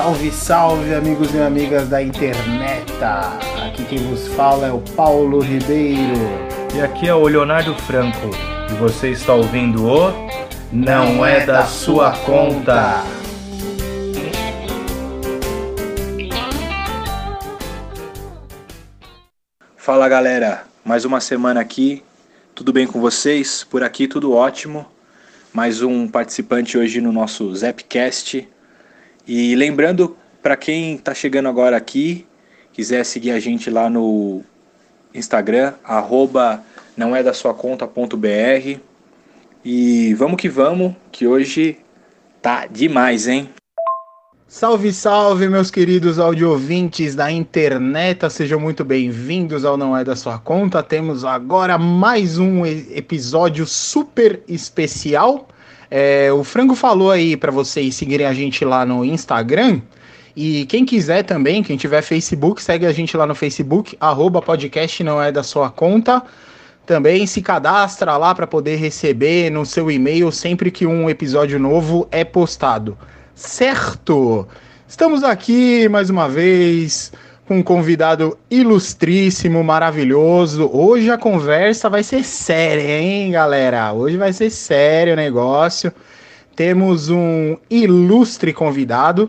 Salve, 0.00 0.32
salve, 0.32 0.94
amigos 0.94 1.34
e 1.34 1.38
amigas 1.38 1.86
da 1.86 2.02
internet! 2.02 2.90
Aqui 3.66 3.84
quem 3.84 3.98
vos 3.98 4.28
fala 4.28 4.68
é 4.68 4.72
o 4.72 4.80
Paulo 4.96 5.40
Ribeiro. 5.40 6.16
E 6.74 6.80
aqui 6.80 7.06
é 7.06 7.14
o 7.14 7.28
Leonardo 7.28 7.74
Franco. 7.82 8.30
E 8.70 8.74
você 8.76 9.10
está 9.10 9.34
ouvindo 9.34 9.86
o 9.86 10.10
Não 10.72 11.24
é 11.24 11.44
da 11.44 11.66
sua 11.66 12.12
conta. 12.12 13.04
Fala 19.76 20.08
galera, 20.08 20.64
mais 20.82 21.04
uma 21.04 21.20
semana 21.20 21.60
aqui. 21.60 22.02
Tudo 22.54 22.72
bem 22.72 22.86
com 22.86 23.02
vocês? 23.02 23.64
Por 23.64 23.82
aqui 23.82 24.08
tudo 24.08 24.32
ótimo. 24.32 24.86
Mais 25.52 25.82
um 25.82 26.08
participante 26.08 26.78
hoje 26.78 27.02
no 27.02 27.12
nosso 27.12 27.54
Zapcast. 27.54 28.48
E 29.32 29.54
lembrando 29.54 30.16
para 30.42 30.56
quem 30.56 30.96
está 30.96 31.14
chegando 31.14 31.48
agora 31.48 31.76
aqui, 31.76 32.26
quiser 32.72 33.04
seguir 33.04 33.30
a 33.30 33.38
gente 33.38 33.70
lá 33.70 33.88
no 33.88 34.42
Instagram, 35.14 35.74
arroba 35.84 36.60
não 36.96 37.14
é 37.14 37.22
da 37.22 37.32
sua 37.32 37.54
conta.br. 37.54 38.80
E 39.64 40.14
vamos 40.14 40.36
que 40.36 40.48
vamos, 40.48 40.96
que 41.12 41.28
hoje 41.28 41.78
tá 42.42 42.66
demais, 42.66 43.28
hein? 43.28 43.48
Salve, 44.48 44.92
salve, 44.92 45.48
meus 45.48 45.70
queridos 45.70 46.18
audiovintes 46.18 47.14
da 47.14 47.30
internet, 47.30 48.28
sejam 48.32 48.58
muito 48.58 48.84
bem-vindos 48.84 49.64
ao 49.64 49.76
Não 49.76 49.96
É 49.96 50.02
da 50.02 50.16
Sua 50.16 50.40
Conta. 50.40 50.82
Temos 50.82 51.24
agora 51.24 51.78
mais 51.78 52.36
um 52.36 52.66
episódio 52.66 53.64
super 53.64 54.42
especial. 54.48 55.46
É, 55.90 56.32
o 56.32 56.44
Frango 56.44 56.74
falou 56.74 57.10
aí 57.10 57.36
para 57.36 57.50
vocês 57.50 57.96
seguirem 57.96 58.26
a 58.26 58.32
gente 58.32 58.64
lá 58.64 58.86
no 58.86 59.04
Instagram. 59.04 59.80
E 60.36 60.64
quem 60.66 60.84
quiser 60.84 61.24
também, 61.24 61.62
quem 61.62 61.76
tiver 61.76 62.02
Facebook, 62.02 62.62
segue 62.62 62.86
a 62.86 62.92
gente 62.92 63.16
lá 63.16 63.26
no 63.26 63.34
Facebook, 63.34 63.96
arroba 64.00 64.40
podcast 64.40 65.02
não 65.02 65.20
é 65.20 65.32
da 65.32 65.42
sua 65.42 65.68
conta. 65.70 66.22
Também 66.86 67.26
se 67.26 67.42
cadastra 67.42 68.16
lá 68.16 68.34
para 68.34 68.46
poder 68.46 68.76
receber 68.76 69.50
no 69.50 69.66
seu 69.66 69.90
e-mail 69.90 70.30
sempre 70.30 70.70
que 70.70 70.86
um 70.86 71.10
episódio 71.10 71.58
novo 71.58 72.08
é 72.10 72.24
postado. 72.24 72.96
Certo? 73.34 74.46
Estamos 74.88 75.22
aqui 75.22 75.88
mais 75.88 76.10
uma 76.10 76.28
vez 76.28 77.12
com 77.50 77.58
um 77.58 77.62
convidado 77.64 78.38
ilustríssimo, 78.48 79.64
maravilhoso. 79.64 80.70
Hoje 80.72 81.10
a 81.10 81.18
conversa 81.18 81.90
vai 81.90 82.04
ser 82.04 82.22
séria, 82.22 83.00
hein, 83.00 83.32
galera? 83.32 83.92
Hoje 83.92 84.16
vai 84.16 84.32
ser 84.32 84.50
sério 84.50 85.14
o 85.14 85.16
negócio. 85.16 85.92
Temos 86.54 87.10
um 87.10 87.56
ilustre 87.68 88.52
convidado. 88.52 89.28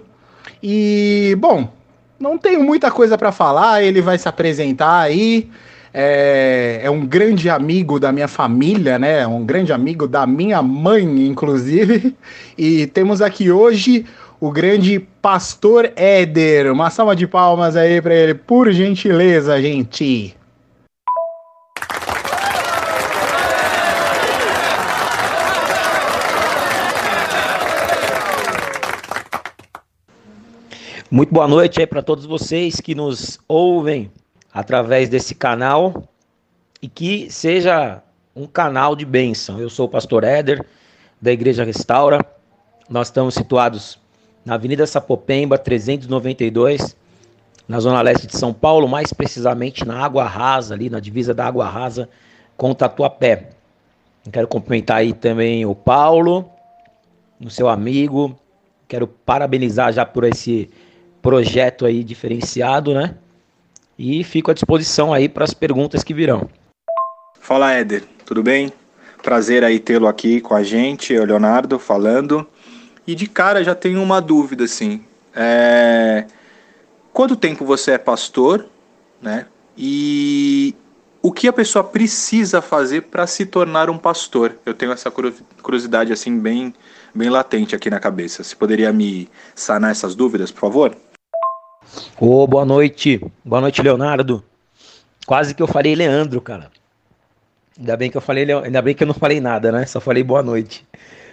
E, 0.62 1.36
bom, 1.40 1.74
não 2.20 2.38
tenho 2.38 2.62
muita 2.64 2.92
coisa 2.92 3.18
para 3.18 3.32
falar, 3.32 3.82
ele 3.82 4.02
vai 4.04 4.20
se 4.20 4.30
apresentar 4.30 5.00
aí. 5.00 5.50
É, 5.92 6.82
é, 6.84 6.92
um 6.92 7.04
grande 7.06 7.50
amigo 7.50 8.00
da 8.00 8.12
minha 8.12 8.28
família, 8.28 9.00
né? 9.00 9.26
Um 9.26 9.44
grande 9.44 9.74
amigo 9.74 10.08
da 10.08 10.28
minha 10.28 10.62
mãe, 10.62 11.04
inclusive. 11.26 12.16
E 12.56 12.86
temos 12.86 13.20
aqui 13.20 13.50
hoje 13.50 14.06
o 14.42 14.52
grande 14.52 15.00
Pastor 15.00 15.94
Éder. 15.96 16.72
Uma 16.72 16.90
salva 16.90 17.16
de 17.16 17.28
palmas 17.28 17.76
aí 17.76 18.02
para 18.02 18.16
ele, 18.16 18.34
por 18.34 18.72
gentileza, 18.72 19.62
gente. 19.62 20.36
Muito 31.12 31.32
boa 31.32 31.48
noite 31.48 31.80
aí 31.80 31.86
para 31.86 32.02
todos 32.02 32.26
vocês 32.26 32.82
que 32.82 32.96
nos 32.96 33.40
ouvem 33.48 34.10
através 34.52 35.08
desse 35.08 35.36
canal 35.36 36.10
e 36.82 36.88
que 36.88 37.30
seja 37.30 38.02
um 38.36 38.48
canal 38.48 38.96
de 38.96 39.06
bênção. 39.06 39.60
Eu 39.60 39.70
sou 39.70 39.86
o 39.86 39.90
pastor 39.90 40.24
Éder, 40.24 40.66
da 41.22 41.32
Igreja 41.32 41.64
Restaura. 41.64 42.26
Nós 42.90 43.10
estamos 43.10 43.36
situados 43.36 44.02
na 44.46 44.56
Avenida 44.56 44.86
Sapopemba, 44.88 45.58
392, 45.58 46.96
na 47.68 47.80
zona 47.80 48.02
leste 48.02 48.28
de 48.28 48.38
São 48.38 48.54
Paulo, 48.54 48.88
mais 48.88 49.14
precisamente 49.14 49.86
na 49.86 50.04
Água 50.04 50.26
Rasa, 50.26 50.74
ali 50.74 50.90
na 50.90 51.00
divisa 51.00 51.34
da 51.34 51.46
Água 51.46 51.68
Rasa 51.68 52.10
com 52.58 52.72
o 52.72 52.76
Tatuapé. 52.76 53.50
quero 54.32 54.48
cumprimentar 54.48 54.98
aí 54.98 55.14
também 55.14 55.66
o 55.66 55.74
Paulo, 55.74 56.50
o 57.44 57.50
seu 57.50 57.70
amigo. 57.70 58.38
Quero 58.88 59.08
parabenizar 59.08 59.94
já 59.94 60.06
por 60.06 60.24
esse 60.24 60.70
projeto 61.22 61.86
aí 61.86 62.04
diferenciado, 62.04 62.94
né? 62.94 63.16
e 64.02 64.24
fico 64.24 64.50
à 64.50 64.54
disposição 64.54 65.14
aí 65.14 65.30
para 65.30 65.44
as 65.44 65.54
perguntas 65.54 66.04
que 66.04 66.14
virão. 66.14 66.50
Fala 67.40 67.74
Éder, 67.74 68.04
tudo 68.26 68.42
bem? 68.42 68.74
Prazer 69.22 69.64
aí 69.64 69.80
tê-lo 69.80 70.08
aqui 70.08 70.42
com 70.42 70.56
a 70.56 70.64
gente, 70.64 71.16
o 71.16 71.24
Leonardo 71.24 71.78
falando. 71.78 72.48
E 73.12 73.16
de 73.16 73.28
cara 73.28 73.62
já 73.62 73.76
tenho 73.76 74.02
uma 74.02 74.22
dúvida 74.22 74.64
assim. 74.64 75.04
É... 75.36 76.26
Quanto 77.12 77.36
tempo 77.36 77.66
você 77.66 77.92
é 77.92 77.98
pastor, 77.98 78.66
né? 79.22 79.48
E 79.78 80.74
o 81.22 81.30
que 81.30 81.46
a 81.46 81.52
pessoa 81.52 81.84
precisa 81.84 82.62
fazer 82.62 83.02
para 83.02 83.28
se 83.28 83.46
tornar 83.46 83.90
um 83.90 83.98
pastor? 83.98 84.56
Eu 84.66 84.74
tenho 84.74 84.94
essa 84.94 85.12
curiosidade 85.12 86.14
assim 86.14 86.40
bem, 86.40 86.74
bem 87.14 87.30
latente 87.30 87.76
aqui 87.76 87.90
na 87.90 88.00
cabeça. 88.00 88.46
Você 88.46 88.56
poderia 88.56 88.94
me 88.94 89.28
sanar 89.54 89.92
essas 89.92 90.16
dúvidas, 90.16 90.50
por 90.50 90.62
favor? 90.62 90.96
Ô, 92.18 92.44
oh, 92.44 92.48
boa 92.48 92.64
noite. 92.64 93.20
Boa 93.44 93.60
noite, 93.60 93.82
Leonardo. 93.82 94.42
Quase 95.26 95.54
que 95.54 95.62
eu 95.62 95.68
falei 95.68 95.96
Leandro, 95.96 96.40
cara. 96.40 96.72
Ainda 97.78 97.98
bem 97.98 98.10
que 98.10 98.16
eu 98.16 98.22
falei, 98.22 98.50
ainda 98.50 98.82
bem 98.82 98.96
que 98.96 99.04
eu 99.04 99.08
não 99.08 99.14
falei 99.14 99.42
nada, 99.42 99.70
né? 99.70 99.86
Só 99.86 100.00
falei 100.00 100.24
boa 100.24 100.42
noite. 100.42 100.86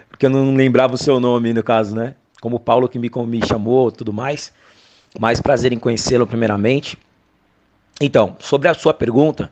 Porque 0.09 0.27
eu 0.27 0.31
não 0.31 0.55
lembrava 0.55 0.95
o 0.95 0.99
seu 0.99 1.21
nome, 1.21 1.53
no 1.53 1.63
caso, 1.63 1.95
né? 1.95 2.15
Como 2.41 2.57
o 2.57 2.61
Paulo 2.61 2.89
que 2.89 2.99
me, 2.99 3.11
me 3.27 3.47
chamou, 3.47 3.91
tudo 3.91 4.13
mais. 4.13 4.53
Mais 5.19 5.41
prazer 5.41 5.73
em 5.73 5.79
conhecê-lo 5.79 6.27
primeiramente. 6.27 6.99
Então, 8.01 8.37
sobre 8.39 8.69
a 8.69 8.75
sua 8.75 8.95
pergunta, 8.95 9.51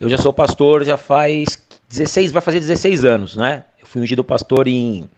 eu 0.00 0.08
já 0.08 0.18
sou 0.18 0.32
pastor 0.32 0.84
já 0.84 0.96
faz 0.96 1.62
16, 1.88 2.32
vai 2.32 2.42
fazer 2.42 2.60
16 2.60 3.04
anos, 3.04 3.36
né? 3.36 3.64
Eu 3.78 3.86
fui 3.86 4.00
ungido 4.00 4.24
pastor 4.24 4.66
em, 4.66 5.08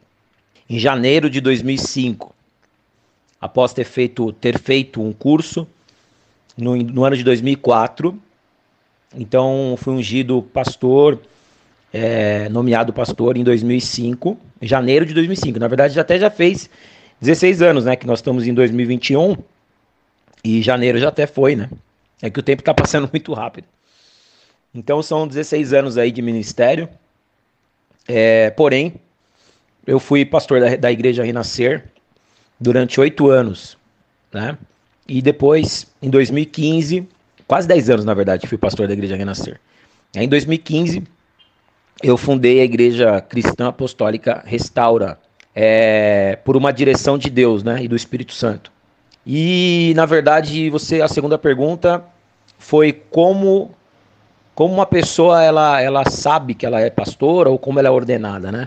em 0.69 0.79
janeiro 0.79 1.31
de 1.31 1.41
2005 1.41 2.35
após 3.41 3.73
ter 3.73 3.85
feito, 3.85 4.33
ter 4.33 4.59
feito 4.59 5.01
um 5.01 5.13
curso 5.13 5.67
no, 6.57 6.77
no 6.77 7.05
ano 7.05 7.17
de 7.17 7.23
2004. 7.23 8.19
Então, 9.15 9.77
fui 9.79 9.95
ungido 9.95 10.43
pastor, 10.43 11.21
é, 11.97 12.49
nomeado 12.51 12.93
pastor 12.93 13.39
em 13.39 13.43
2005, 13.43 14.39
em 14.61 14.67
janeiro 14.67 15.07
de 15.07 15.15
2005. 15.15 15.59
Na 15.59 15.67
verdade, 15.67 15.99
até 15.99 16.19
já 16.19 16.31
fez 16.31 16.69
16 17.23 17.63
anos, 17.63 17.85
né? 17.87 17.97
Que 17.97 18.07
nós 18.07 18.19
estamos 18.19 18.47
em 18.47 18.53
2021 18.53 19.35
e 20.45 20.61
janeiro 20.61 20.99
já 20.99 21.09
até 21.09 21.27
foi, 21.27 21.57
né? 21.57 21.71
É 22.21 22.29
que 22.29 22.39
o 22.39 22.43
tempo 22.43 22.61
está 22.61 22.75
passando 22.75 23.09
muito 23.13 23.33
rápido. 23.33 23.67
Então, 24.75 25.03
são 25.03 25.27
16 25.27 25.73
anos 25.73 25.97
aí 25.97 26.13
de 26.13 26.21
ministério. 26.21 26.87
É, 28.07 28.51
porém, 28.51 28.97
eu 29.87 29.99
fui 29.99 30.27
pastor 30.27 30.61
da, 30.61 30.77
da 30.77 30.93
Igreja 30.93 31.25
Renascer 31.25 31.83
durante 32.61 33.01
oito 33.01 33.31
anos, 33.31 33.79
né? 34.31 34.59
E 35.09 35.23
depois, 35.23 35.87
em 36.03 36.11
2015, 36.11 37.09
quase 37.49 37.67
dez 37.67 37.89
anos 37.89 38.05
na 38.05 38.13
verdade, 38.13 38.47
fui 38.47 38.59
pastor 38.59 38.87
da 38.87 38.93
Igreja 38.93 39.17
Renascer. 39.17 39.59
Aí, 40.15 40.27
em 40.27 40.29
2015, 40.29 41.16
eu 42.03 42.17
fundei 42.17 42.61
a 42.61 42.65
Igreja 42.65 43.21
Cristã 43.21 43.69
Apostólica 43.69 44.43
Restaura, 44.45 45.19
é, 45.55 46.37
por 46.45 46.57
uma 46.57 46.73
direção 46.73 47.17
de 47.17 47.31
Deus, 47.31 47.63
né? 47.63 47.83
E 47.83 47.89
do 47.89 47.97
Espírito 47.97 48.33
Santo. 48.35 48.71
E, 49.27 49.93
na 49.97 50.05
verdade, 50.05 50.69
você, 50.71 51.01
a 51.01 51.09
segunda 51.09 51.39
pergunta 51.39 52.05
foi 52.59 52.93
como 52.93 53.71
como 54.55 54.73
uma 54.73 54.87
pessoa 54.87 55.43
ela, 55.43 55.83
ela 55.83 56.09
sabe 56.09 56.55
que 56.55 56.65
ela 56.65 56.81
é 56.81 56.89
pastora 56.89 57.51
ou 57.51 57.59
como 57.59 57.79
ela 57.79 57.89
é 57.89 57.91
ordenada, 57.91 58.51
né? 58.51 58.67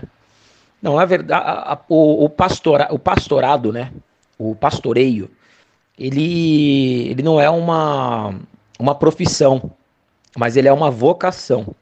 Não, 0.80 0.94
na 0.94 1.04
verdade, 1.04 1.42
a, 1.42 1.72
a, 1.72 1.78
o, 1.88 2.24
o, 2.26 2.30
pastora, 2.30 2.86
o 2.92 2.98
pastorado, 2.98 3.72
né? 3.72 3.92
O 4.38 4.54
pastoreio, 4.54 5.28
ele, 5.98 7.08
ele 7.08 7.22
não 7.24 7.40
é 7.40 7.50
uma, 7.50 8.32
uma 8.78 8.94
profissão, 8.94 9.72
mas 10.38 10.56
ele 10.56 10.68
é 10.68 10.72
uma 10.72 10.92
vocação. 10.92 11.74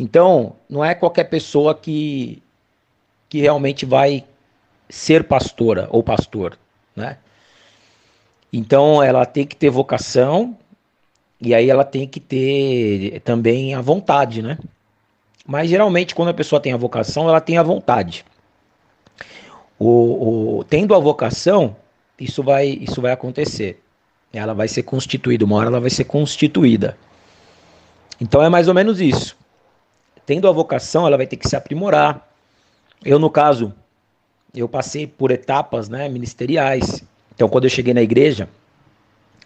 Então, 0.00 0.54
não 0.70 0.84
é 0.84 0.94
qualquer 0.94 1.24
pessoa 1.24 1.74
que, 1.74 2.40
que 3.28 3.40
realmente 3.40 3.84
vai 3.84 4.24
ser 4.88 5.24
pastora 5.24 5.88
ou 5.90 6.04
pastor, 6.04 6.56
né? 6.94 7.18
Então, 8.52 9.02
ela 9.02 9.26
tem 9.26 9.44
que 9.44 9.56
ter 9.56 9.70
vocação 9.70 10.56
e 11.40 11.52
aí 11.52 11.68
ela 11.68 11.84
tem 11.84 12.06
que 12.06 12.20
ter 12.20 13.20
também 13.24 13.74
a 13.74 13.80
vontade, 13.80 14.40
né? 14.40 14.56
Mas 15.44 15.68
geralmente, 15.68 16.14
quando 16.14 16.28
a 16.28 16.34
pessoa 16.34 16.60
tem 16.60 16.72
a 16.72 16.76
vocação, 16.76 17.28
ela 17.28 17.40
tem 17.40 17.58
a 17.58 17.62
vontade. 17.64 18.24
O, 19.76 20.58
o, 20.58 20.64
tendo 20.64 20.94
a 20.94 20.98
vocação, 21.00 21.74
isso 22.20 22.40
vai, 22.40 22.68
isso 22.68 23.02
vai 23.02 23.10
acontecer. 23.10 23.82
Ela 24.32 24.54
vai 24.54 24.68
ser 24.68 24.84
constituída, 24.84 25.44
uma 25.44 25.56
hora 25.56 25.66
ela 25.66 25.80
vai 25.80 25.90
ser 25.90 26.04
constituída. 26.04 26.96
Então 28.20 28.44
é 28.44 28.48
mais 28.48 28.68
ou 28.68 28.74
menos 28.74 29.00
isso. 29.00 29.36
Tendo 30.28 30.46
a 30.46 30.52
vocação, 30.52 31.06
ela 31.06 31.16
vai 31.16 31.26
ter 31.26 31.38
que 31.38 31.48
se 31.48 31.56
aprimorar. 31.56 32.28
Eu, 33.02 33.18
no 33.18 33.30
caso, 33.30 33.72
eu 34.54 34.68
passei 34.68 35.06
por 35.06 35.30
etapas 35.30 35.88
né, 35.88 36.06
ministeriais. 36.06 37.02
Então, 37.34 37.48
quando 37.48 37.64
eu 37.64 37.70
cheguei 37.70 37.94
na 37.94 38.02
igreja, 38.02 38.46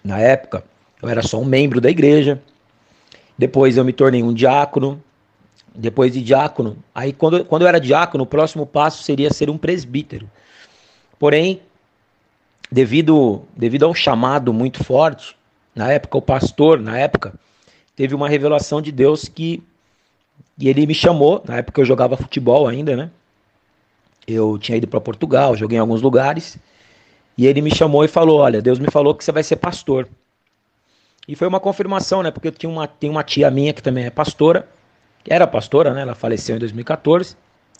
na 0.02 0.18
época, 0.18 0.64
eu 1.00 1.08
era 1.08 1.22
só 1.22 1.40
um 1.40 1.44
membro 1.44 1.80
da 1.80 1.88
igreja. 1.88 2.42
Depois 3.38 3.76
eu 3.76 3.84
me 3.84 3.92
tornei 3.92 4.24
um 4.24 4.34
diácono. 4.34 5.00
Depois 5.72 6.12
de 6.12 6.20
diácono, 6.20 6.76
aí 6.92 7.12
quando, 7.12 7.44
quando 7.44 7.62
eu 7.62 7.68
era 7.68 7.78
diácono, 7.78 8.24
o 8.24 8.26
próximo 8.26 8.66
passo 8.66 9.04
seria 9.04 9.32
ser 9.32 9.48
um 9.48 9.56
presbítero. 9.56 10.28
Porém, 11.16 11.62
devido, 12.72 13.42
devido 13.56 13.84
a 13.84 13.88
um 13.88 13.94
chamado 13.94 14.52
muito 14.52 14.82
forte, 14.82 15.36
na 15.76 15.92
época, 15.92 16.18
o 16.18 16.22
pastor, 16.22 16.80
na 16.80 16.98
época, 16.98 17.34
teve 17.94 18.16
uma 18.16 18.28
revelação 18.28 18.82
de 18.82 18.90
Deus 18.90 19.28
que 19.28 19.62
e 20.58 20.68
ele 20.68 20.86
me 20.86 20.94
chamou, 20.94 21.42
na 21.46 21.56
época 21.58 21.80
eu 21.80 21.84
jogava 21.84 22.16
futebol 22.16 22.68
ainda, 22.68 22.96
né? 22.96 23.10
Eu 24.26 24.58
tinha 24.58 24.78
ido 24.78 24.86
para 24.86 25.00
Portugal, 25.00 25.56
joguei 25.56 25.78
em 25.78 25.80
alguns 25.80 26.02
lugares, 26.02 26.58
e 27.36 27.46
ele 27.46 27.60
me 27.60 27.74
chamou 27.74 28.04
e 28.04 28.08
falou: 28.08 28.40
Olha, 28.40 28.62
Deus 28.62 28.78
me 28.78 28.90
falou 28.90 29.14
que 29.14 29.24
você 29.24 29.32
vai 29.32 29.42
ser 29.42 29.56
pastor. 29.56 30.08
E 31.26 31.34
foi 31.34 31.48
uma 31.48 31.60
confirmação, 31.60 32.22
né? 32.22 32.30
Porque 32.30 32.48
eu 32.48 32.52
tinha 32.52 32.70
uma, 32.70 32.86
tem 32.86 33.08
uma 33.08 33.22
tia 33.22 33.50
minha 33.50 33.72
que 33.72 33.82
também 33.82 34.04
é 34.04 34.10
pastora, 34.10 34.68
era 35.26 35.46
pastora, 35.46 35.92
né? 35.92 36.02
Ela 36.02 36.14
faleceu 36.14 36.56
em 36.56 36.58
2014. 36.58 37.36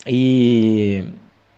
E 0.07 1.05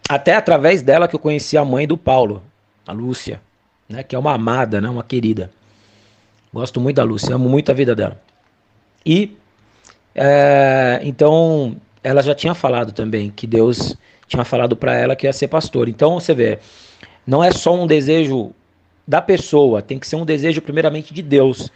até 0.09 0.35
através 0.35 0.81
dela 0.81 1.07
que 1.07 1.15
eu 1.15 1.19
conheci 1.19 1.57
a 1.57 1.65
mãe 1.65 1.87
do 1.87 1.97
Paulo, 1.97 2.43
a 2.85 2.91
Lúcia, 2.91 3.41
né? 3.87 4.03
Que 4.03 4.15
é 4.15 4.19
uma 4.19 4.33
amada, 4.33 4.81
né? 4.81 4.89
Uma 4.89 5.03
querida. 5.03 5.51
Gosto 6.53 6.79
muito 6.79 6.95
da 6.97 7.03
Lúcia, 7.03 7.35
amo 7.35 7.49
muito 7.49 7.71
a 7.71 7.73
vida 7.73 7.95
dela. 7.95 8.21
E 9.05 9.37
é, 10.15 11.01
então 11.03 11.75
ela 12.01 12.23
já 12.23 12.33
tinha 12.33 12.55
falado 12.55 12.93
também 12.93 13.29
que 13.29 13.45
Deus 13.45 13.97
tinha 14.27 14.45
falado 14.45 14.75
para 14.75 14.95
ela 14.95 15.15
que 15.15 15.27
ia 15.27 15.33
ser 15.33 15.49
pastor. 15.49 15.89
Então 15.89 16.19
você 16.19 16.33
vê, 16.33 16.59
não 17.27 17.43
é 17.43 17.51
só 17.51 17.75
um 17.75 17.85
desejo 17.85 18.51
da 19.07 19.21
pessoa, 19.21 19.81
tem 19.81 19.99
que 19.99 20.07
ser 20.07 20.15
um 20.15 20.25
desejo 20.25 20.61
primeiramente 20.61 21.13
de 21.13 21.21
Deus. 21.21 21.69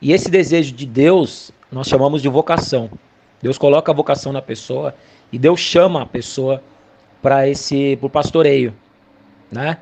E 0.00 0.12
esse 0.12 0.30
desejo 0.30 0.72
de 0.72 0.86
Deus 0.86 1.52
nós 1.70 1.86
chamamos 1.86 2.22
de 2.22 2.28
vocação. 2.28 2.90
Deus 3.42 3.58
coloca 3.58 3.92
a 3.92 3.94
vocação 3.94 4.32
na 4.32 4.40
pessoa 4.40 4.94
e 5.30 5.38
Deus 5.38 5.60
chama 5.60 6.02
a 6.02 6.06
pessoa 6.06 6.62
para 7.20 7.48
esse 7.48 7.96
pro 7.96 8.08
pastoreio, 8.08 8.74
né? 9.50 9.78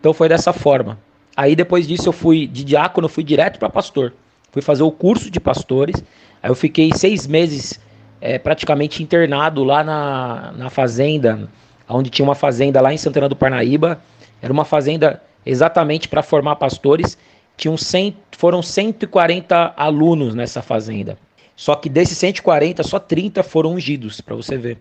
Então 0.00 0.14
foi 0.14 0.28
dessa 0.28 0.52
forma. 0.52 0.98
Aí 1.36 1.54
depois 1.54 1.86
disso 1.86 2.08
eu 2.08 2.12
fui 2.12 2.46
de 2.46 2.64
diácono, 2.64 3.08
fui 3.08 3.22
direto 3.22 3.58
para 3.58 3.68
pastor. 3.68 4.14
Fui 4.52 4.62
fazer 4.62 4.84
o 4.84 4.90
curso 4.90 5.30
de 5.30 5.38
pastores. 5.38 6.02
Aí 6.46 6.50
eu 6.50 6.54
fiquei 6.54 6.92
seis 6.94 7.26
meses 7.26 7.80
é, 8.20 8.38
praticamente 8.38 9.02
internado 9.02 9.64
lá 9.64 9.82
na, 9.82 10.52
na 10.56 10.70
fazenda, 10.70 11.50
onde 11.88 12.08
tinha 12.08 12.24
uma 12.24 12.36
fazenda 12.36 12.80
lá 12.80 12.94
em 12.94 12.96
Santana 12.96 13.28
do 13.28 13.34
Parnaíba. 13.34 14.00
Era 14.40 14.52
uma 14.52 14.64
fazenda 14.64 15.20
exatamente 15.44 16.06
para 16.06 16.22
formar 16.22 16.54
pastores. 16.54 17.18
Tinham 17.56 17.76
100, 17.76 18.16
foram 18.30 18.62
140 18.62 19.74
alunos 19.76 20.36
nessa 20.36 20.62
fazenda. 20.62 21.18
Só 21.56 21.74
que 21.74 21.88
desses 21.88 22.16
140, 22.18 22.84
só 22.84 23.00
30 23.00 23.42
foram 23.42 23.72
ungidos, 23.72 24.20
para 24.20 24.36
você 24.36 24.56
ver. 24.56 24.78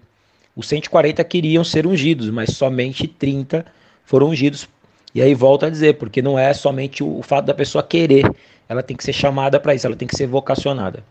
Os 0.55 0.67
140 0.67 1.23
queriam 1.23 1.63
ser 1.63 1.87
ungidos, 1.87 2.29
mas 2.29 2.51
somente 2.51 3.07
30 3.07 3.65
foram 4.03 4.27
ungidos. 4.27 4.69
E 5.15 5.21
aí 5.21 5.33
volta 5.33 5.65
a 5.65 5.69
dizer, 5.71 5.97
porque 5.97 6.21
não 6.21 6.37
é 6.37 6.53
somente 6.53 7.03
o, 7.03 7.17
o 7.17 7.23
fato 7.23 7.45
da 7.45 7.55
pessoa 7.55 7.83
querer, 7.83 8.31
ela 8.69 8.83
tem 8.83 8.95
que 8.95 9.03
ser 9.03 9.13
chamada 9.13 9.59
para 9.59 9.73
isso, 9.73 9.87
ela 9.87 9.95
tem 9.95 10.07
que 10.07 10.15
ser 10.15 10.27
vocacionada. 10.27 11.03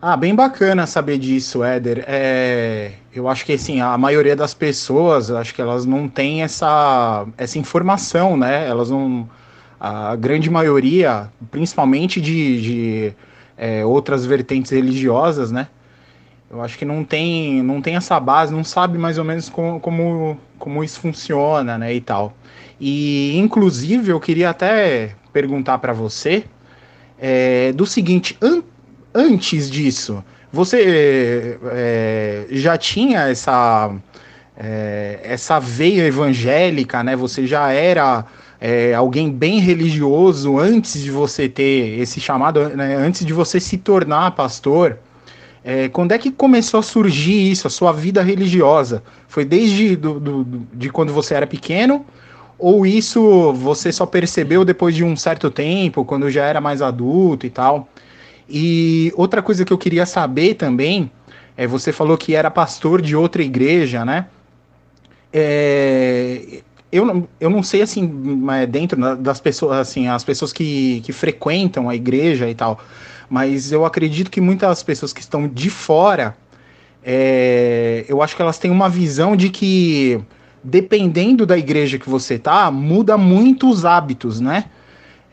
Ah, 0.00 0.14
bem 0.16 0.34
bacana 0.34 0.86
saber 0.86 1.18
disso, 1.18 1.64
Éder. 1.64 2.04
É, 2.06 2.92
eu 3.14 3.28
acho 3.28 3.46
que 3.46 3.54
assim, 3.54 3.80
a 3.80 3.96
maioria 3.96 4.36
das 4.36 4.52
pessoas, 4.52 5.30
acho 5.30 5.54
que 5.54 5.62
elas 5.62 5.86
não 5.86 6.06
têm 6.06 6.42
essa, 6.42 7.26
essa 7.36 7.58
informação, 7.58 8.36
né? 8.36 8.66
Elas 8.68 8.90
não. 8.90 9.28
A 9.80 10.16
grande 10.16 10.50
maioria, 10.50 11.30
principalmente 11.50 12.20
de, 12.20 12.62
de 12.62 13.14
é, 13.56 13.84
outras 13.84 14.24
vertentes 14.24 14.70
religiosas, 14.70 15.50
né? 15.50 15.68
Eu 16.50 16.62
acho 16.62 16.78
que 16.78 16.84
não 16.84 17.04
tem, 17.04 17.62
não 17.62 17.82
tem 17.82 17.96
essa 17.96 18.18
base, 18.20 18.52
não 18.52 18.64
sabe 18.64 18.98
mais 18.98 19.18
ou 19.18 19.24
menos 19.24 19.48
como, 19.48 19.80
como, 19.80 20.38
como 20.58 20.84
isso 20.84 21.00
funciona, 21.00 21.76
né? 21.78 21.94
E 21.94 22.00
tal. 22.00 22.34
E, 22.80 23.36
inclusive, 23.38 24.10
eu 24.10 24.20
queria 24.20 24.50
até 24.50 25.14
perguntar 25.32 25.78
para 25.78 25.92
você 25.92 26.44
é, 27.18 27.72
do 27.72 27.86
seguinte: 27.86 28.36
an 28.42 28.62
antes 29.16 29.70
disso, 29.70 30.22
você 30.52 31.58
é, 31.72 32.46
já 32.50 32.76
tinha 32.76 33.28
essa, 33.28 33.90
é, 34.56 35.20
essa 35.22 35.58
veia 35.58 36.06
evangélica, 36.06 37.02
né? 37.02 37.16
Você 37.16 37.46
já 37.46 37.72
era 37.72 38.24
é, 38.60 38.94
alguém 38.94 39.30
bem 39.30 39.58
religioso 39.58 40.58
antes 40.58 41.02
de 41.02 41.10
você 41.10 41.48
ter 41.48 41.98
esse 41.98 42.20
chamado, 42.20 42.68
né? 42.68 42.94
antes 42.96 43.24
de 43.24 43.32
você 43.32 43.58
se 43.58 43.78
tornar 43.78 44.30
pastor. 44.32 44.98
Quando 45.92 46.12
é 46.12 46.18
que 46.18 46.30
começou 46.30 46.78
a 46.78 46.82
surgir 46.82 47.50
isso, 47.50 47.66
a 47.66 47.70
sua 47.70 47.90
vida 47.90 48.22
religiosa? 48.22 49.02
Foi 49.26 49.44
desde 49.44 49.96
do, 49.96 50.20
do, 50.20 50.44
de 50.72 50.90
quando 50.90 51.12
você 51.12 51.34
era 51.34 51.44
pequeno? 51.44 52.06
Ou 52.56 52.86
isso 52.86 53.52
você 53.52 53.90
só 53.90 54.06
percebeu 54.06 54.64
depois 54.64 54.94
de 54.94 55.02
um 55.02 55.16
certo 55.16 55.50
tempo, 55.50 56.04
quando 56.04 56.30
já 56.30 56.44
era 56.44 56.60
mais 56.60 56.80
adulto 56.80 57.46
e 57.46 57.50
tal? 57.50 57.88
E 58.48 59.12
outra 59.16 59.42
coisa 59.42 59.64
que 59.64 59.72
eu 59.72 59.78
queria 59.78 60.06
saber 60.06 60.54
também, 60.54 61.10
é 61.56 61.66
você 61.66 61.92
falou 61.92 62.16
que 62.16 62.34
era 62.34 62.50
pastor 62.50 63.00
de 63.00 63.16
outra 63.16 63.42
igreja, 63.42 64.04
né? 64.04 64.26
É, 65.32 66.62
eu, 66.92 67.28
eu 67.40 67.50
não 67.50 67.62
sei 67.62 67.82
assim, 67.82 68.40
dentro 68.68 69.16
das 69.16 69.40
pessoas, 69.40 69.78
assim, 69.78 70.08
as 70.08 70.24
pessoas 70.24 70.52
que, 70.52 71.00
que 71.00 71.12
frequentam 71.12 71.88
a 71.88 71.94
igreja 71.94 72.48
e 72.48 72.54
tal, 72.54 72.80
mas 73.28 73.72
eu 73.72 73.84
acredito 73.84 74.30
que 74.30 74.40
muitas 74.40 74.82
pessoas 74.82 75.12
que 75.12 75.20
estão 75.20 75.48
de 75.48 75.68
fora, 75.68 76.36
é, 77.04 78.04
eu 78.08 78.22
acho 78.22 78.36
que 78.36 78.42
elas 78.42 78.58
têm 78.58 78.70
uma 78.70 78.88
visão 78.88 79.36
de 79.36 79.50
que 79.50 80.20
dependendo 80.62 81.46
da 81.46 81.56
igreja 81.56 81.98
que 81.98 82.08
você 82.08 82.38
tá, 82.38 82.70
muda 82.70 83.16
muito 83.16 83.68
os 83.68 83.84
hábitos, 83.84 84.40
né? 84.40 84.64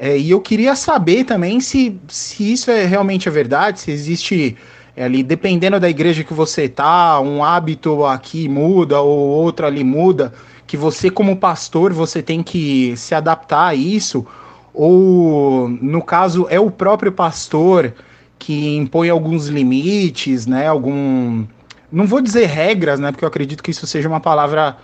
É, 0.05 0.17
e 0.17 0.31
eu 0.31 0.41
queria 0.41 0.75
saber 0.75 1.23
também 1.23 1.61
se, 1.61 1.97
se 2.09 2.51
isso 2.51 2.69
é 2.69 2.83
realmente 2.83 3.29
é 3.29 3.31
verdade, 3.31 3.79
se 3.79 3.89
existe 3.89 4.57
é, 4.97 5.05
ali, 5.05 5.23
dependendo 5.23 5.79
da 5.79 5.89
igreja 5.89 6.25
que 6.25 6.33
você 6.33 6.67
tá, 6.67 7.21
um 7.21 7.41
hábito 7.41 8.03
aqui 8.03 8.49
muda 8.49 8.99
ou 8.99 9.17
outro 9.17 9.65
ali 9.65 9.81
muda, 9.81 10.33
que 10.67 10.75
você 10.75 11.09
como 11.09 11.37
pastor 11.37 11.93
você 11.93 12.21
tem 12.21 12.43
que 12.43 12.93
se 12.97 13.15
adaptar 13.15 13.67
a 13.67 13.75
isso, 13.75 14.27
ou 14.73 15.69
no 15.69 16.01
caso 16.01 16.47
é 16.49 16.59
o 16.59 16.69
próprio 16.69 17.13
pastor 17.13 17.93
que 18.37 18.75
impõe 18.75 19.09
alguns 19.09 19.47
limites, 19.47 20.45
né? 20.45 20.67
Algum, 20.67 21.45
não 21.89 22.05
vou 22.05 22.19
dizer 22.19 22.47
regras, 22.47 22.99
né? 22.99 23.09
Porque 23.09 23.23
eu 23.23 23.29
acredito 23.29 23.63
que 23.63 23.71
isso 23.71 23.87
seja 23.87 24.09
uma 24.09 24.19
palavra 24.19 24.75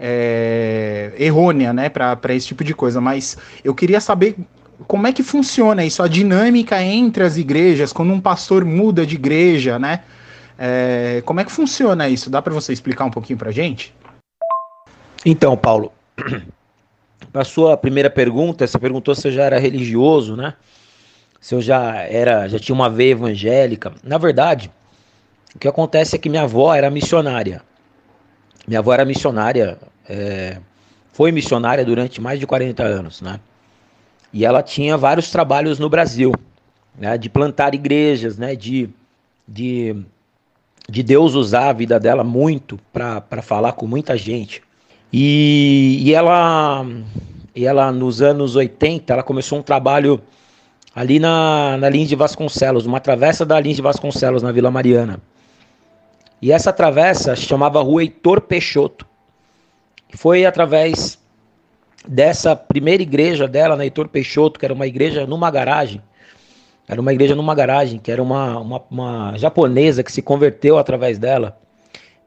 é, 0.00 1.12
errônea, 1.16 1.72
né, 1.72 1.88
para 1.88 2.34
esse 2.34 2.48
tipo 2.48 2.64
de 2.64 2.74
coisa. 2.74 3.00
Mas 3.00 3.38
eu 3.62 3.72
queria 3.72 4.00
saber 4.00 4.34
como 4.86 5.06
é 5.06 5.12
que 5.12 5.22
funciona 5.22 5.84
isso, 5.84 6.02
a 6.02 6.08
dinâmica 6.08 6.82
entre 6.82 7.24
as 7.24 7.36
igrejas, 7.36 7.92
quando 7.92 8.12
um 8.12 8.20
pastor 8.20 8.64
muda 8.64 9.06
de 9.06 9.14
igreja, 9.14 9.78
né? 9.78 10.02
É, 10.58 11.22
como 11.24 11.40
é 11.40 11.44
que 11.44 11.52
funciona 11.52 12.08
isso? 12.08 12.30
Dá 12.30 12.40
para 12.40 12.52
você 12.52 12.72
explicar 12.72 13.04
um 13.04 13.10
pouquinho 13.10 13.38
para 13.38 13.50
gente? 13.50 13.94
Então, 15.24 15.56
Paulo, 15.56 15.92
para 17.32 17.44
sua 17.44 17.76
primeira 17.76 18.10
pergunta, 18.10 18.66
você 18.66 18.78
perguntou 18.78 19.14
se 19.14 19.28
eu 19.28 19.32
já 19.32 19.44
era 19.44 19.58
religioso, 19.58 20.36
né? 20.36 20.54
Se 21.40 21.54
eu 21.54 21.60
já 21.60 21.96
era, 22.02 22.48
já 22.48 22.58
tinha 22.58 22.74
uma 22.74 22.88
veia 22.88 23.12
evangélica. 23.12 23.92
Na 24.02 24.18
verdade, 24.18 24.70
o 25.54 25.58
que 25.58 25.68
acontece 25.68 26.16
é 26.16 26.18
que 26.18 26.28
minha 26.28 26.42
avó 26.42 26.74
era 26.74 26.90
missionária. 26.90 27.62
Minha 28.66 28.80
avó 28.80 28.92
era 28.94 29.04
missionária, 29.04 29.78
é, 30.08 30.58
foi 31.12 31.30
missionária 31.30 31.84
durante 31.84 32.20
mais 32.20 32.40
de 32.40 32.46
40 32.46 32.82
anos, 32.82 33.20
né? 33.20 33.38
E 34.34 34.44
ela 34.44 34.64
tinha 34.64 34.96
vários 34.96 35.30
trabalhos 35.30 35.78
no 35.78 35.88
Brasil, 35.88 36.32
né? 36.98 37.16
De 37.16 37.30
plantar 37.30 37.72
igrejas, 37.72 38.36
né? 38.36 38.56
De, 38.56 38.90
de, 39.46 39.94
de 40.88 41.02
Deus 41.04 41.34
usar 41.34 41.68
a 41.68 41.72
vida 41.72 42.00
dela 42.00 42.24
muito 42.24 42.76
para 42.92 43.40
falar 43.40 43.74
com 43.74 43.86
muita 43.86 44.16
gente. 44.16 44.60
E, 45.12 46.00
e 46.02 46.12
ela, 46.12 46.84
e 47.54 47.64
ela, 47.64 47.92
nos 47.92 48.20
anos 48.20 48.56
80, 48.56 49.12
ela 49.12 49.22
começou 49.22 49.60
um 49.60 49.62
trabalho 49.62 50.20
ali 50.92 51.20
na, 51.20 51.76
na 51.76 51.88
linha 51.88 52.06
de 52.06 52.16
Vasconcelos, 52.16 52.86
uma 52.86 52.98
travessa 52.98 53.46
da 53.46 53.60
linha 53.60 53.76
de 53.76 53.82
Vasconcelos, 53.82 54.42
na 54.42 54.50
Vila 54.50 54.68
Mariana. 54.68 55.20
E 56.42 56.50
essa 56.50 56.72
travessa 56.72 57.36
chamava 57.36 57.80
Rua 57.80 58.02
Heitor 58.02 58.40
Peixoto. 58.40 59.06
Foi 60.12 60.44
através 60.44 61.22
dessa 62.06 62.54
primeira 62.54 63.02
igreja 63.02 63.48
dela, 63.48 63.76
na 63.76 63.84
Heitor 63.84 64.08
Peixoto, 64.08 64.58
que 64.58 64.64
era 64.64 64.74
uma 64.74 64.86
igreja 64.86 65.26
numa 65.26 65.50
garagem. 65.50 66.02
Era 66.86 67.00
uma 67.00 67.12
igreja 67.12 67.34
numa 67.34 67.54
garagem, 67.54 67.98
que 67.98 68.12
era 68.12 68.22
uma, 68.22 68.58
uma, 68.58 68.82
uma 68.90 69.38
japonesa 69.38 70.02
que 70.02 70.12
se 70.12 70.20
converteu 70.20 70.78
através 70.78 71.18
dela, 71.18 71.58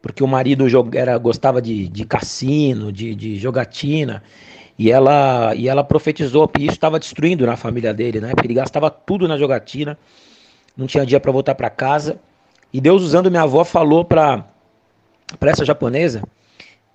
porque 0.01 0.23
o 0.23 0.27
marido 0.27 0.65
era, 0.93 1.15
gostava 1.17 1.61
de, 1.61 1.87
de 1.87 2.05
cassino, 2.05 2.91
de, 2.91 3.13
de 3.13 3.35
jogatina, 3.37 4.23
e 4.77 4.91
ela, 4.91 5.53
e 5.55 5.67
ela 5.67 5.83
profetizou 5.83 6.47
que 6.47 6.63
isso 6.63 6.73
estava 6.73 6.99
destruindo 6.99 7.45
na 7.45 7.55
família 7.55 7.93
dele, 7.93 8.19
né? 8.19 8.29
Porque 8.33 8.47
ele 8.47 8.53
gastava 8.53 8.89
tudo 8.89 9.27
na 9.27 9.37
jogatina, 9.37 9.97
não 10.75 10.87
tinha 10.87 11.05
dia 11.05 11.19
para 11.19 11.31
voltar 11.31 11.55
para 11.55 11.69
casa. 11.69 12.19
E 12.71 12.81
Deus, 12.81 13.01
usando 13.01 13.29
minha 13.29 13.43
avó, 13.43 13.63
falou 13.63 14.05
para 14.05 14.45
essa 15.41 15.65
japonesa 15.65 16.23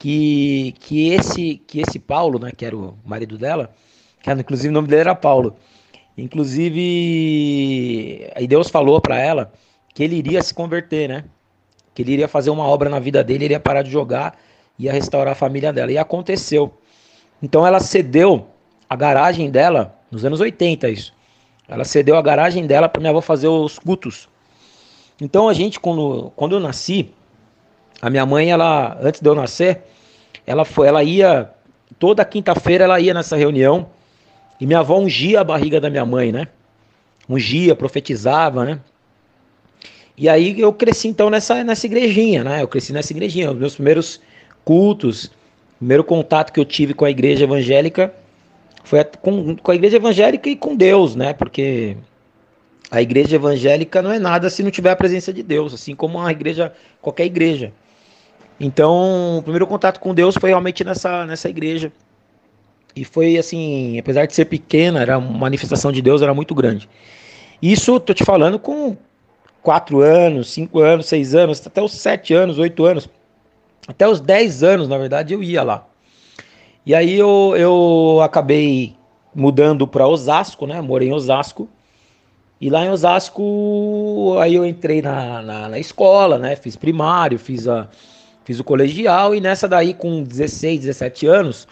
que, 0.02 0.74
que, 0.80 1.10
esse, 1.10 1.62
que 1.64 1.80
esse 1.80 2.00
Paulo, 2.00 2.36
né, 2.40 2.50
que 2.50 2.66
era 2.66 2.76
o 2.76 2.98
marido 3.06 3.38
dela, 3.38 3.72
que 4.20 4.28
era, 4.28 4.40
inclusive 4.40 4.68
o 4.68 4.72
nome 4.72 4.88
dele 4.88 5.02
era 5.02 5.14
Paulo, 5.14 5.54
inclusive, 6.18 6.80
aí 8.34 8.48
Deus 8.48 8.68
falou 8.68 9.00
para 9.00 9.20
ela 9.20 9.52
que 9.94 10.02
ele 10.02 10.16
iria 10.16 10.42
se 10.42 10.52
converter, 10.52 11.08
né? 11.08 11.24
Que 11.94 12.02
ele 12.02 12.14
iria 12.14 12.26
fazer 12.26 12.50
uma 12.50 12.64
obra 12.64 12.90
na 12.90 12.98
vida 12.98 13.22
dele, 13.22 13.44
ele 13.44 13.54
ia 13.54 13.60
parar 13.60 13.82
de 13.82 13.92
jogar, 13.92 14.36
ia 14.76 14.92
restaurar 14.92 15.34
a 15.34 15.36
família 15.36 15.72
dela. 15.72 15.92
E 15.92 15.98
aconteceu. 15.98 16.76
Então 17.40 17.64
ela 17.64 17.78
cedeu 17.78 18.48
a 18.90 18.96
garagem 18.96 19.52
dela, 19.52 19.96
nos 20.10 20.24
anos 20.24 20.40
80 20.40 20.88
isso. 20.88 21.14
Ela 21.68 21.84
cedeu 21.84 22.16
a 22.16 22.22
garagem 22.22 22.66
dela 22.66 22.88
para 22.88 22.98
minha 22.98 23.10
avó 23.10 23.20
fazer 23.20 23.46
os 23.46 23.78
cultos. 23.78 24.28
Então 25.20 25.48
a 25.48 25.54
gente, 25.54 25.78
quando, 25.78 26.32
quando 26.34 26.56
eu 26.56 26.60
nasci, 26.60 27.14
a 28.02 28.10
minha 28.10 28.26
mãe, 28.26 28.50
ela, 28.50 28.98
antes 29.00 29.20
de 29.20 29.28
eu 29.28 29.34
nascer, 29.34 29.82
ela 30.44 30.64
foi, 30.64 30.88
ela 30.88 31.04
ia, 31.04 31.48
toda 32.00 32.24
quinta-feira 32.24 32.82
ela 32.82 32.98
ia 32.98 33.14
nessa 33.14 33.36
reunião, 33.36 33.88
e 34.60 34.66
minha 34.66 34.80
avó 34.80 34.98
ungia 34.98 35.40
a 35.40 35.44
barriga 35.44 35.80
da 35.80 35.88
minha 35.88 36.04
mãe, 36.04 36.32
né? 36.32 36.48
Ungia, 37.28 37.76
profetizava, 37.76 38.64
né? 38.64 38.80
E 40.18 40.28
aí 40.28 40.60
eu 40.60 40.72
cresci 40.72 41.08
então 41.08 41.30
nessa, 41.30 41.62
nessa 41.62 41.86
igrejinha, 41.86 42.42
né? 42.42 42.62
Eu 42.62 42.68
cresci 42.68 42.92
nessa 42.92 43.12
igrejinha. 43.12 43.50
Os 43.50 43.58
meus 43.58 43.74
primeiros 43.74 44.20
cultos, 44.64 45.30
primeiro 45.78 46.04
contato 46.04 46.52
que 46.52 46.60
eu 46.60 46.64
tive 46.64 46.94
com 46.94 47.04
a 47.04 47.10
igreja 47.10 47.44
evangélica 47.44 48.12
foi 48.84 49.02
com, 49.04 49.56
com 49.56 49.70
a 49.70 49.74
igreja 49.74 49.96
evangélica 49.96 50.48
e 50.48 50.56
com 50.56 50.76
Deus, 50.76 51.14
né? 51.16 51.32
Porque 51.32 51.96
a 52.90 53.00
igreja 53.00 53.36
evangélica 53.36 54.02
não 54.02 54.12
é 54.12 54.18
nada 54.18 54.50
se 54.50 54.62
não 54.62 54.70
tiver 54.70 54.90
a 54.90 54.96
presença 54.96 55.32
de 55.32 55.42
Deus, 55.42 55.72
assim 55.72 55.94
como 55.94 56.20
a 56.20 56.30
igreja, 56.30 56.72
qualquer 57.00 57.24
igreja. 57.26 57.72
Então, 58.60 59.38
o 59.38 59.42
primeiro 59.42 59.66
contato 59.66 59.98
com 59.98 60.14
Deus 60.14 60.36
foi 60.36 60.50
realmente 60.50 60.84
nessa, 60.84 61.26
nessa 61.26 61.48
igreja. 61.48 61.92
E 62.94 63.04
foi 63.04 63.38
assim, 63.38 63.98
apesar 63.98 64.26
de 64.26 64.34
ser 64.34 64.44
pequena, 64.44 65.00
era 65.00 65.18
uma 65.18 65.38
manifestação 65.38 65.90
de 65.90 66.02
Deus, 66.02 66.22
era 66.22 66.34
muito 66.34 66.54
grande. 66.54 66.88
Isso, 67.60 67.98
tô 67.98 68.12
te 68.12 68.24
falando 68.24 68.58
com 68.58 68.96
quatro 69.62 70.00
anos, 70.00 70.50
cinco 70.50 70.80
anos, 70.80 71.06
seis 71.06 71.34
anos, 71.34 71.64
até 71.66 71.80
os 71.80 71.92
sete 71.92 72.34
anos, 72.34 72.58
oito 72.58 72.84
anos, 72.84 73.08
até 73.86 74.06
os 74.06 74.20
dez 74.20 74.62
anos, 74.62 74.88
na 74.88 74.98
verdade, 74.98 75.32
eu 75.32 75.42
ia 75.42 75.62
lá. 75.62 75.86
E 76.84 76.94
aí 76.94 77.16
eu, 77.16 77.54
eu 77.56 78.20
acabei 78.22 78.96
mudando 79.34 79.86
para 79.86 80.06
Osasco, 80.06 80.66
né? 80.66 80.80
Morei 80.80 81.08
em 81.08 81.12
Osasco. 81.12 81.68
E 82.60 82.68
lá 82.68 82.84
em 82.84 82.90
Osasco, 82.90 84.36
aí 84.40 84.54
eu 84.54 84.64
entrei 84.66 85.00
na, 85.00 85.42
na, 85.42 85.68
na 85.68 85.78
escola, 85.78 86.38
né? 86.38 86.56
Fiz 86.56 86.76
primário, 86.76 87.38
fiz, 87.38 87.66
a, 87.66 87.88
fiz 88.44 88.60
o 88.60 88.64
colegial. 88.64 89.34
E 89.34 89.40
nessa 89.40 89.68
daí, 89.68 89.94
com 89.94 90.22
16, 90.22 90.80
17 90.80 91.26
anos, 91.26 91.68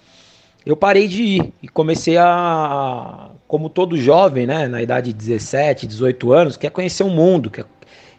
eu 0.65 0.77
parei 0.77 1.09
de 1.09 1.23
ir. 1.23 1.53
E 1.63 1.69
comecei 1.69 2.17
a, 2.17 3.31
como 3.47 3.69
todo 3.69 3.97
jovem, 3.97 4.47
né? 4.47 4.69
Na 4.69 4.83
idade 4.83 5.13
de 5.13 5.19
17, 5.19 5.87
18 5.87 6.33
anos, 6.33 6.57
quer 6.57 6.71
conhecer 6.71 7.03
o 7.03 7.11
mundo, 7.11 7.51
quer, 7.51 7.65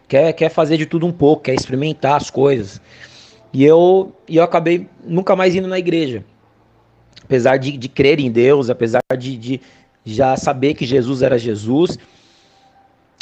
quer, 0.07 0.33
quer 0.33 0.49
fazer 0.49 0.77
de 0.77 0.85
tudo 0.85 1.05
um 1.05 1.11
pouco, 1.11 1.43
quer 1.43 1.53
experimentar 1.53 2.15
as 2.15 2.29
coisas. 2.29 2.81
E 3.53 3.63
eu, 3.63 4.13
e 4.27 4.37
eu 4.37 4.43
acabei 4.43 4.87
nunca 5.03 5.35
mais 5.35 5.55
indo 5.55 5.67
na 5.67 5.77
igreja 5.77 6.23
apesar 7.31 7.55
de, 7.55 7.77
de 7.77 7.87
crer 7.87 8.19
em 8.19 8.29
Deus, 8.29 8.69
apesar 8.69 9.01
de, 9.17 9.37
de 9.37 9.61
já 10.03 10.35
saber 10.35 10.73
que 10.73 10.85
Jesus 10.85 11.21
era 11.21 11.39
Jesus, 11.39 11.97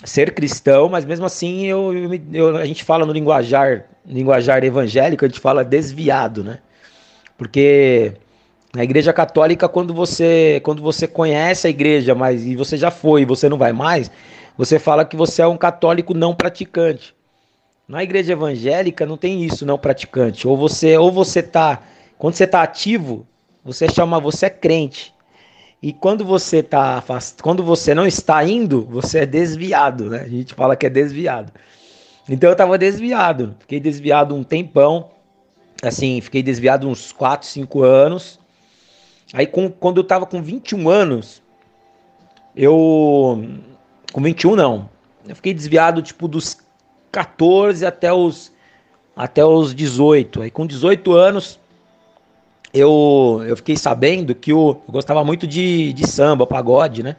ser 0.04 0.34
cristão, 0.34 0.90
mas 0.90 1.06
mesmo 1.06 1.26
assim 1.26 1.66
eu, 1.66 1.94
eu, 2.32 2.58
a 2.58 2.66
gente 2.66 2.84
fala 2.84 3.06
no 3.06 3.12
linguajar, 3.12 3.86
linguajar 4.06 4.64
evangélico, 4.64 5.26
a 5.26 5.28
gente 5.28 5.40
fala 5.40 5.64
desviado, 5.64 6.44
né? 6.44 6.60
Porque 7.38 8.14
na 8.74 8.84
igreja 8.84 9.12
católica, 9.12 9.68
quando 9.68 9.94
você, 9.94 10.62
quando 10.64 10.82
você 10.82 11.08
conhece 11.08 11.68
a 11.68 11.70
igreja, 11.70 12.14
mas 12.16 12.46
e 12.46 12.56
você 12.56 12.78
já 12.78 12.92
foi 12.92 13.26
você 13.26 13.50
não 13.50 13.58
vai 13.58 13.74
mais, 13.74 14.12
você 14.58 14.78
fala 14.78 15.06
que 15.06 15.16
você 15.16 15.42
é 15.42 15.48
um 15.48 15.58
católico 15.58 16.14
não 16.14 16.36
praticante. 16.36 17.16
Na 17.88 18.04
igreja 18.04 18.34
evangélica 18.34 19.06
não 19.06 19.18
tem 19.18 19.44
isso, 19.44 19.66
não 19.66 19.78
praticante. 19.78 20.48
Ou 20.48 20.56
você, 20.56 20.98
ou 20.98 21.12
você 21.12 21.42
tá, 21.42 21.82
quando 22.18 22.36
você 22.36 22.46
tá 22.46 22.62
ativo, 22.62 23.26
você 23.64 23.90
chama, 23.90 24.20
você 24.20 24.46
é 24.46 24.50
crente. 24.50 25.14
E 25.82 25.94
quando 25.94 26.26
você 26.26 26.62
tá 26.62 27.02
quando 27.42 27.64
você 27.64 27.96
não 27.96 28.06
está 28.06 28.44
indo, 28.44 28.86
você 28.86 29.20
é 29.20 29.26
desviado, 29.26 30.10
né? 30.10 30.22
A 30.22 30.28
gente 30.28 30.54
fala 30.54 30.76
que 30.76 30.86
é 30.86 30.90
desviado. 30.90 31.54
Então 32.28 32.50
eu 32.50 32.54
estava 32.54 32.78
desviado, 32.78 33.56
fiquei 33.60 33.80
desviado 33.80 34.36
um 34.36 34.44
tempão, 34.44 35.10
assim, 35.82 36.20
fiquei 36.22 36.44
desviado 36.44 36.88
uns 36.88 37.12
4, 37.12 37.48
5 37.48 37.82
anos. 37.82 38.40
Aí 39.34 39.48
com, 39.48 39.72
quando 39.72 39.98
eu 39.98 40.04
estava 40.04 40.26
com 40.26 40.42
21 40.42 40.90
anos, 40.90 41.42
eu 42.56 43.42
com 44.12 44.22
21 44.22 44.56
não. 44.56 44.90
Eu 45.28 45.36
fiquei 45.36 45.54
desviado 45.54 46.02
tipo 46.02 46.28
dos 46.28 46.58
14 47.12 47.86
até 47.86 48.12
os 48.12 48.52
até 49.16 49.46
os 49.46 49.74
18. 49.74 50.42
Aí 50.42 50.52
com 50.52 50.68
18 50.68 51.14
anos 51.14 51.60
eu, 52.74 53.44
eu 53.48 53.56
fiquei 53.56 53.76
sabendo 53.76 54.36
que 54.36 54.54
o, 54.54 54.78
eu 54.88 54.92
gostava 54.92 55.24
muito 55.24 55.48
de, 55.48 55.94
de 55.94 56.08
samba, 56.08 56.46
pagode, 56.46 57.04
né? 57.04 57.16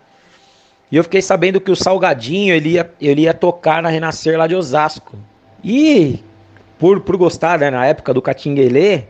E 0.91 0.97
eu 0.97 1.05
fiquei 1.05 1.23
sabendo 1.23 1.61
que 1.61 1.71
o 1.71 1.77
Salgadinho 1.77 2.55
ele 2.55 2.71
ia, 2.71 2.93
ele 3.01 3.23
ia 3.23 3.35
tocar 3.35 3.83
na 3.83 3.89
Renascer 3.89 4.37
lá 4.37 4.47
de 4.47 4.57
Osasco. 4.57 5.17
E 5.63 6.19
por, 6.79 7.01
por 7.01 7.17
gostar, 7.17 7.59
né, 7.59 7.71
na 7.71 7.87
época 7.87 8.13
do 8.13 8.21
Catinguelê, 8.21 9.05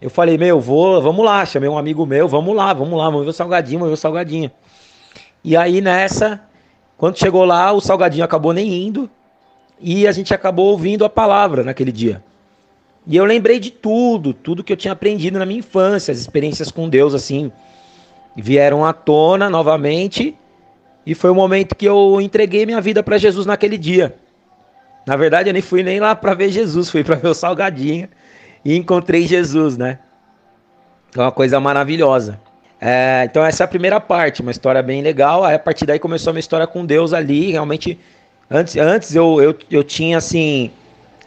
eu 0.00 0.08
falei, 0.08 0.38
meu, 0.38 0.60
vou, 0.60 1.02
vamos 1.02 1.24
lá, 1.24 1.44
chamei 1.44 1.68
um 1.68 1.76
amigo 1.76 2.06
meu, 2.06 2.28
vamos 2.28 2.54
lá, 2.54 2.72
vamos 2.72 2.96
lá, 2.96 3.06
vamos 3.06 3.24
ver 3.24 3.30
o 3.30 3.32
Salgadinho, 3.32 3.80
vamos 3.80 3.90
ver 3.90 3.94
o 3.94 4.00
Salgadinho. 4.00 4.50
E 5.42 5.56
aí 5.56 5.80
nessa, 5.80 6.42
quando 6.96 7.18
chegou 7.18 7.44
lá, 7.44 7.72
o 7.72 7.80
Salgadinho 7.80 8.24
acabou 8.24 8.52
nem 8.52 8.86
indo 8.86 9.10
e 9.80 10.06
a 10.06 10.12
gente 10.12 10.32
acabou 10.32 10.66
ouvindo 10.70 11.04
a 11.04 11.08
palavra 11.08 11.64
naquele 11.64 11.90
dia. 11.90 12.22
E 13.06 13.16
eu 13.16 13.24
lembrei 13.24 13.58
de 13.58 13.70
tudo, 13.70 14.32
tudo 14.34 14.62
que 14.62 14.72
eu 14.72 14.76
tinha 14.76 14.92
aprendido 14.92 15.38
na 15.38 15.46
minha 15.46 15.60
infância, 15.60 16.12
as 16.12 16.18
experiências 16.18 16.70
com 16.70 16.88
Deus, 16.88 17.14
assim, 17.14 17.50
vieram 18.36 18.84
à 18.84 18.92
tona 18.92 19.48
novamente. 19.48 20.36
E 21.04 21.14
foi 21.14 21.30
o 21.30 21.34
momento 21.34 21.74
que 21.74 21.86
eu 21.86 22.20
entreguei 22.20 22.66
minha 22.66 22.80
vida 22.80 23.02
para 23.02 23.18
Jesus 23.18 23.46
naquele 23.46 23.78
dia. 23.78 24.14
Na 25.06 25.16
verdade, 25.16 25.48
eu 25.48 25.52
nem 25.52 25.62
fui 25.62 25.82
nem 25.82 25.98
lá 25.98 26.14
para 26.14 26.34
ver 26.34 26.50
Jesus, 26.50 26.90
fui 26.90 27.02
para 27.02 27.16
ver 27.16 27.28
o 27.28 27.34
salgadinho 27.34 28.08
e 28.64 28.76
encontrei 28.76 29.26
Jesus, 29.26 29.76
né? 29.76 29.98
É 31.16 31.20
uma 31.20 31.32
coisa 31.32 31.58
maravilhosa. 31.58 32.38
É, 32.80 33.24
então 33.24 33.44
essa 33.44 33.62
é 33.62 33.66
a 33.66 33.68
primeira 33.68 34.00
parte, 34.00 34.40
uma 34.40 34.50
história 34.50 34.82
bem 34.82 35.02
legal. 35.02 35.44
Aí 35.44 35.54
a 35.54 35.58
partir 35.58 35.86
daí 35.86 35.98
começou 35.98 36.30
a 36.30 36.34
minha 36.34 36.40
história 36.40 36.66
com 36.66 36.84
Deus 36.84 37.12
ali. 37.12 37.50
Realmente, 37.50 37.98
antes, 38.50 38.76
antes 38.76 39.14
eu, 39.14 39.40
eu, 39.40 39.56
eu 39.70 39.82
tinha 39.82 40.18
assim 40.18 40.70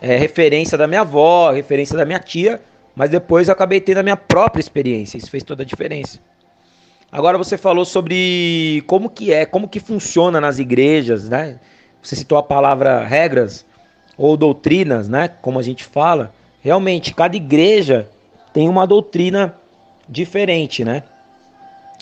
é, 0.03 0.17
referência 0.17 0.77
da 0.77 0.85
minha 0.85 0.99
avó, 0.99 1.49
referência 1.51 1.95
da 1.95 2.05
minha 2.05 2.19
tia, 2.19 2.59
mas 2.93 3.09
depois 3.09 3.47
eu 3.47 3.53
acabei 3.53 3.79
tendo 3.79 3.99
a 3.99 4.03
minha 4.03 4.17
própria 4.17 4.59
experiência. 4.59 5.17
Isso 5.17 5.31
fez 5.31 5.43
toda 5.43 5.63
a 5.63 5.65
diferença. 5.65 6.19
Agora 7.09 7.37
você 7.37 7.57
falou 7.57 7.85
sobre 7.85 8.83
como 8.85 9.09
que 9.09 9.31
é, 9.31 9.45
como 9.45 9.65
que 9.65 9.79
funciona 9.79 10.41
nas 10.41 10.59
igrejas, 10.59 11.29
né? 11.29 11.57
Você 12.01 12.17
citou 12.17 12.37
a 12.37 12.43
palavra 12.43 13.05
regras 13.05 13.65
ou 14.17 14.35
doutrinas, 14.35 15.07
né? 15.07 15.29
Como 15.29 15.57
a 15.57 15.63
gente 15.63 15.85
fala. 15.85 16.33
Realmente, 16.61 17.13
cada 17.13 17.37
igreja 17.37 18.09
tem 18.51 18.67
uma 18.67 18.85
doutrina 18.85 19.55
diferente, 20.09 20.83
né? 20.83 21.03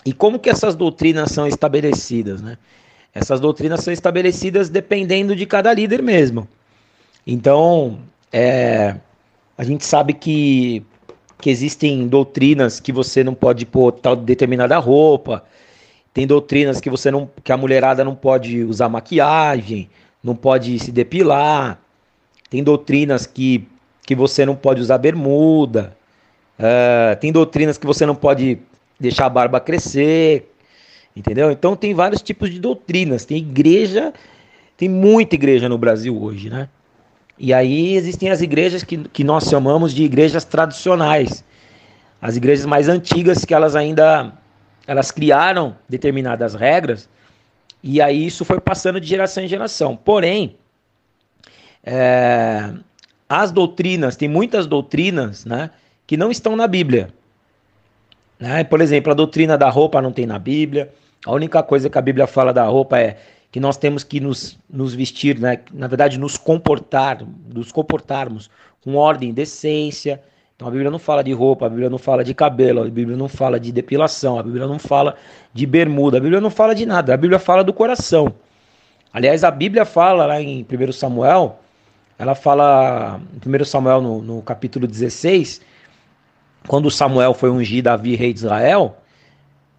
E 0.04 0.12
como 0.12 0.40
que 0.40 0.50
essas 0.50 0.74
doutrinas 0.74 1.30
são 1.30 1.46
estabelecidas, 1.46 2.42
né? 2.42 2.58
Essas 3.14 3.38
doutrinas 3.38 3.80
são 3.80 3.92
estabelecidas 3.92 4.68
dependendo 4.68 5.36
de 5.36 5.46
cada 5.46 5.72
líder 5.72 6.02
mesmo. 6.02 6.48
Então, 7.26 7.98
é, 8.32 8.96
a 9.56 9.64
gente 9.64 9.84
sabe 9.84 10.12
que, 10.12 10.84
que 11.40 11.50
existem 11.50 12.06
doutrinas 12.08 12.80
que 12.80 12.92
você 12.92 13.22
não 13.22 13.34
pode 13.34 13.64
pôr 13.66 13.92
tal 13.92 14.16
determinada 14.16 14.78
roupa, 14.78 15.44
tem 16.12 16.26
doutrinas 16.26 16.80
que 16.80 16.90
você 16.90 17.10
não, 17.10 17.30
que 17.42 17.52
a 17.52 17.56
mulherada 17.56 18.04
não 18.04 18.14
pode 18.14 18.62
usar 18.64 18.88
maquiagem, 18.88 19.88
não 20.22 20.34
pode 20.34 20.78
se 20.78 20.92
depilar, 20.92 21.80
tem 22.50 22.62
doutrinas 22.62 23.26
que, 23.26 23.66
que 24.04 24.14
você 24.14 24.44
não 24.44 24.54
pode 24.54 24.80
usar 24.80 24.98
bermuda, 24.98 25.96
uh, 26.58 27.16
tem 27.18 27.32
doutrinas 27.32 27.78
que 27.78 27.86
você 27.86 28.04
não 28.04 28.14
pode 28.14 28.58
deixar 29.00 29.26
a 29.26 29.30
barba 29.30 29.58
crescer, 29.58 30.50
entendeu? 31.16 31.50
Então 31.50 31.74
tem 31.74 31.94
vários 31.94 32.20
tipos 32.22 32.50
de 32.50 32.60
doutrinas. 32.60 33.24
Tem 33.24 33.38
igreja, 33.38 34.12
tem 34.76 34.88
muita 34.88 35.34
igreja 35.34 35.68
no 35.68 35.78
Brasil 35.78 36.20
hoje, 36.22 36.50
né? 36.50 36.68
E 37.42 37.52
aí 37.52 37.96
existem 37.96 38.30
as 38.30 38.40
igrejas 38.40 38.84
que, 38.84 38.96
que 38.96 39.24
nós 39.24 39.48
chamamos 39.48 39.92
de 39.92 40.04
igrejas 40.04 40.44
tradicionais, 40.44 41.44
as 42.20 42.36
igrejas 42.36 42.64
mais 42.64 42.88
antigas 42.88 43.44
que 43.44 43.52
elas 43.52 43.74
ainda 43.74 44.32
elas 44.86 45.10
criaram 45.10 45.76
determinadas 45.88 46.54
regras 46.54 47.08
e 47.82 48.00
aí 48.00 48.24
isso 48.24 48.44
foi 48.44 48.60
passando 48.60 49.00
de 49.00 49.08
geração 49.08 49.42
em 49.42 49.48
geração. 49.48 49.96
Porém, 49.96 50.54
é, 51.82 52.70
as 53.28 53.50
doutrinas, 53.50 54.14
tem 54.14 54.28
muitas 54.28 54.68
doutrinas, 54.68 55.44
né, 55.44 55.70
que 56.06 56.16
não 56.16 56.30
estão 56.30 56.54
na 56.54 56.68
Bíblia. 56.68 57.12
Né? 58.38 58.62
Por 58.62 58.80
exemplo, 58.80 59.10
a 59.10 59.16
doutrina 59.16 59.58
da 59.58 59.68
roupa 59.68 60.00
não 60.00 60.12
tem 60.12 60.26
na 60.26 60.38
Bíblia. 60.38 60.92
A 61.26 61.32
única 61.32 61.60
coisa 61.60 61.90
que 61.90 61.98
a 61.98 62.02
Bíblia 62.02 62.28
fala 62.28 62.52
da 62.52 62.64
roupa 62.66 63.00
é 63.00 63.18
que 63.52 63.60
nós 63.60 63.76
temos 63.76 64.02
que 64.02 64.18
nos, 64.18 64.58
nos 64.68 64.94
vestir, 64.94 65.38
né? 65.38 65.60
na 65.74 65.86
verdade, 65.86 66.18
nos 66.18 66.38
comportar, 66.38 67.22
nos 67.54 67.70
comportarmos 67.70 68.50
com 68.80 68.96
ordem 68.96 69.32
decência. 69.32 70.22
Então 70.56 70.66
a 70.66 70.70
Bíblia 70.70 70.90
não 70.90 70.98
fala 70.98 71.22
de 71.22 71.32
roupa, 71.34 71.66
a 71.66 71.68
Bíblia 71.68 71.90
não 71.90 71.98
fala 71.98 72.24
de 72.24 72.32
cabelo, 72.32 72.80
a 72.80 72.84
Bíblia 72.88 73.14
não 73.14 73.28
fala 73.28 73.60
de 73.60 73.70
depilação, 73.70 74.38
a 74.38 74.42
Bíblia 74.42 74.66
não 74.66 74.78
fala 74.78 75.16
de 75.52 75.66
bermuda, 75.66 76.16
a 76.16 76.20
Bíblia 76.20 76.40
não 76.40 76.48
fala 76.48 76.74
de 76.74 76.86
nada, 76.86 77.12
a 77.12 77.16
Bíblia 77.16 77.38
fala 77.38 77.62
do 77.62 77.74
coração. 77.74 78.34
Aliás, 79.12 79.44
a 79.44 79.50
Bíblia 79.50 79.84
fala 79.84 80.24
lá 80.24 80.40
em 80.40 80.64
1 80.64 80.92
Samuel, 80.92 81.60
ela 82.18 82.34
fala 82.34 83.20
em 83.34 83.62
1 83.62 83.64
Samuel 83.66 84.00
no, 84.00 84.22
no 84.22 84.40
capítulo 84.40 84.86
16, 84.86 85.60
quando 86.66 86.90
Samuel 86.90 87.34
foi 87.34 87.50
ungir 87.50 87.82
Davi 87.82 88.14
rei 88.14 88.32
de 88.32 88.38
Israel, 88.38 88.96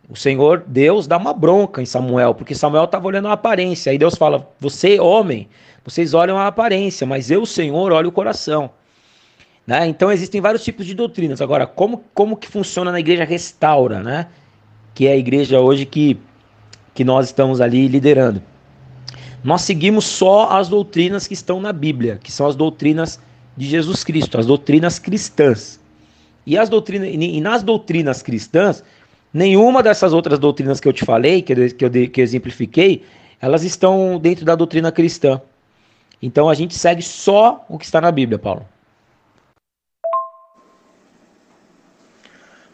o 0.10 0.16
Senhor, 0.16 0.64
Deus, 0.68 1.08
dá 1.08 1.18
uma 1.18 1.34
bronca 1.34 1.82
em 1.82 1.86
Samuel, 1.86 2.36
porque 2.36 2.54
Samuel 2.54 2.84
estava 2.84 3.08
olhando 3.08 3.28
a 3.30 3.34
aparência. 3.34 3.92
Aí 3.92 3.98
Deus 3.98 4.16
fala: 4.16 4.50
Você, 4.60 5.00
homem, 5.00 5.48
vocês 5.84 6.14
olham 6.14 6.38
a 6.38 6.48
aparência, 6.48 7.08
mas 7.08 7.32
eu, 7.32 7.46
Senhor, 7.46 7.92
olho 7.92 8.10
o 8.10 8.12
coração. 8.12 8.70
Né? 9.66 9.88
Então 9.88 10.12
existem 10.12 10.42
vários 10.42 10.64
tipos 10.64 10.86
de 10.86 10.94
doutrinas. 10.94 11.42
Agora, 11.42 11.66
como, 11.66 12.04
como 12.14 12.36
que 12.36 12.48
funciona 12.48 12.92
na 12.92 13.00
igreja 13.00 13.24
restaura, 13.24 14.02
né? 14.02 14.28
que 14.94 15.08
é 15.08 15.14
a 15.14 15.18
igreja 15.18 15.60
hoje 15.60 15.86
que, 15.86 16.20
que 16.94 17.04
nós 17.04 17.28
estamos 17.28 17.62
ali 17.62 17.88
liderando? 17.88 18.42
Nós 19.44 19.62
seguimos 19.62 20.06
só 20.06 20.52
as 20.52 20.70
doutrinas 20.70 21.28
que 21.28 21.34
estão 21.34 21.60
na 21.60 21.74
Bíblia, 21.74 22.20
que 22.22 22.32
são 22.32 22.48
as 22.48 22.56
doutrinas 22.56 23.20
de 23.58 23.68
Jesus 23.68 24.04
Cristo, 24.04 24.38
as 24.38 24.46
doutrinas 24.46 25.00
cristãs. 25.00 25.82
E, 26.46 26.58
as 26.58 26.70
doutrinas, 26.70 27.10
e 27.10 27.42
nas 27.42 27.64
doutrinas 27.64 28.22
cristãs, 28.22 28.84
Nenhuma 29.34 29.82
dessas 29.82 30.14
outras 30.14 30.38
doutrinas 30.38 30.80
que 30.80 30.88
eu 30.88 30.94
te 30.94 31.04
falei, 31.04 31.42
que 31.42 31.54
eu, 31.54 31.76
que 31.76 31.86
eu, 31.86 32.10
que 32.10 32.22
exemplifiquei, 32.22 33.04
elas 33.42 33.64
estão 33.64 34.20
dentro 34.20 34.46
da 34.46 34.56
doutrina 34.56 34.92
cristã. 34.92 35.42
Então 36.22 36.48
a 36.48 36.54
gente 36.54 36.76
segue 36.76 37.02
só 37.02 37.66
o 37.68 37.80
que 37.80 37.86
está 37.86 38.00
na 38.00 38.12
Bíblia, 38.12 38.38
Paulo. 38.38 38.66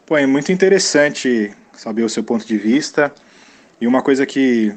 Pô, 0.04 0.18
é 0.18 0.26
muito 0.26 0.52
interessante 0.52 1.50
saber 1.72 2.02
o 2.02 2.08
seu 2.08 2.22
ponto 2.22 2.46
de 2.46 2.58
vista. 2.58 3.12
E 3.80 3.86
uma 3.86 4.02
coisa 4.02 4.26
que 4.26 4.76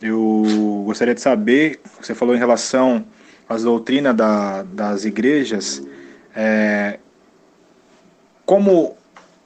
eu 0.00 0.82
gostaria 0.86 1.14
de 1.14 1.20
saber, 1.20 1.80
você 2.00 2.14
falou 2.14 2.34
em 2.34 2.38
relação 2.38 3.04
às 3.48 3.64
doutrinas 3.64 4.16
da, 4.16 4.62
das 4.62 5.04
igrejas, 5.04 5.82
é, 6.34 6.98
como 8.46 8.96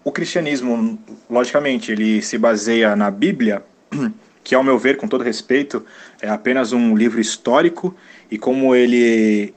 o 0.06 0.12
cristianismo, 0.12 0.96
logicamente, 1.28 1.90
ele 1.90 2.22
se 2.22 2.38
baseia 2.38 2.94
na 2.94 3.10
Bíblia, 3.10 3.64
que, 4.44 4.54
ao 4.54 4.62
meu 4.62 4.78
ver, 4.78 4.96
com 4.96 5.08
todo 5.08 5.24
respeito, 5.24 5.84
é 6.22 6.28
apenas 6.28 6.72
um 6.72 6.96
livro 6.96 7.20
histórico, 7.20 7.92
e 8.30 8.38
como 8.38 8.72
ele 8.72 9.52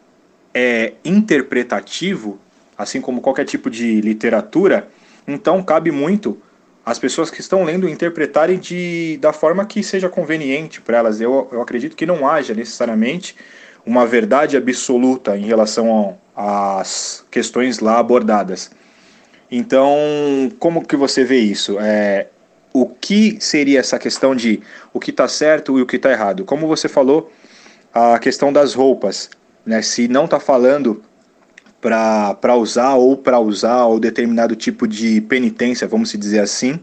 é 0.52 0.94
interpretativo, 1.06 2.40
assim 2.76 3.00
como 3.00 3.22
qualquer 3.22 3.46
tipo 3.46 3.70
de 3.70 4.02
literatura, 4.02 4.90
então 5.28 5.62
cabe 5.62 5.92
muito 5.92 6.36
às 6.84 6.98
pessoas 6.98 7.30
que 7.30 7.42
estão 7.42 7.64
lendo 7.64 7.88
interpretarem 7.88 8.58
de, 8.58 9.20
da 9.22 9.32
forma 9.32 9.64
que 9.68 9.84
seja 9.84 10.10
conveniente 10.10 10.82
para 10.82 10.98
elas. 10.98 11.22
Eu, 11.22 11.48
eu 11.52 11.62
acredito 11.62 11.96
que 11.96 12.08
não 12.08 12.28
haja 12.28 12.56
necessariamente 12.56 13.36
uma 13.86 14.04
verdade 14.04 14.58
absoluta 14.58 15.38
em 15.38 15.46
relação 15.46 16.18
às 16.36 17.24
questões 17.30 17.78
lá 17.78 18.00
abordadas. 18.00 18.72
Então, 19.52 19.98
como 20.60 20.86
que 20.86 20.96
você 20.96 21.24
vê 21.24 21.40
isso? 21.40 21.80
É, 21.80 22.28
o 22.72 22.86
que 22.86 23.38
seria 23.40 23.80
essa 23.80 23.98
questão 23.98 24.36
de 24.36 24.62
o 24.94 25.00
que 25.00 25.12
está 25.12 25.28
certo 25.28 25.80
e 25.80 25.82
o 25.82 25.86
que 25.86 25.96
está 25.96 26.12
errado? 26.12 26.46
Como 26.46 26.68
você 26.68 26.88
falou, 26.88 27.32
a 27.94 28.20
questão 28.20 28.54
das 28.54 28.74
roupas, 28.74 29.30
né? 29.66 29.82
Se 29.82 30.08
não 30.08 30.26
está 30.26 30.40
falando 30.40 31.04
para 31.82 32.56
usar 32.56 32.96
ou 32.96 33.18
para 33.18 33.40
usar 33.40 33.86
ou 33.86 34.00
determinado 34.00 34.56
tipo 34.56 34.88
de 34.88 35.22
penitência, 35.22 35.88
vamos 35.88 36.12
dizer 36.12 36.40
assim, 36.40 36.80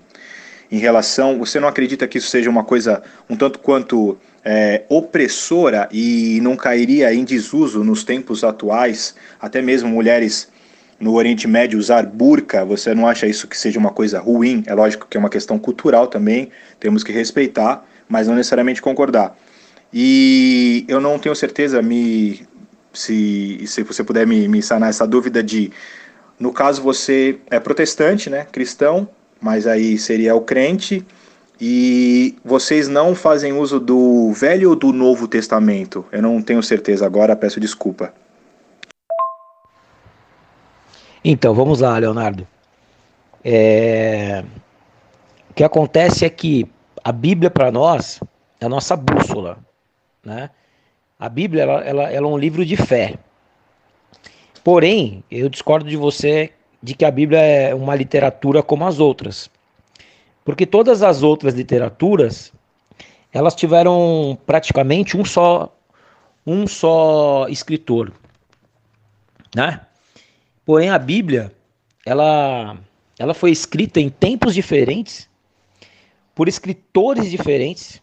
em 0.71 0.79
relação, 0.79 1.39
você 1.39 1.61
não 1.61 1.69
acredita 1.69 2.09
que 2.09 2.19
isso 2.19 2.29
seja 2.29 2.51
uma 2.51 2.65
coisa 2.65 3.03
um 3.31 3.37
tanto 3.37 3.59
quanto 3.59 4.19
é, 4.45 4.85
opressora 4.89 5.89
e 5.93 6.41
não 6.43 6.57
cairia 6.57 7.13
em 7.15 7.25
desuso 7.25 7.85
nos 7.85 8.03
tempos 8.03 8.43
atuais, 8.43 9.15
até 9.41 9.63
mesmo 9.63 9.89
mulheres 9.89 10.49
no 10.99 11.15
Oriente 11.15 11.47
Médio 11.47 11.79
usar 11.79 12.07
burca, 12.07 12.65
você 12.65 12.95
não 12.95 13.07
acha 13.07 13.27
isso 13.27 13.47
que 13.47 13.57
seja 13.57 13.79
uma 13.79 13.91
coisa 13.91 14.19
ruim? 14.19 14.63
É 14.67 14.75
lógico 14.75 15.07
que 15.09 15.17
é 15.17 15.21
uma 15.21 15.29
questão 15.29 15.59
cultural 15.59 16.07
também, 16.07 16.51
temos 16.81 17.05
que 17.05 17.13
respeitar, 17.13 17.85
mas 18.09 18.27
não 18.27 18.35
necessariamente 18.35 18.81
concordar. 18.81 19.37
E 19.93 20.85
eu 20.89 21.01
não 21.01 21.19
tenho 21.19 21.35
certeza, 21.35 21.83
me, 21.83 22.47
se, 22.93 23.63
se 23.67 23.83
você 23.83 24.03
puder 24.03 24.27
me, 24.27 24.49
me 24.49 24.63
sanar 24.63 24.89
essa 24.89 25.07
dúvida 25.07 25.43
de, 25.43 25.71
no 26.39 26.53
caso 26.53 26.83
você 26.83 27.39
é 27.51 27.61
protestante, 27.61 28.31
né, 28.31 28.47
cristão, 28.51 29.09
mas 29.41 29.67
aí 29.67 29.99
seria 29.99 30.35
o 30.35 30.41
crente, 30.41 31.05
e 31.61 32.37
vocês 32.45 32.87
não 32.87 33.15
fazem 33.15 33.53
uso 33.53 33.81
do 33.81 34.31
Velho 34.33 34.71
ou 34.71 34.77
do 34.77 34.93
Novo 34.93 35.27
Testamento? 35.27 36.05
Eu 36.13 36.21
não 36.21 36.43
tenho 36.43 36.63
certeza 36.63 37.07
agora, 37.07 37.35
peço 37.35 37.59
desculpa. 37.59 38.13
Então, 41.29 41.53
vamos 41.53 41.81
lá, 41.81 41.99
Leonardo. 41.99 42.47
É... 43.45 44.45
O 45.51 45.55
que 45.55 45.65
acontece 45.65 46.25
é 46.25 46.31
que 46.31 46.71
a 47.03 47.11
Bíblia 47.11 47.51
para 47.51 47.73
nós 47.73 48.21
é 48.61 48.67
a 48.67 48.69
nossa 48.69 48.95
bússola, 48.95 49.59
né? 50.25 50.51
A 51.19 51.29
Bíblia 51.29 51.65
ela, 51.65 51.81
ela, 51.81 52.03
ela 52.13 52.27
é 52.29 52.31
um 52.31 52.39
livro 52.39 52.65
de 52.65 52.77
fé. 52.77 53.19
Porém, 54.63 55.25
eu 55.29 55.49
discordo 55.49 55.91
de 55.91 55.97
você 55.97 56.53
de 56.81 56.95
que 56.95 57.05
a 57.05 57.11
Bíblia 57.11 57.41
é 57.41 57.75
uma 57.75 57.97
literatura 57.97 58.63
como 58.63 58.87
as 58.87 59.01
outras. 59.01 59.51
Porque 60.45 60.65
todas 60.65 61.03
as 61.03 61.25
outras 61.25 61.55
literaturas, 61.55 62.53
elas 63.33 63.57
tiveram 63.57 64.39
praticamente 64.47 65.17
um 65.17 65.25
só 65.25 65.75
um 66.47 66.69
só 66.69 67.49
escritor, 67.49 68.13
né? 69.53 69.86
Porém, 70.67 70.91
a 70.91 70.99
Bíblia, 70.99 71.53
ela, 72.05 72.77
ela 73.17 73.33
foi 73.33 73.53
escrita 73.53 74.01
em 74.01 74.11
tempos 74.11 74.53
diferentes, 74.53 75.31
por 76.35 76.49
escritores 76.49 77.31
diferentes, 77.31 78.03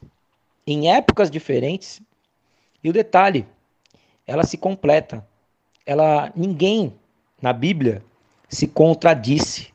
em 0.65 0.89
épocas 0.89 1.29
diferentes. 1.29 2.01
E 2.81 2.89
o 2.89 2.93
detalhe, 2.93 3.45
ela 4.25 4.45
se 4.45 4.57
completa. 4.57 5.27
Ela 5.85 6.31
ninguém 6.33 6.93
na 7.41 7.51
Bíblia 7.51 8.01
se 8.47 8.65
contradisse. 8.65 9.73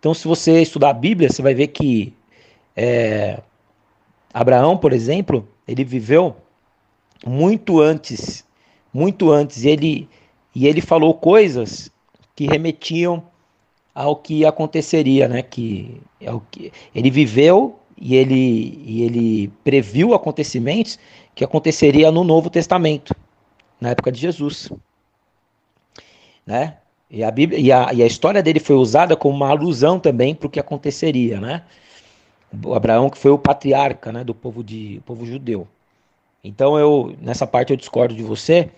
Então, 0.00 0.12
se 0.12 0.26
você 0.26 0.60
estudar 0.60 0.90
a 0.90 0.94
Bíblia, 0.94 1.30
você 1.30 1.40
vai 1.40 1.54
ver 1.54 1.68
que 1.68 2.12
é, 2.74 3.40
Abraão, 4.34 4.76
por 4.76 4.92
exemplo, 4.92 5.48
ele 5.68 5.84
viveu 5.84 6.36
muito 7.24 7.80
antes, 7.80 8.44
muito 8.92 9.30
antes. 9.30 9.62
E 9.62 9.68
ele, 9.68 10.08
e 10.52 10.66
ele 10.66 10.80
falou 10.80 11.14
coisas 11.14 11.92
que 12.38 12.46
remetiam 12.46 13.20
ao 13.92 14.14
que 14.14 14.46
aconteceria, 14.46 15.26
né? 15.26 15.42
Que, 15.42 16.00
é 16.20 16.32
o 16.32 16.38
que 16.38 16.72
ele 16.94 17.10
viveu 17.10 17.80
e 18.00 18.14
ele, 18.14 18.80
e 18.86 19.02
ele 19.02 19.48
previu 19.64 20.14
acontecimentos 20.14 21.00
que 21.34 21.42
aconteceria 21.42 22.12
no 22.12 22.22
Novo 22.22 22.48
Testamento, 22.48 23.12
na 23.80 23.90
época 23.90 24.12
de 24.12 24.20
Jesus, 24.20 24.70
né? 26.46 26.76
E 27.10 27.24
a, 27.24 27.30
Bíblia, 27.32 27.58
e 27.58 27.72
a, 27.72 27.92
e 27.92 28.04
a 28.04 28.06
história 28.06 28.40
dele 28.40 28.60
foi 28.60 28.76
usada 28.76 29.16
como 29.16 29.34
uma 29.34 29.48
alusão 29.48 29.98
também 29.98 30.32
para 30.32 30.46
o 30.46 30.50
que 30.50 30.60
aconteceria, 30.60 31.40
né? 31.40 31.64
O 32.64 32.72
Abraão 32.72 33.10
que 33.10 33.18
foi 33.18 33.32
o 33.32 33.38
patriarca, 33.38 34.12
né, 34.12 34.22
do 34.22 34.32
povo 34.32 34.62
de 34.62 35.02
povo 35.04 35.26
judeu. 35.26 35.66
Então 36.44 36.78
eu 36.78 37.16
nessa 37.20 37.48
parte 37.48 37.72
eu 37.72 37.76
discordo 37.76 38.14
de 38.14 38.22
você 38.22 38.70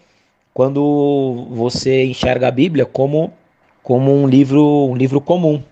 quando 0.55 1.47
você 1.51 2.07
enxerga 2.07 2.49
a 2.49 2.51
Bíblia 2.51 2.87
como 2.87 3.39
como 3.83 4.15
um 4.15 4.27
livro, 4.27 4.63
um 4.63 4.95
livro 4.95 5.21
comum, 5.21 5.63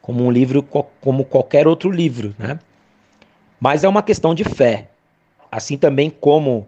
como 0.00 0.24
um 0.24 0.30
livro 0.30 0.62
como 0.62 1.24
qualquer 1.24 1.66
outro 1.66 1.90
livro, 1.90 2.34
né? 2.38 2.58
Mas 3.58 3.84
é 3.84 3.88
uma 3.88 4.02
questão 4.02 4.34
de 4.34 4.44
fé. 4.44 4.88
Assim 5.50 5.76
também 5.76 6.10
como 6.10 6.66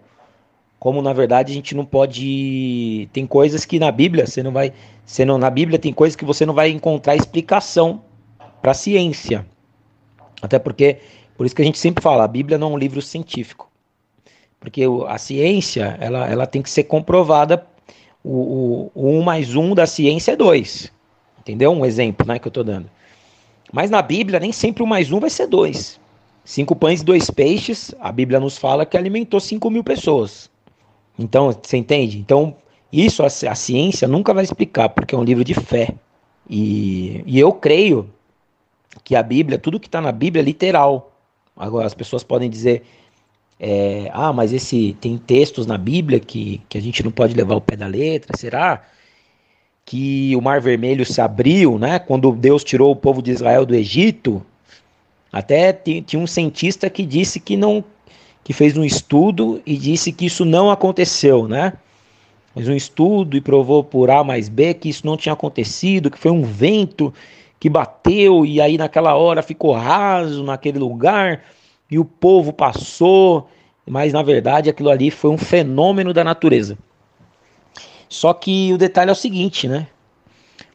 como 0.79 1.01
na 1.01 1.13
verdade 1.13 1.53
a 1.53 1.55
gente 1.55 1.77
não 1.77 1.85
pode 1.85 3.09
tem 3.13 3.27
coisas 3.27 3.65
que 3.65 3.79
na 3.79 3.93
Bíblia 3.93 4.27
você 4.27 4.43
não 4.43 4.51
vai, 4.51 4.73
você 5.07 5.25
não 5.25 5.39
na 5.39 5.49
Bíblia 5.49 5.79
tem 5.79 5.93
coisas 5.93 6.17
que 6.17 6.25
você 6.25 6.45
não 6.45 6.55
vai 6.55 6.71
encontrar 6.71 7.15
explicação 7.15 8.03
para 8.61 8.73
a 8.73 8.75
ciência. 8.75 9.47
Até 10.43 10.59
porque 10.59 10.99
por 11.37 11.47
isso 11.47 11.55
que 11.55 11.63
a 11.63 11.65
gente 11.65 11.79
sempre 11.79 12.03
fala, 12.03 12.25
a 12.25 12.29
Bíblia 12.29 12.59
não 12.59 12.71
é 12.71 12.75
um 12.75 12.79
livro 12.79 13.01
científico. 13.01 13.71
Porque 14.61 14.83
a 15.09 15.19
ciência, 15.19 15.97
ela, 16.01 16.29
ela 16.29 16.47
tem 16.47 16.63
que 16.63 16.71
ser 16.71 16.85
comprovada. 16.85 17.67
O, 18.25 18.91
o, 18.95 19.07
o 19.07 19.19
1 19.19 19.23
mais 19.23 19.55
1 19.55 19.75
da 19.75 19.87
ciência 19.87 20.33
é 20.33 20.37
2. 20.37 20.93
Entendeu? 21.41 21.73
Um 21.73 21.85
exemplo 21.85 22.27
né, 22.27 22.39
que 22.39 22.47
eu 22.47 22.51
estou 22.51 22.63
dando. 22.63 22.89
Mas 23.73 23.91
na 23.91 24.03
Bíblia, 24.03 24.39
nem 24.39 24.53
sempre 24.53 24.83
o 24.83 24.87
mais 24.87 25.11
um 25.11 25.19
vai 25.19 25.31
ser 25.31 25.47
dois. 25.47 25.99
Cinco 26.45 26.77
pães 26.77 27.01
e 27.01 27.05
dois 27.05 27.31
peixes, 27.31 27.95
a 27.99 28.13
Bíblia 28.13 28.39
nos 28.39 28.59
fala 28.59 28.85
que 28.85 28.97
alimentou 28.97 29.41
cinco 29.41 29.71
mil 29.71 29.83
pessoas. 29.83 30.51
Então, 31.19 31.51
você 31.51 31.79
entende? 31.79 32.19
Então, 32.19 32.57
isso 32.93 33.23
a, 33.23 33.27
a 33.27 33.55
ciência 33.55 34.07
nunca 34.07 34.35
vai 34.35 34.45
explicar, 34.45 34.91
porque 34.91 35.15
é 35.15 35.19
um 35.19 35.25
livro 35.25 35.43
de 35.43 35.55
fé. 35.55 35.95
E, 36.49 37.23
e 37.27 37.39
eu 37.39 37.53
creio 37.53 38.11
que 39.03 39.17
a 39.17 39.23
Bíblia, 39.23 39.59
tudo 39.59 39.81
que 39.81 39.89
está 39.89 40.01
na 40.01 40.13
Bíblia 40.13 40.43
é 40.43 40.45
literal. 40.45 41.13
Agora, 41.57 41.87
as 41.87 41.95
pessoas 41.95 42.23
podem 42.23 42.51
dizer, 42.51 42.83
é, 43.65 44.11
ah, 44.13 44.33
mas 44.33 44.53
esse 44.53 44.97
tem 45.01 45.17
textos 45.17 45.69
na 45.69 45.79
Bíblia 45.79 46.19
que, 46.19 46.61
que 46.69 46.77
a 46.77 46.83
gente 46.83 47.01
não 47.05 47.13
pode 47.13 47.33
levar 47.33 47.55
o 47.55 47.61
pé 47.61 47.77
da 47.77 47.87
letra, 47.87 48.37
será? 48.37 48.83
Que 49.85 50.35
o 50.35 50.41
Mar 50.41 50.61
Vermelho 50.61 51.07
se 51.07 51.21
abriu, 51.21 51.79
né? 51.79 52.01
Quando 52.01 52.33
Deus 52.33 52.65
tirou 52.65 52.91
o 52.91 52.97
povo 52.97 53.23
de 53.23 53.31
Israel 53.31 53.65
do 53.65 53.73
Egito, 53.73 54.45
até 55.33 55.73
tinha 55.73 56.21
um 56.21 56.27
cientista 56.27 56.91
que 56.91 57.07
disse 57.07 57.39
que 57.39 57.57
não, 57.57 57.85
que 58.43 58.53
fez 58.53 58.77
um 58.77 58.85
estudo 58.85 59.63
e 59.65 59.77
disse 59.77 60.11
que 60.11 60.27
isso 60.27 60.45
não 60.45 60.69
aconteceu, 60.69 61.47
né? 61.47 61.75
Fez 62.55 62.67
um 62.67 62.75
estudo 62.75 63.37
e 63.37 63.41
provou 63.41 63.85
por 63.85 64.11
A 64.11 64.25
mais 64.25 64.49
B 64.49 64.75
que 64.75 64.89
isso 64.89 65.07
não 65.07 65.17
tinha 65.17 65.35
acontecido, 65.35 66.11
que 66.11 66.19
foi 66.19 66.33
um 66.33 66.43
vento 66.43 67.15
que 67.61 67.71
bateu 67.71 68.45
e 68.45 68.61
aí 68.61 68.77
naquela 68.77 69.15
hora 69.15 69.41
ficou 69.41 69.73
raso 69.73 70.43
naquele 70.43 70.81
lugar 70.81 71.45
e 71.93 71.99
o 71.99 72.07
povo 72.07 72.55
passou, 72.55 73.51
mas 73.87 74.15
na 74.15 74.23
verdade 74.23 74.71
aquilo 74.71 74.89
ali 74.89 75.11
foi 75.11 75.31
um 75.31 75.37
fenômeno 75.37 76.15
da 76.15 76.25
natureza. 76.25 76.79
Só 78.09 78.33
que 78.33 78.73
o 78.73 78.79
detalhe 78.79 79.11
é 79.11 79.13
o 79.13 79.17
seguinte, 79.17 79.69
né? 79.69 79.87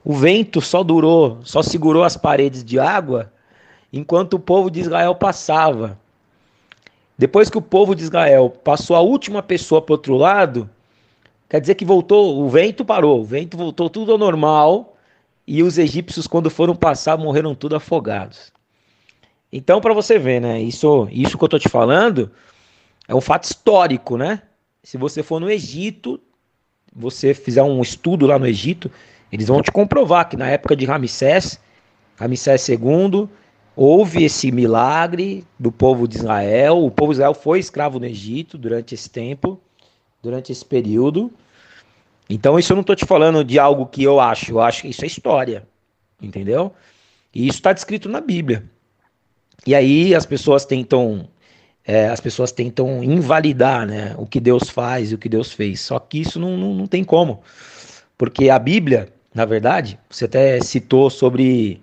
O 0.06 0.14
vento 0.14 0.62
só 0.62 0.84
durou, 0.84 1.40
só 1.44 1.64
segurou 1.64 2.04
as 2.04 2.16
paredes 2.16 2.64
de 2.64 2.78
água 2.78 3.34
enquanto 3.92 4.36
o 4.36 4.40
povo 4.40 4.70
de 4.70 4.80
Israel 4.80 5.16
passava. 5.16 5.98
Depois 7.18 7.50
que 7.50 7.58
o 7.58 7.64
povo 7.64 7.96
de 7.96 8.04
Israel 8.04 8.52
passou 8.52 8.96
a 8.96 9.02
última 9.02 9.42
pessoa 9.42 9.82
para 9.82 9.94
o 9.94 9.96
outro 9.96 10.16
lado, 10.16 10.70
quer 11.50 11.60
dizer 11.60 11.74
que 11.74 11.84
voltou, 11.84 12.40
o 12.40 12.48
vento 12.48 12.86
parou, 12.86 13.22
o 13.22 13.26
vento 13.26 13.58
voltou 13.58 13.90
tudo 13.90 14.12
ao 14.12 14.20
normal 14.20 14.96
e 15.48 15.64
os 15.64 15.80
egípcios, 15.80 16.28
quando 16.28 16.52
foram 16.52 16.76
passar, 16.76 17.18
morreram 17.18 17.56
tudo 17.56 17.76
afogados. 17.76 18.56
Então, 19.52 19.80
para 19.80 19.94
você 19.94 20.20
ver, 20.20 20.42
né? 20.42 20.62
Isso, 20.62 21.08
isso 21.12 21.38
que 21.38 21.44
eu 21.44 21.50
tô 21.50 21.60
te 21.60 21.70
falando 21.70 22.32
é 23.08 23.16
um 23.16 23.22
fato 23.22 23.46
histórico, 23.46 24.18
né? 24.18 24.42
Se 24.84 24.98
você 24.98 25.24
for 25.24 25.40
no 25.40 25.50
Egito, 25.50 26.20
você 26.94 27.34
fizer 27.34 27.64
um 27.64 27.82
estudo 27.82 28.26
lá 28.26 28.38
no 28.38 28.48
Egito, 28.48 28.92
eles 29.32 29.48
vão 29.48 29.62
te 29.62 29.72
comprovar 29.72 30.28
que 30.30 30.38
na 30.38 30.50
época 30.50 30.76
de 30.76 30.86
Ramsés, 30.86 31.60
Ramsés 32.18 32.68
II, 32.68 33.30
houve 33.76 34.24
esse 34.24 34.52
milagre 34.52 35.46
do 35.58 35.72
povo 35.72 36.08
de 36.08 36.18
Israel. 36.18 36.84
O 36.84 36.92
povo 36.92 37.12
de 37.12 37.18
Israel 37.18 37.34
foi 37.34 37.60
escravo 37.60 38.00
no 38.00 38.06
Egito 38.06 38.58
durante 38.58 38.96
esse 38.96 39.10
tempo, 39.10 39.60
durante 40.22 40.52
esse 40.52 40.66
período. 40.66 41.32
Então, 42.30 42.60
isso 42.60 42.74
eu 42.74 42.76
não 42.76 42.82
estou 42.82 42.96
te 42.96 43.06
falando 43.06 43.44
de 43.44 43.58
algo 43.58 43.86
que 43.86 44.04
eu 44.04 44.20
acho, 44.20 44.52
eu 44.52 44.60
acho 44.60 44.82
que 44.82 44.90
isso 44.90 45.04
é 45.04 45.08
história, 45.08 45.66
entendeu? 46.22 46.74
E 47.34 47.48
isso 47.48 47.60
está 47.60 47.72
descrito 47.72 48.10
na 48.10 48.20
Bíblia. 48.20 48.70
E 49.68 49.76
aí 49.76 50.16
as 50.16 50.26
pessoas 50.26 50.64
tentam, 50.64 51.28
é, 51.86 52.08
as 52.08 52.22
pessoas 52.22 52.54
tentam 52.54 53.04
invalidar, 53.04 53.86
né, 53.86 54.16
o 54.18 54.26
que 54.26 54.40
Deus 54.40 54.70
faz 54.70 55.12
e 55.12 55.16
o 55.16 55.18
que 55.18 55.28
Deus 55.28 55.52
fez. 55.52 55.82
Só 55.82 56.00
que 56.00 56.22
isso 56.22 56.40
não, 56.40 56.56
não, 56.56 56.74
não 56.74 56.88
tem 56.88 57.04
como, 57.04 57.42
porque 58.18 58.50
a 58.50 58.58
Bíblia, 58.58 59.10
na 59.36 59.44
verdade, 59.44 60.00
você 60.10 60.24
até 60.24 60.62
citou 60.62 61.10
sobre 61.10 61.82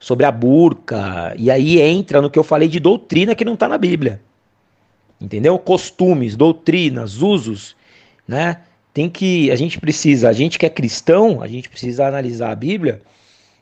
sobre 0.00 0.24
a 0.24 0.30
burca, 0.30 1.34
e 1.36 1.50
aí 1.50 1.80
entra 1.80 2.22
no 2.22 2.30
que 2.30 2.38
eu 2.38 2.44
falei 2.44 2.68
de 2.68 2.78
doutrina 2.78 3.34
que 3.34 3.44
não 3.44 3.54
está 3.54 3.66
na 3.66 3.76
Bíblia. 3.76 4.20
Entendeu? 5.20 5.58
Costumes, 5.58 6.36
doutrinas, 6.36 7.20
usos, 7.20 7.74
né? 8.28 8.58
tem 8.94 9.10
que 9.10 9.50
a 9.50 9.56
gente 9.56 9.80
precisa, 9.80 10.28
a 10.28 10.32
gente 10.32 10.56
que 10.56 10.66
é 10.66 10.70
cristão, 10.70 11.42
a 11.42 11.48
gente 11.48 11.68
precisa 11.68 12.06
analisar 12.06 12.52
a 12.52 12.54
Bíblia 12.54 13.02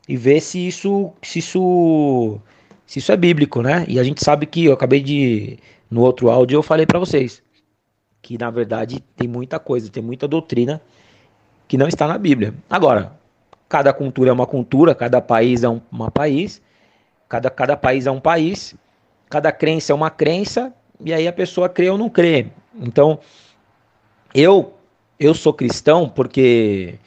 e 0.07 0.15
ver 0.15 0.43
se 0.43 0.67
isso 0.67 1.11
se 1.23 1.39
isso 1.39 2.39
se 2.87 3.01
isso 3.01 3.13
é 3.13 3.17
bíblico, 3.17 3.61
né? 3.63 3.85
E 3.89 3.99
a 3.99 4.05
gente 4.05 4.23
sabe 4.23 4.47
que 4.47 4.65
eu 4.65 4.73
acabei 4.73 5.03
de 5.03 5.59
no 5.91 6.03
outro 6.03 6.31
áudio 6.31 6.57
eu 6.57 6.63
falei 6.63 6.87
para 6.87 6.99
vocês 6.99 7.43
que 8.27 8.37
na 8.37 8.51
verdade 8.51 8.99
tem 9.15 9.29
muita 9.29 9.61
coisa, 9.61 9.89
tem 9.89 10.03
muita 10.03 10.27
doutrina 10.27 10.83
que 11.69 11.79
não 11.79 11.87
está 11.87 12.09
na 12.09 12.19
Bíblia. 12.19 12.53
Agora, 12.69 13.13
cada 13.69 13.93
cultura 13.93 14.31
é 14.31 14.33
uma 14.33 14.49
cultura, 14.49 14.97
cada 14.97 15.21
país 15.21 15.63
é 15.63 15.69
um 15.69 15.81
uma 15.93 16.11
país, 16.11 16.61
cada, 17.29 17.49
cada 17.51 17.77
país 17.77 18.05
é 18.05 18.11
um 18.11 18.19
país, 18.19 18.75
cada 19.31 19.53
crença 19.53 19.93
é 19.93 19.95
uma 19.95 20.11
crença, 20.11 20.73
e 21.01 21.15
aí 21.15 21.29
a 21.29 21.33
pessoa 21.33 21.69
crê 21.69 21.89
ou 21.89 21.97
não 21.97 22.11
crê. 22.11 22.49
Então, 22.75 23.21
eu 24.35 24.75
eu 25.21 25.33
sou 25.33 25.55
cristão 25.55 26.09
porque 26.09 26.99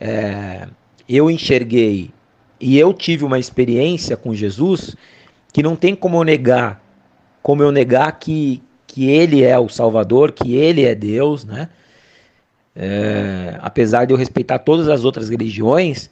é, 0.00 0.66
eu 1.08 1.30
enxerguei 1.30 2.10
e 2.60 2.76
eu 2.76 2.92
tive 2.92 3.24
uma 3.24 3.38
experiência 3.38 4.16
com 4.16 4.34
Jesus 4.34 4.96
que 5.54 5.62
não 5.62 5.76
tem 5.76 5.94
como 5.94 6.16
eu 6.16 6.24
negar, 6.24 6.82
como 7.40 7.62
eu 7.62 7.70
negar 7.70 8.10
que, 8.18 8.60
que 8.88 9.08
Ele 9.08 9.44
é 9.44 9.56
o 9.56 9.68
Salvador, 9.68 10.32
que 10.32 10.56
Ele 10.56 10.84
é 10.84 10.96
Deus, 10.96 11.44
né? 11.44 11.68
É, 12.74 13.56
apesar 13.62 14.04
de 14.04 14.12
eu 14.12 14.16
respeitar 14.16 14.58
todas 14.58 14.88
as 14.88 15.04
outras 15.04 15.30
religiões 15.30 16.10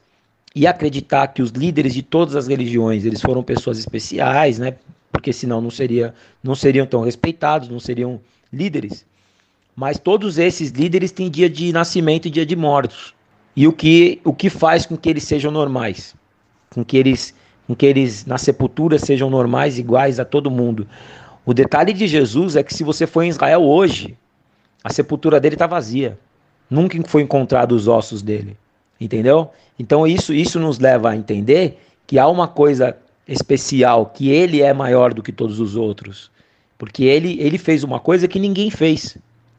e 0.54 0.64
acreditar 0.64 1.26
que 1.26 1.42
os 1.42 1.50
líderes 1.50 1.92
de 1.92 2.04
todas 2.04 2.36
as 2.36 2.46
religiões 2.46 3.04
eles 3.04 3.20
foram 3.20 3.42
pessoas 3.42 3.80
especiais, 3.80 4.60
né? 4.60 4.76
Porque 5.10 5.32
senão 5.32 5.60
não 5.60 5.72
seria, 5.72 6.14
não 6.40 6.54
seriam 6.54 6.86
tão 6.86 7.02
respeitados, 7.02 7.68
não 7.68 7.80
seriam 7.80 8.20
líderes. 8.52 9.04
Mas 9.74 9.98
todos 9.98 10.38
esses 10.38 10.70
líderes 10.70 11.10
têm 11.10 11.28
dia 11.28 11.50
de 11.50 11.72
nascimento 11.72 12.28
e 12.28 12.30
dia 12.30 12.46
de 12.46 12.54
morte. 12.54 13.12
E 13.56 13.66
o 13.66 13.72
que, 13.72 14.20
o 14.22 14.32
que 14.32 14.48
faz 14.48 14.86
com 14.86 14.96
que 14.96 15.10
eles 15.10 15.24
sejam 15.24 15.50
normais? 15.50 16.14
Com 16.70 16.84
que 16.84 16.96
eles, 16.96 17.34
que 17.74 17.86
eles 17.86 18.26
na 18.26 18.38
sepultura 18.38 18.98
sejam 18.98 19.30
normais, 19.30 19.78
iguais 19.78 20.18
a 20.18 20.24
todo 20.24 20.50
mundo. 20.50 20.86
O 21.44 21.52
detalhe 21.52 21.92
de 21.92 22.06
Jesus 22.06 22.56
é 22.56 22.62
que 22.62 22.74
se 22.74 22.84
você 22.84 23.06
for 23.06 23.22
em 23.22 23.28
Israel 23.28 23.62
hoje, 23.62 24.16
a 24.82 24.92
sepultura 24.92 25.40
dele 25.40 25.54
está 25.54 25.66
vazia. 25.66 26.18
Nunca 26.70 26.98
foi 27.06 27.22
encontrado 27.22 27.72
os 27.72 27.88
ossos 27.88 28.22
dele. 28.22 28.56
Entendeu? 29.00 29.50
Então 29.78 30.06
isso, 30.06 30.32
isso 30.32 30.60
nos 30.60 30.78
leva 30.78 31.10
a 31.10 31.16
entender 31.16 31.78
que 32.06 32.18
há 32.18 32.28
uma 32.28 32.46
coisa 32.46 32.96
especial, 33.26 34.06
que 34.06 34.30
ele 34.30 34.62
é 34.62 34.72
maior 34.72 35.12
do 35.12 35.22
que 35.22 35.32
todos 35.32 35.58
os 35.58 35.76
outros. 35.76 36.30
Porque 36.78 37.04
ele, 37.04 37.36
ele 37.40 37.58
fez 37.58 37.82
uma 37.82 37.98
coisa 37.98 38.28
que 38.28 38.38
ninguém 38.38 38.70
fez 38.70 39.16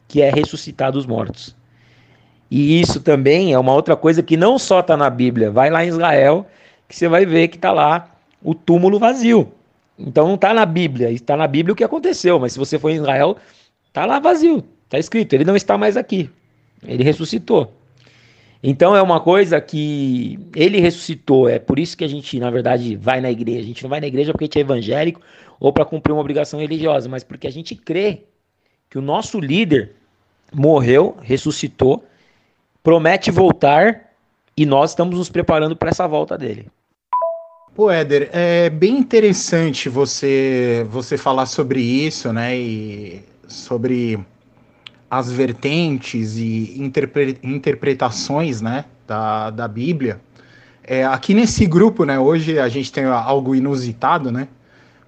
que 0.08 0.22
é 0.22 0.30
ressuscitar 0.30 0.92
dos 0.92 1.06
mortos. 1.06 1.56
E 2.50 2.80
isso 2.80 3.00
também 3.00 3.52
é 3.52 3.58
uma 3.58 3.72
outra 3.72 3.96
coisa 3.96 4.22
que 4.22 4.36
não 4.36 4.58
só 4.58 4.80
está 4.80 4.96
na 4.96 5.10
Bíblia, 5.10 5.50
vai 5.50 5.70
lá 5.70 5.84
em 5.84 5.88
Israel, 5.88 6.46
que 6.88 6.96
você 6.96 7.08
vai 7.08 7.24
ver 7.26 7.48
que 7.48 7.56
está 7.56 7.72
lá 7.72 8.14
o 8.42 8.54
túmulo 8.54 8.98
vazio. 8.98 9.52
Então 9.98 10.26
não 10.26 10.34
está 10.34 10.52
na 10.52 10.66
Bíblia, 10.66 11.10
está 11.10 11.36
na 11.36 11.46
Bíblia 11.46 11.72
o 11.72 11.76
que 11.76 11.84
aconteceu, 11.84 12.38
mas 12.38 12.52
se 12.52 12.58
você 12.58 12.78
for 12.78 12.90
em 12.90 12.96
Israel, 12.96 13.36
está 13.86 14.04
lá 14.04 14.18
vazio, 14.18 14.64
está 14.84 14.98
escrito, 14.98 15.32
ele 15.34 15.44
não 15.44 15.54
está 15.54 15.78
mais 15.78 15.96
aqui, 15.96 16.28
ele 16.82 17.04
ressuscitou. 17.04 17.72
Então 18.66 18.96
é 18.96 19.02
uma 19.02 19.20
coisa 19.20 19.60
que 19.60 20.38
ele 20.56 20.80
ressuscitou, 20.80 21.48
é 21.48 21.58
por 21.58 21.78
isso 21.78 21.96
que 21.96 22.02
a 22.02 22.08
gente, 22.08 22.40
na 22.40 22.50
verdade, 22.50 22.96
vai 22.96 23.20
na 23.20 23.30
igreja. 23.30 23.60
A 23.60 23.66
gente 23.66 23.82
não 23.82 23.90
vai 23.90 24.00
na 24.00 24.06
igreja 24.06 24.32
porque 24.32 24.44
a 24.44 24.46
gente 24.46 24.58
é 24.58 24.62
evangélico 24.62 25.20
ou 25.60 25.72
para 25.72 25.84
cumprir 25.84 26.12
uma 26.12 26.20
obrigação 26.20 26.58
religiosa, 26.58 27.08
mas 27.08 27.22
porque 27.22 27.46
a 27.46 27.52
gente 27.52 27.76
crê 27.76 28.22
que 28.88 28.98
o 28.98 29.02
nosso 29.02 29.38
líder 29.38 29.92
morreu, 30.52 31.16
ressuscitou, 31.20 32.04
promete 32.82 33.30
voltar 33.30 34.12
e 34.56 34.64
nós 34.64 34.90
estamos 34.90 35.18
nos 35.18 35.28
preparando 35.28 35.76
para 35.76 35.90
essa 35.90 36.06
volta 36.06 36.38
dele. 36.38 36.68
Pô, 37.74 37.90
Éder, 37.90 38.30
é 38.32 38.70
bem 38.70 38.96
interessante 38.96 39.88
você 39.88 40.86
você 40.88 41.18
falar 41.18 41.46
sobre 41.46 41.80
isso, 41.80 42.32
né? 42.32 42.56
E 42.56 43.24
sobre 43.48 44.16
as 45.10 45.28
vertentes 45.32 46.36
e 46.36 46.80
interpre, 46.80 47.36
interpretações, 47.42 48.60
né, 48.60 48.84
da, 49.08 49.50
da 49.50 49.66
Bíblia. 49.66 50.20
É, 50.84 51.04
aqui 51.04 51.34
nesse 51.34 51.66
grupo, 51.66 52.04
né, 52.04 52.18
hoje 52.18 52.60
a 52.60 52.68
gente 52.68 52.92
tem 52.92 53.04
algo 53.06 53.56
inusitado, 53.56 54.30
né? 54.30 54.46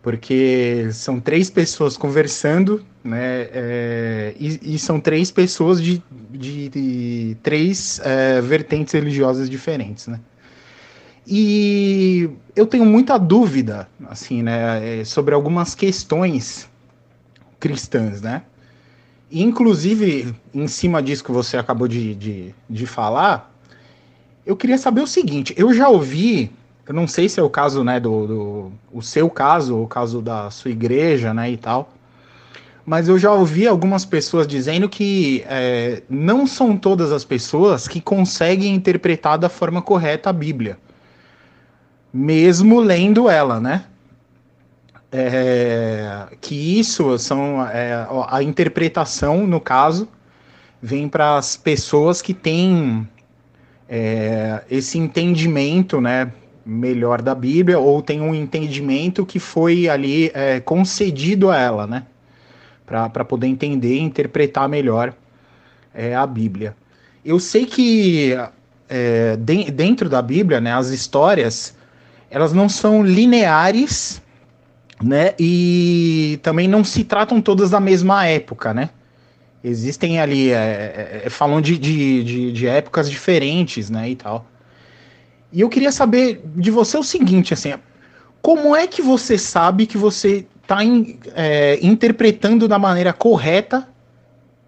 Porque 0.02 0.88
são 0.92 1.20
três 1.20 1.48
pessoas 1.48 1.96
conversando, 1.96 2.84
né? 3.04 3.48
É, 3.52 4.34
e, 4.40 4.74
e, 4.74 4.78
são 4.78 4.98
três 4.98 5.30
pessoas 5.30 5.80
de, 5.80 6.02
de, 6.32 6.68
de 6.68 7.36
três 7.44 8.00
é, 8.04 8.40
vertentes 8.40 8.92
religiosas 8.92 9.48
diferentes, 9.48 10.08
né? 10.08 10.18
E 11.26 12.30
eu 12.54 12.66
tenho 12.66 12.86
muita 12.86 13.18
dúvida, 13.18 13.88
assim, 14.08 14.42
né, 14.42 15.00
é, 15.00 15.04
sobre 15.04 15.34
algumas 15.34 15.74
questões 15.74 16.68
cristãs, 17.58 18.20
né? 18.20 18.42
Inclusive, 19.30 20.32
em 20.54 20.68
cima 20.68 21.02
disso 21.02 21.24
que 21.24 21.32
você 21.32 21.56
acabou 21.56 21.88
de, 21.88 22.14
de, 22.14 22.54
de 22.70 22.86
falar, 22.86 23.52
eu 24.44 24.56
queria 24.56 24.78
saber 24.78 25.00
o 25.00 25.06
seguinte: 25.06 25.52
eu 25.56 25.74
já 25.74 25.88
ouvi, 25.88 26.52
eu 26.86 26.94
não 26.94 27.08
sei 27.08 27.28
se 27.28 27.40
é 27.40 27.42
o 27.42 27.50
caso, 27.50 27.82
né, 27.82 27.98
do, 27.98 28.26
do 28.26 28.72
o 28.92 29.02
seu 29.02 29.28
caso, 29.28 29.82
o 29.82 29.88
caso 29.88 30.22
da 30.22 30.48
sua 30.50 30.70
igreja, 30.70 31.34
né, 31.34 31.50
e 31.50 31.56
tal, 31.56 31.92
mas 32.84 33.08
eu 33.08 33.18
já 33.18 33.32
ouvi 33.32 33.66
algumas 33.66 34.04
pessoas 34.04 34.46
dizendo 34.46 34.88
que 34.88 35.44
é, 35.48 36.04
não 36.08 36.46
são 36.46 36.76
todas 36.76 37.10
as 37.10 37.24
pessoas 37.24 37.88
que 37.88 38.00
conseguem 38.00 38.76
interpretar 38.76 39.36
da 39.36 39.48
forma 39.48 39.82
correta 39.82 40.30
a 40.30 40.32
Bíblia, 40.32 40.78
mesmo 42.16 42.80
lendo 42.80 43.28
ela, 43.28 43.60
né? 43.60 43.84
É, 45.12 46.26
que 46.40 46.80
isso 46.80 47.18
são 47.18 47.64
é, 47.66 48.06
a 48.28 48.42
interpretação, 48.42 49.46
no 49.46 49.60
caso, 49.60 50.08
vem 50.82 51.08
para 51.08 51.36
as 51.36 51.56
pessoas 51.56 52.20
que 52.20 52.34
têm 52.34 53.06
é, 53.88 54.62
esse 54.70 54.98
entendimento, 54.98 56.00
né, 56.00 56.32
melhor 56.64 57.22
da 57.22 57.34
Bíblia 57.34 57.78
ou 57.78 58.02
tem 58.02 58.20
um 58.20 58.34
entendimento 58.34 59.24
que 59.24 59.38
foi 59.38 59.88
ali 59.88 60.30
é, 60.34 60.58
concedido 60.58 61.50
a 61.50 61.56
ela, 61.56 61.86
né, 61.86 62.02
para 62.84 63.24
poder 63.24 63.46
entender 63.46 63.94
e 63.94 64.00
interpretar 64.00 64.68
melhor 64.68 65.14
é, 65.94 66.16
a 66.16 66.26
Bíblia. 66.26 66.74
Eu 67.24 67.38
sei 67.38 67.64
que 67.64 68.36
é, 68.88 69.36
de, 69.36 69.70
dentro 69.70 70.08
da 70.08 70.20
Bíblia, 70.20 70.60
né, 70.60 70.72
as 70.72 70.88
histórias 70.88 71.75
elas 72.30 72.52
não 72.52 72.68
são 72.68 73.02
lineares 73.02 74.22
né? 75.02 75.34
E 75.38 76.38
também 76.42 76.66
não 76.68 76.82
se 76.82 77.04
tratam 77.04 77.40
todas 77.40 77.70
da 77.70 77.80
mesma 77.80 78.26
época, 78.26 78.72
né? 78.72 78.90
Existem 79.62 80.20
ali, 80.20 80.50
é, 80.50 80.54
é, 80.54 81.22
é, 81.24 81.30
falam 81.30 81.60
de, 81.60 81.76
de, 81.76 82.22
de, 82.22 82.52
de, 82.52 82.66
épocas 82.66 83.10
diferentes, 83.10 83.90
né, 83.90 84.08
e 84.10 84.14
tal. 84.14 84.46
E 85.52 85.60
eu 85.60 85.68
queria 85.68 85.90
saber 85.90 86.40
de 86.54 86.70
você 86.70 86.96
o 86.96 87.02
seguinte, 87.02 87.52
assim, 87.52 87.74
como 88.40 88.76
é 88.76 88.86
que 88.86 89.02
você 89.02 89.36
sabe 89.36 89.86
que 89.86 89.98
você 89.98 90.46
está 90.62 90.78
é, 91.34 91.78
interpretando 91.82 92.68
da 92.68 92.78
maneira 92.78 93.12
correta 93.12 93.88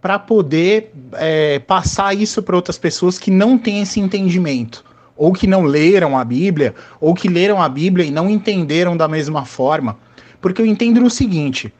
para 0.01 0.19
poder 0.19 0.93
é, 1.13 1.61
passar 1.61 2.17
isso 2.17 2.43
para 2.43 2.57
outras 2.57 2.79
pessoas 2.79 3.19
que 3.19 3.31
não 3.31 3.57
têm 3.57 3.83
esse 3.83 4.01
entendimento? 4.01 4.85
Ou 5.19 5.33
que 5.33 5.47
não 5.47 5.65
leram 5.65 6.17
a 6.17 6.25
Bíblia, 6.25 6.75
ou 7.01 7.13
que 7.13 7.29
leram 7.29 7.61
a 7.61 7.69
Bíblia 7.69 8.07
e 8.07 8.11
não 8.11 8.31
entenderam 8.31 8.97
da 8.97 9.09
mesma 9.09 9.45
forma. 9.45 9.99
Porque 10.41 10.63
eu 10.63 10.67
entendo 10.67 11.05
o 11.05 11.11
seguinte: 11.11 11.75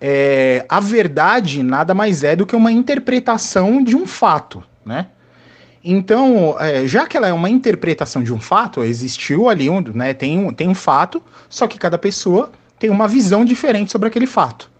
é, 0.00 0.64
a 0.68 0.78
verdade 0.78 1.62
nada 1.62 1.92
mais 1.92 2.22
é 2.22 2.36
do 2.36 2.46
que 2.46 2.54
uma 2.54 2.70
interpretação 2.70 3.82
de 3.82 3.96
um 3.96 4.06
fato, 4.06 4.62
né? 4.86 5.08
Então, 5.82 6.56
é, 6.58 6.86
já 6.86 7.06
que 7.06 7.16
ela 7.16 7.28
é 7.28 7.32
uma 7.32 7.48
interpretação 7.48 8.22
de 8.22 8.32
um 8.32 8.40
fato, 8.40 8.82
existiu 8.82 9.48
ali 9.48 9.70
um, 9.70 9.80
né, 9.94 10.12
tem 10.12 10.38
um, 10.38 10.52
tem 10.52 10.68
um 10.68 10.74
fato, 10.74 11.22
só 11.48 11.66
que 11.66 11.78
cada 11.78 11.96
pessoa 11.96 12.50
tem 12.78 12.90
uma 12.90 13.06
visão 13.08 13.44
diferente 13.44 13.90
sobre 13.90 14.08
aquele 14.08 14.26
fato, 14.26 14.70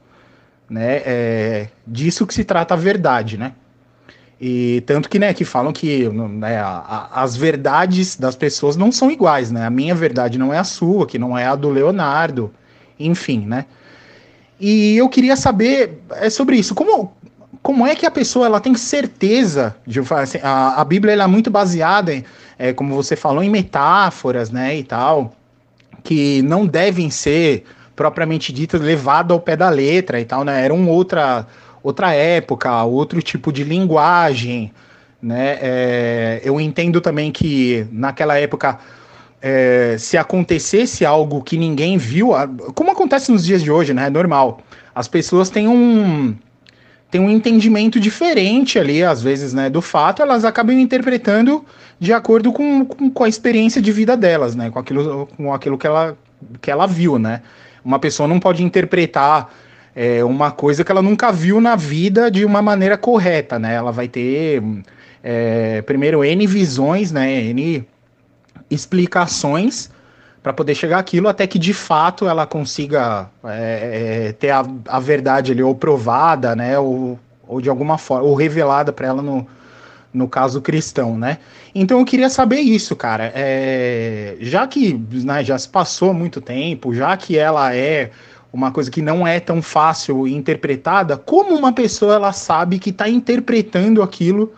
né? 0.68 1.02
É 1.04 1.68
disso 1.86 2.26
que 2.26 2.34
se 2.34 2.44
trata 2.44 2.74
a 2.74 2.76
verdade, 2.76 3.36
né? 3.36 3.54
E 4.40 4.82
tanto 4.86 5.08
que, 5.08 5.18
né, 5.18 5.34
que 5.34 5.44
falam 5.44 5.72
que 5.72 6.08
né, 6.08 6.58
a, 6.58 7.08
a, 7.10 7.22
as 7.22 7.36
verdades 7.36 8.16
das 8.16 8.36
pessoas 8.36 8.76
não 8.76 8.92
são 8.92 9.10
iguais, 9.10 9.50
né? 9.50 9.66
A 9.66 9.70
minha 9.70 9.94
verdade 9.94 10.38
não 10.38 10.54
é 10.54 10.58
a 10.58 10.64
sua, 10.64 11.06
que 11.06 11.18
não 11.18 11.36
é 11.36 11.44
a 11.44 11.56
do 11.56 11.68
Leonardo, 11.68 12.52
enfim, 13.00 13.44
né? 13.44 13.64
E 14.60 14.96
eu 14.96 15.08
queria 15.08 15.34
saber 15.34 16.00
é 16.12 16.30
sobre 16.30 16.56
isso. 16.56 16.72
Como, 16.72 17.12
como 17.62 17.84
é 17.84 17.96
que 17.96 18.06
a 18.06 18.10
pessoa 18.10 18.46
ela 18.46 18.60
tem 18.60 18.74
certeza 18.76 19.74
de 19.84 20.00
assim, 20.00 20.38
a, 20.40 20.80
a 20.80 20.84
Bíblia 20.84 21.14
ela 21.14 21.24
é 21.24 21.26
muito 21.26 21.50
baseada 21.50 22.14
em, 22.14 22.24
é, 22.56 22.72
como 22.72 22.94
você 22.94 23.16
falou, 23.16 23.42
em 23.42 23.50
metáforas, 23.50 24.50
né, 24.50 24.76
e 24.76 24.84
tal, 24.84 25.34
que 26.04 26.42
não 26.42 26.64
devem 26.64 27.10
ser 27.10 27.64
propriamente 27.96 28.52
ditas 28.52 28.80
levadas 28.80 29.32
ao 29.32 29.40
pé 29.40 29.56
da 29.56 29.68
letra 29.68 30.20
e 30.20 30.24
tal, 30.24 30.44
né? 30.44 30.64
Era 30.64 30.72
uma 30.72 30.92
outra 30.92 31.44
outra 31.88 32.12
época, 32.12 32.84
outro 32.84 33.22
tipo 33.22 33.52
de 33.52 33.64
linguagem, 33.64 34.72
né? 35.20 35.58
É, 35.60 36.40
eu 36.44 36.60
entendo 36.60 37.00
também 37.00 37.32
que 37.32 37.86
naquela 37.90 38.38
época 38.38 38.78
é, 39.40 39.96
se 39.98 40.16
acontecesse 40.16 41.04
algo 41.04 41.42
que 41.42 41.56
ninguém 41.56 41.96
viu, 41.96 42.30
como 42.74 42.90
acontece 42.90 43.32
nos 43.32 43.44
dias 43.44 43.62
de 43.62 43.70
hoje, 43.70 43.94
né? 43.94 44.06
É 44.06 44.10
normal. 44.10 44.60
As 44.94 45.08
pessoas 45.08 45.50
têm 45.50 45.66
um 45.66 46.36
têm 47.10 47.22
um 47.22 47.30
entendimento 47.30 47.98
diferente 47.98 48.78
ali, 48.78 49.02
às 49.02 49.22
vezes, 49.22 49.54
né, 49.54 49.70
do 49.70 49.80
fato, 49.80 50.20
elas 50.20 50.44
acabam 50.44 50.78
interpretando 50.78 51.64
de 51.98 52.12
acordo 52.12 52.52
com, 52.52 52.84
com, 52.84 53.10
com, 53.10 53.24
a 53.24 53.28
experiência 53.30 53.80
de 53.80 53.90
vida 53.90 54.14
delas, 54.14 54.54
né, 54.54 54.68
com 54.70 54.78
aquilo, 54.78 55.26
com 55.34 55.54
aquilo 55.54 55.78
que, 55.78 55.86
ela, 55.86 56.18
que 56.60 56.70
ela 56.70 56.86
viu, 56.86 57.18
né. 57.18 57.40
Uma 57.82 57.98
pessoa 57.98 58.28
não 58.28 58.38
pode 58.38 58.62
interpretar 58.62 59.48
é, 60.00 60.22
uma 60.22 60.52
coisa 60.52 60.84
que 60.84 60.92
ela 60.92 61.02
nunca 61.02 61.32
viu 61.32 61.60
na 61.60 61.74
vida 61.74 62.30
de 62.30 62.44
uma 62.44 62.62
maneira 62.62 62.96
correta, 62.96 63.58
né, 63.58 63.74
ela 63.74 63.90
vai 63.90 64.06
ter, 64.06 64.62
é, 65.24 65.82
primeiro, 65.82 66.24
N 66.24 66.46
visões, 66.46 67.10
né, 67.10 67.28
N 67.46 67.84
explicações 68.70 69.90
para 70.40 70.52
poder 70.52 70.76
chegar 70.76 71.00
aquilo 71.00 71.26
até 71.26 71.48
que 71.48 71.58
de 71.58 71.74
fato 71.74 72.28
ela 72.28 72.46
consiga 72.46 73.28
é, 73.42 74.28
é, 74.28 74.32
ter 74.34 74.50
a, 74.50 74.64
a 74.86 75.00
verdade 75.00 75.50
ali 75.50 75.64
ou 75.64 75.74
provada, 75.74 76.54
né, 76.54 76.78
ou, 76.78 77.18
ou 77.48 77.60
de 77.60 77.68
alguma 77.68 77.98
forma, 77.98 78.24
ou 78.24 78.36
revelada 78.36 78.92
para 78.92 79.08
ela 79.08 79.20
no, 79.20 79.44
no 80.14 80.28
caso 80.28 80.62
cristão, 80.62 81.18
né? 81.18 81.38
Então 81.74 81.98
eu 81.98 82.04
queria 82.04 82.30
saber 82.30 82.60
isso, 82.60 82.94
cara. 82.94 83.32
É, 83.34 84.36
já 84.40 84.64
que 84.66 84.94
né, 84.94 85.42
já 85.42 85.58
se 85.58 85.68
passou 85.68 86.14
muito 86.14 86.40
tempo, 86.40 86.94
já 86.94 87.16
que 87.16 87.36
ela 87.36 87.74
é 87.74 88.10
uma 88.52 88.70
coisa 88.70 88.90
que 88.90 89.02
não 89.02 89.26
é 89.26 89.38
tão 89.40 89.60
fácil 89.60 90.26
interpretada, 90.26 91.16
como 91.16 91.54
uma 91.54 91.72
pessoa 91.72 92.14
ela 92.14 92.32
sabe 92.32 92.78
que 92.78 92.90
está 92.90 93.08
interpretando 93.08 94.02
aquilo 94.02 94.52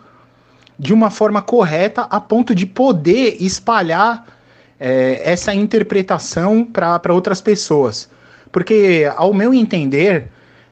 de 0.79 0.93
uma 0.93 1.09
forma 1.09 1.41
correta 1.41 2.03
a 2.03 2.19
ponto 2.19 2.55
de 2.55 2.65
poder 2.65 3.37
espalhar 3.39 4.25
é, 4.79 5.21
essa 5.23 5.53
interpretação 5.53 6.65
para 6.65 7.13
outras 7.13 7.39
pessoas. 7.41 8.09
Porque, 8.51 9.09
ao 9.15 9.33
meu 9.33 9.53
entender, 9.53 10.29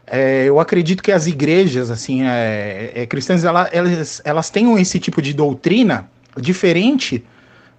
é, 0.07 0.45
eu 0.45 0.59
acredito 0.59 1.03
que 1.03 1.11
as 1.11 1.27
igrejas 1.27 1.91
assim 1.91 2.23
é, 2.23 3.05
cristãs 3.07 3.43
ela, 3.43 3.69
elas, 3.71 4.21
elas 4.25 4.49
tenham 4.49 4.77
esse 4.79 4.99
tipo 4.99 5.21
de 5.21 5.33
doutrina 5.33 6.09
diferente 6.35 7.23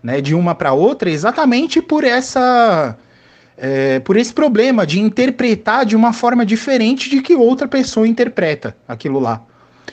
né, 0.00 0.20
de 0.20 0.34
uma 0.34 0.54
para 0.54 0.72
outra 0.72 1.10
exatamente 1.10 1.82
por 1.82 2.04
essa 2.04 2.96
é, 3.60 4.00
por 4.00 4.16
esse 4.16 4.32
problema 4.32 4.86
de 4.86 4.98
interpretar 4.98 5.84
de 5.84 5.94
uma 5.94 6.14
forma 6.14 6.46
diferente 6.46 7.10
de 7.10 7.20
que 7.20 7.34
outra 7.34 7.68
pessoa 7.68 8.08
interpreta 8.08 8.74
aquilo 8.88 9.20
lá. 9.20 9.42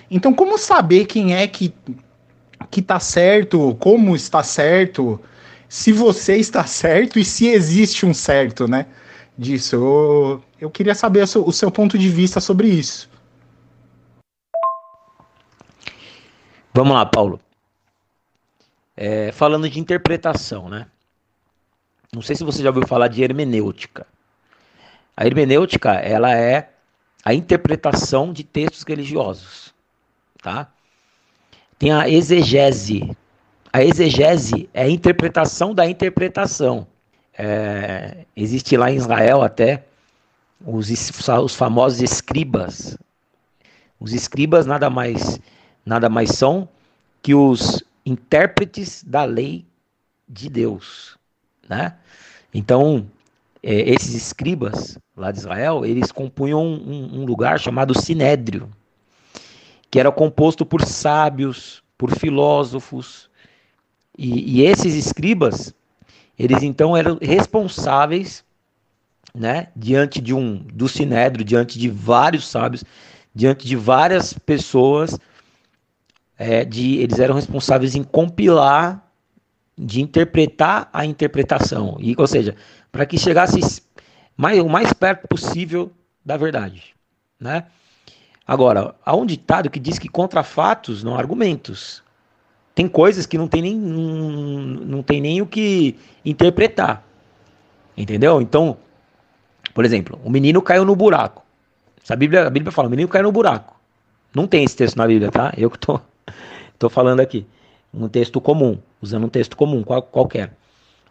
Então, 0.10 0.34
como 0.34 0.58
saber 0.58 1.06
quem 1.06 1.36
é 1.36 1.46
que 1.48 1.74
que 2.72 2.80
está 2.80 3.00
certo, 3.00 3.76
como 3.76 4.16
está 4.16 4.42
certo, 4.44 5.22
se 5.70 5.92
você 5.92 6.38
está 6.38 6.66
certo 6.66 7.20
e 7.20 7.26
se 7.26 7.48
existe 7.48 8.06
um 8.06 8.14
certo, 8.14 8.68
né? 8.68 8.88
Disso. 9.38 9.76
Eu, 9.76 10.44
eu 10.60 10.70
queria 10.70 10.96
saber 10.96 11.24
o 11.24 11.28
seu, 11.28 11.46
o 11.46 11.54
seu 11.54 11.70
ponto 11.70 11.98
de 11.98 12.10
vista 12.10 12.40
sobre 12.40 12.68
isso. 12.68 13.10
Vamos 16.74 16.94
lá, 16.94 17.06
Paulo. 17.06 17.40
É, 18.96 19.32
falando 19.32 19.70
de 19.70 19.80
interpretação, 19.80 20.70
né? 20.70 20.88
Não 22.14 22.22
sei 22.22 22.36
se 22.36 22.44
você 22.44 22.64
já 22.64 22.70
ouviu 22.70 22.88
falar 22.88 23.08
de 23.08 23.22
hermenêutica. 23.22 24.06
A 25.16 25.26
hermenêutica, 25.26 25.94
ela 25.94 26.36
é 26.36 26.70
a 27.24 27.34
interpretação 27.34 28.32
de 28.32 28.44
textos 28.44 28.84
religiosos, 28.84 29.74
tá? 30.42 30.72
Tem 31.78 31.92
a 31.92 32.08
exegese. 32.08 33.16
A 33.74 33.84
exegese 33.84 34.70
é 34.74 34.84
a 34.84 34.90
interpretação 34.90 35.74
da 35.74 35.86
interpretação. 35.86 36.88
É, 37.38 38.26
existe 38.36 38.78
lá 38.78 38.90
em 38.92 38.96
Israel 38.96 39.42
até 39.42 39.86
os, 40.66 40.90
os 41.44 41.56
famosos 41.56 42.02
escribas. 42.02 42.98
Os 44.00 44.14
escribas 44.14 44.66
nada 44.66 44.90
mais, 44.90 45.40
nada 45.86 46.10
mais 46.10 46.30
são 46.32 46.70
que 47.22 47.36
os 47.36 47.84
intérpretes 48.06 49.04
da 49.04 49.26
lei 49.26 49.66
de 50.30 50.50
Deus, 50.50 51.17
né? 51.70 51.96
Então, 52.54 53.06
é, 53.62 53.90
esses 53.90 54.14
escribas 54.14 54.98
lá 55.16 55.32
de 55.32 55.40
Israel, 55.40 55.86
eles 55.86 56.12
compunham 56.12 56.64
um, 56.64 57.22
um 57.22 57.26
lugar 57.26 57.60
chamado 57.60 58.00
Sinédrio, 58.00 58.70
que 59.90 60.00
era 60.00 60.12
composto 60.12 60.66
por 60.66 60.84
sábios, 60.86 61.84
por 61.98 62.12
filósofos, 62.18 63.30
e, 64.18 64.60
e 64.60 64.66
esses 64.66 64.96
escribas, 64.96 65.74
eles 66.38 66.64
então 66.64 66.96
eram 66.96 67.18
responsáveis, 67.22 68.44
né, 69.34 69.68
diante 69.76 70.20
de 70.20 70.34
um 70.34 70.58
do 70.58 70.88
sinédrio, 70.88 71.46
diante 71.46 71.78
de 71.78 71.90
vários 71.90 72.48
sábios, 72.48 72.84
diante 73.34 73.68
de 73.68 73.76
várias 73.76 74.34
pessoas, 74.34 75.18
é, 76.38 76.66
de 76.66 76.98
eles 76.98 77.20
eram 77.20 77.36
responsáveis 77.36 77.96
em 77.96 78.04
compilar, 78.04 79.07
de 79.78 80.02
interpretar 80.02 80.90
a 80.92 81.06
interpretação, 81.06 81.98
e, 82.00 82.16
ou 82.18 82.26
seja, 82.26 82.56
para 82.92 83.06
que 83.06 83.18
chegasse 83.18 83.60
mais, 84.36 84.60
o 84.60 84.68
mais 84.68 84.92
perto 84.92 85.28
possível 85.28 85.92
da 86.26 86.36
verdade, 86.36 86.96
né? 87.40 87.66
Agora, 88.48 88.96
há 89.06 89.16
um 89.16 89.26
ditado 89.26 89.70
que 89.70 89.80
diz 89.80 90.00
que 90.00 90.08
contra 90.08 90.42
fatos 90.42 91.04
não 91.04 91.16
há 91.16 91.20
argumentos. 91.20 92.02
Tem 92.74 92.88
coisas 92.88 93.26
que 93.26 93.38
não 93.38 93.48
tem 93.48 93.62
nem, 93.62 93.76
não, 93.76 94.02
não 94.86 95.04
tem 95.04 95.20
nem 95.20 95.42
o 95.42 95.46
que 95.46 95.98
interpretar. 96.24 97.04
Entendeu? 97.98 98.40
Então, 98.42 98.78
por 99.74 99.84
exemplo, 99.84 100.20
o 100.24 100.30
menino 100.30 100.62
caiu 100.62 100.86
no 100.86 100.96
buraco. 100.96 101.44
A 102.10 102.16
Bíblia, 102.16 102.48
a 102.48 102.50
Bíblia 102.50 102.72
fala, 102.72 102.88
o 102.88 102.92
menino 102.92 103.10
caiu 103.10 103.24
no 103.24 103.32
buraco. 103.32 103.76
Não 104.34 104.48
tem 104.48 104.64
esse 104.64 104.78
texto 104.78 104.96
na 104.96 105.06
Bíblia, 105.06 105.30
tá? 105.30 105.54
Eu 105.58 105.70
que 105.70 105.78
tô, 105.78 106.00
tô 106.80 106.90
falando 106.90 107.20
aqui. 107.20 107.46
Um 107.98 108.08
texto 108.08 108.40
comum, 108.40 108.78
usando 109.02 109.26
um 109.26 109.30
texto 109.30 109.58
comum, 109.58 109.84
qual, 109.84 110.02
qualquer. 110.02 110.54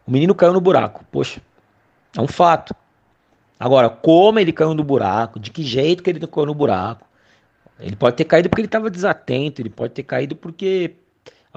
O 0.06 0.10
menino 0.10 0.34
caiu 0.34 0.52
no 0.52 0.60
buraco. 0.60 1.04
Poxa, 1.10 1.40
é 2.16 2.20
um 2.20 2.28
fato. 2.28 2.74
Agora, 3.58 3.88
como 3.88 4.38
ele 4.38 4.52
caiu 4.52 4.74
no 4.74 4.84
buraco, 4.84 5.40
de 5.40 5.50
que 5.50 5.62
jeito 5.62 6.02
que 6.02 6.10
ele 6.10 6.24
caiu 6.26 6.46
no 6.46 6.54
buraco. 6.54 7.04
Ele 7.78 7.96
pode 7.96 8.16
ter 8.16 8.24
caído 8.24 8.48
porque 8.48 8.62
ele 8.62 8.68
estava 8.68 8.88
desatento, 8.88 9.60
ele 9.60 9.68
pode 9.68 9.92
ter 9.92 10.02
caído 10.02 10.34
porque 10.34 10.94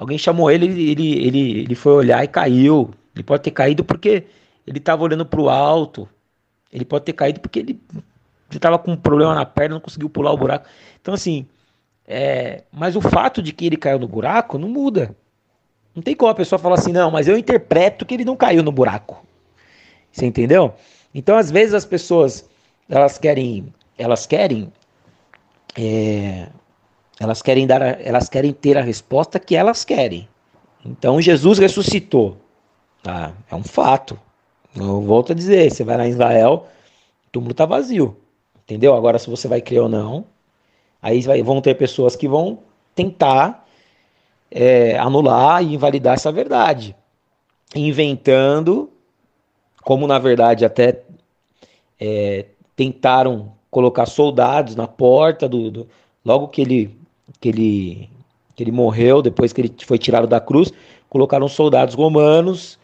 Alguém 0.00 0.16
chamou 0.16 0.50
ele, 0.50 0.64
ele, 0.64 1.26
ele, 1.26 1.60
ele 1.60 1.74
foi 1.74 1.92
olhar 1.92 2.24
e 2.24 2.26
caiu. 2.26 2.90
Ele 3.14 3.22
pode 3.22 3.42
ter 3.42 3.50
caído 3.50 3.84
porque 3.84 4.24
ele 4.66 4.78
estava 4.78 5.02
olhando 5.02 5.26
para 5.26 5.38
o 5.38 5.50
alto. 5.50 6.08
Ele 6.72 6.86
pode 6.86 7.04
ter 7.04 7.12
caído 7.12 7.38
porque 7.38 7.58
ele 7.58 7.78
estava 8.50 8.78
com 8.78 8.92
um 8.92 8.96
problema 8.96 9.34
na 9.34 9.44
perna, 9.44 9.74
não 9.74 9.80
conseguiu 9.80 10.08
pular 10.08 10.32
o 10.32 10.38
buraco. 10.38 10.66
Então, 10.98 11.12
assim, 11.12 11.46
é, 12.06 12.64
mas 12.72 12.96
o 12.96 13.02
fato 13.02 13.42
de 13.42 13.52
que 13.52 13.66
ele 13.66 13.76
caiu 13.76 13.98
no 13.98 14.08
buraco 14.08 14.56
não 14.56 14.70
muda. 14.70 15.14
Não 15.94 16.02
tem 16.02 16.14
como 16.14 16.30
a 16.30 16.34
pessoa 16.34 16.58
falar 16.58 16.76
assim, 16.76 16.92
não, 16.92 17.10
mas 17.10 17.28
eu 17.28 17.36
interpreto 17.36 18.06
que 18.06 18.14
ele 18.14 18.24
não 18.24 18.36
caiu 18.36 18.62
no 18.62 18.72
buraco. 18.72 19.24
Você 20.12 20.26
entendeu? 20.26 20.74
Então, 21.14 21.36
às 21.36 21.50
vezes 21.50 21.74
as 21.74 21.84
pessoas 21.84 22.48
elas 22.88 23.18
querem, 23.18 23.72
elas 23.96 24.26
querem 24.26 24.72
é, 25.76 26.48
elas 27.18 27.42
querem 27.42 27.66
dar, 27.66 28.00
elas 28.00 28.28
querem 28.28 28.52
ter 28.52 28.78
a 28.78 28.82
resposta 28.82 29.38
que 29.38 29.54
elas 29.54 29.84
querem. 29.84 30.28
Então 30.84 31.20
Jesus 31.20 31.58
ressuscitou. 31.58 32.38
Ah, 33.06 33.32
é 33.50 33.54
um 33.54 33.62
fato. 33.62 34.18
Eu 34.74 35.02
volto 35.02 35.32
a 35.32 35.34
dizer, 35.34 35.70
você 35.70 35.84
vai 35.84 35.96
lá 35.96 36.06
em 36.06 36.10
Israel, 36.10 36.66
o 37.26 37.30
túmulo 37.30 37.52
está 37.52 37.66
vazio. 37.66 38.16
Entendeu? 38.64 38.94
Agora 38.94 39.18
se 39.18 39.28
você 39.28 39.46
vai 39.46 39.60
crer 39.60 39.82
ou 39.82 39.88
não, 39.88 40.24
aí 41.02 41.20
vai, 41.20 41.42
vão 41.42 41.60
ter 41.60 41.74
pessoas 41.74 42.16
que 42.16 42.28
vão 42.28 42.60
tentar 42.94 43.66
é, 44.50 44.98
anular 44.98 45.62
e 45.62 45.74
invalidar 45.74 46.14
essa 46.14 46.32
verdade, 46.32 46.96
inventando, 47.74 48.90
como 49.82 50.06
na 50.06 50.18
verdade 50.18 50.64
até 50.64 51.02
é, 51.98 52.46
tentaram 52.74 53.52
colocar 53.70 54.06
soldados 54.06 54.74
na 54.74 54.88
porta 54.88 55.48
do, 55.48 55.70
do 55.70 55.88
logo 56.24 56.48
que 56.48 56.62
ele 56.62 57.00
que 57.40 57.48
ele, 57.48 58.10
que 58.56 58.62
ele 58.62 58.72
morreu, 58.72 59.22
depois 59.22 59.52
que 59.52 59.60
ele 59.60 59.74
foi 59.86 59.98
tirado 59.98 60.26
da 60.26 60.40
cruz, 60.40 60.72
colocaram 61.08 61.48
soldados 61.48 61.94
romanos 61.94 62.78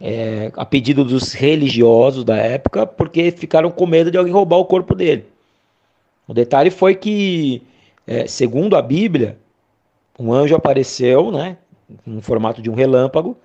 é, 0.00 0.50
a 0.56 0.64
pedido 0.64 1.04
dos 1.04 1.32
religiosos 1.32 2.24
da 2.24 2.36
época, 2.36 2.86
porque 2.86 3.30
ficaram 3.30 3.70
com 3.70 3.86
medo 3.86 4.10
de 4.10 4.18
alguém 4.18 4.32
roubar 4.32 4.56
o 4.56 4.64
corpo 4.64 4.94
dele. 4.94 5.26
O 6.26 6.34
detalhe 6.34 6.70
foi 6.70 6.94
que, 6.94 7.62
é, 8.06 8.26
segundo 8.26 8.76
a 8.76 8.82
Bíblia, 8.82 9.38
um 10.18 10.32
anjo 10.32 10.54
apareceu, 10.54 11.30
né, 11.30 11.56
no 12.06 12.20
formato 12.20 12.62
de 12.62 12.70
um 12.70 12.74
relâmpago, 12.74 13.36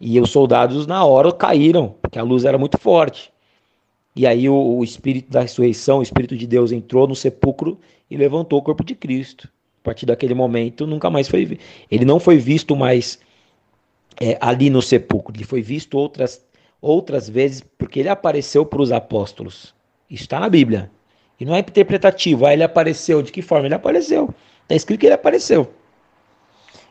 e 0.00 0.18
os 0.20 0.30
soldados 0.30 0.86
na 0.86 1.04
hora 1.04 1.32
caíram, 1.32 1.94
porque 2.00 2.18
a 2.18 2.22
luz 2.22 2.44
era 2.44 2.56
muito 2.56 2.78
forte. 2.78 3.30
E 4.16 4.26
aí 4.26 4.48
o, 4.48 4.78
o 4.78 4.84
espírito 4.84 5.30
da 5.30 5.42
ressurreição, 5.42 5.98
o 5.98 6.02
espírito 6.02 6.36
de 6.36 6.46
Deus 6.46 6.72
entrou 6.72 7.06
no 7.06 7.14
sepulcro 7.14 7.78
e 8.10 8.16
levantou 8.16 8.58
o 8.58 8.62
corpo 8.62 8.84
de 8.84 8.94
Cristo. 8.94 9.48
A 9.82 9.84
partir 9.84 10.06
daquele 10.06 10.34
momento, 10.34 10.86
nunca 10.86 11.08
mais 11.10 11.28
foi. 11.28 11.58
Ele 11.90 12.04
não 12.04 12.18
foi 12.18 12.36
visto 12.36 12.74
mais 12.76 13.18
é, 14.20 14.36
ali 14.40 14.68
no 14.68 14.82
sepulcro, 14.82 15.34
ele 15.34 15.44
foi 15.44 15.62
visto 15.62 15.96
outras, 15.96 16.44
outras 16.80 17.28
vezes, 17.28 17.62
porque 17.78 18.00
ele 18.00 18.08
apareceu 18.08 18.66
para 18.66 18.82
os 18.82 18.92
apóstolos. 18.92 19.74
Está 20.10 20.40
na 20.40 20.48
Bíblia. 20.48 20.90
E 21.38 21.44
não 21.44 21.54
é 21.54 21.60
interpretativo. 21.60 22.44
Aí 22.44 22.54
ele 22.54 22.62
apareceu. 22.62 23.22
De 23.22 23.32
que 23.32 23.40
forma? 23.40 23.66
Ele 23.66 23.74
apareceu. 23.74 24.34
Está 24.70 24.76
escrito 24.76 25.00
que 25.00 25.06
ele 25.06 25.14
apareceu. 25.14 25.68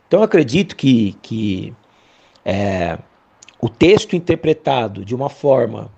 Então 0.06 0.20
eu 0.20 0.26
acredito 0.26 0.76
que, 0.76 1.14
que 1.22 1.74
é, 2.44 3.00
o 3.62 3.70
texto 3.70 4.18
interpretado 4.18 5.06
de 5.06 5.16
uma 5.16 5.30
forma 5.30 5.90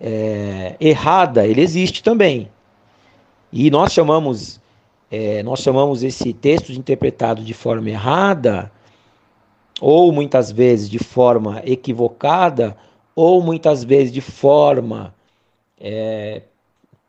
é, 0.00 0.76
errada, 0.78 1.44
ele 1.44 1.62
existe 1.62 2.00
também. 2.00 2.48
E 3.52 3.72
nós 3.72 3.92
chamamos, 3.92 4.60
é, 5.10 5.42
nós 5.42 5.62
chamamos 5.62 6.04
esse 6.04 6.32
texto 6.32 6.70
interpretado 6.70 7.42
de 7.42 7.54
forma 7.54 7.90
errada, 7.90 8.70
ou 9.80 10.12
muitas 10.12 10.52
vezes 10.52 10.88
de 10.88 11.00
forma 11.00 11.60
equivocada, 11.64 12.76
ou 13.16 13.42
muitas 13.42 13.82
vezes 13.82 14.12
de 14.12 14.20
forma 14.20 15.12
é, 15.80 16.42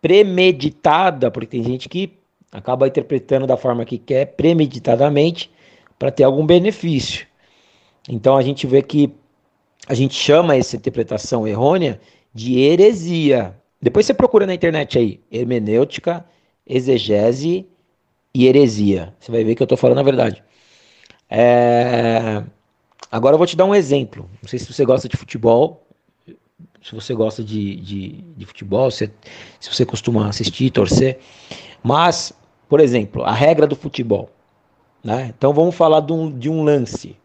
premeditada, 0.01 1.29
porque 1.29 1.45
tem 1.45 1.63
gente 1.63 1.87
que 1.87 2.18
acaba 2.51 2.87
interpretando 2.87 3.45
da 3.45 3.57
forma 3.57 3.85
que 3.85 3.97
quer, 3.97 4.25
premeditadamente, 4.25 5.51
para 5.97 6.11
ter 6.11 6.23
algum 6.23 6.45
benefício. 6.45 7.27
Então 8.07 8.37
a 8.37 8.41
gente 8.41 8.65
vê 8.65 8.81
que 8.81 9.13
a 9.87 9.93
gente 9.93 10.13
chama 10.13 10.55
essa 10.55 10.75
interpretação 10.75 11.47
errônea 11.47 11.99
de 12.33 12.59
heresia. 12.59 13.55
Depois 13.81 14.05
você 14.05 14.13
procura 14.13 14.45
na 14.45 14.53
internet 14.53 14.97
aí, 14.97 15.19
hermenêutica, 15.31 16.25
exegese 16.65 17.67
e 18.33 18.47
heresia. 18.47 19.13
Você 19.19 19.31
vai 19.31 19.43
ver 19.43 19.55
que 19.55 19.61
eu 19.61 19.65
estou 19.65 19.77
falando 19.77 19.99
a 19.99 20.03
verdade. 20.03 20.43
É... 21.29 22.43
Agora 23.11 23.33
eu 23.33 23.37
vou 23.37 23.47
te 23.47 23.55
dar 23.55 23.65
um 23.65 23.73
exemplo. 23.73 24.29
Não 24.41 24.49
sei 24.49 24.59
se 24.59 24.71
você 24.71 24.85
gosta 24.85 25.07
de 25.07 25.17
futebol, 25.17 25.83
se 26.81 26.93
você 26.93 27.13
gosta 27.13 27.43
de, 27.43 27.75
de, 27.77 28.09
de 28.37 28.45
futebol, 28.45 28.89
se, 28.91 29.11
se 29.59 29.73
você 29.73 29.85
costuma 29.85 30.29
assistir, 30.29 30.69
torcer. 30.69 31.19
Mas, 31.83 32.33
por 32.69 32.79
exemplo, 32.79 33.23
a 33.23 33.33
regra 33.33 33.67
do 33.67 33.75
futebol. 33.75 34.29
Né? 35.03 35.33
Então 35.35 35.51
vamos 35.51 35.75
falar 35.75 35.99
de 35.99 36.13
um, 36.13 36.31
de 36.31 36.49
um 36.49 36.63
lance. 36.63 37.17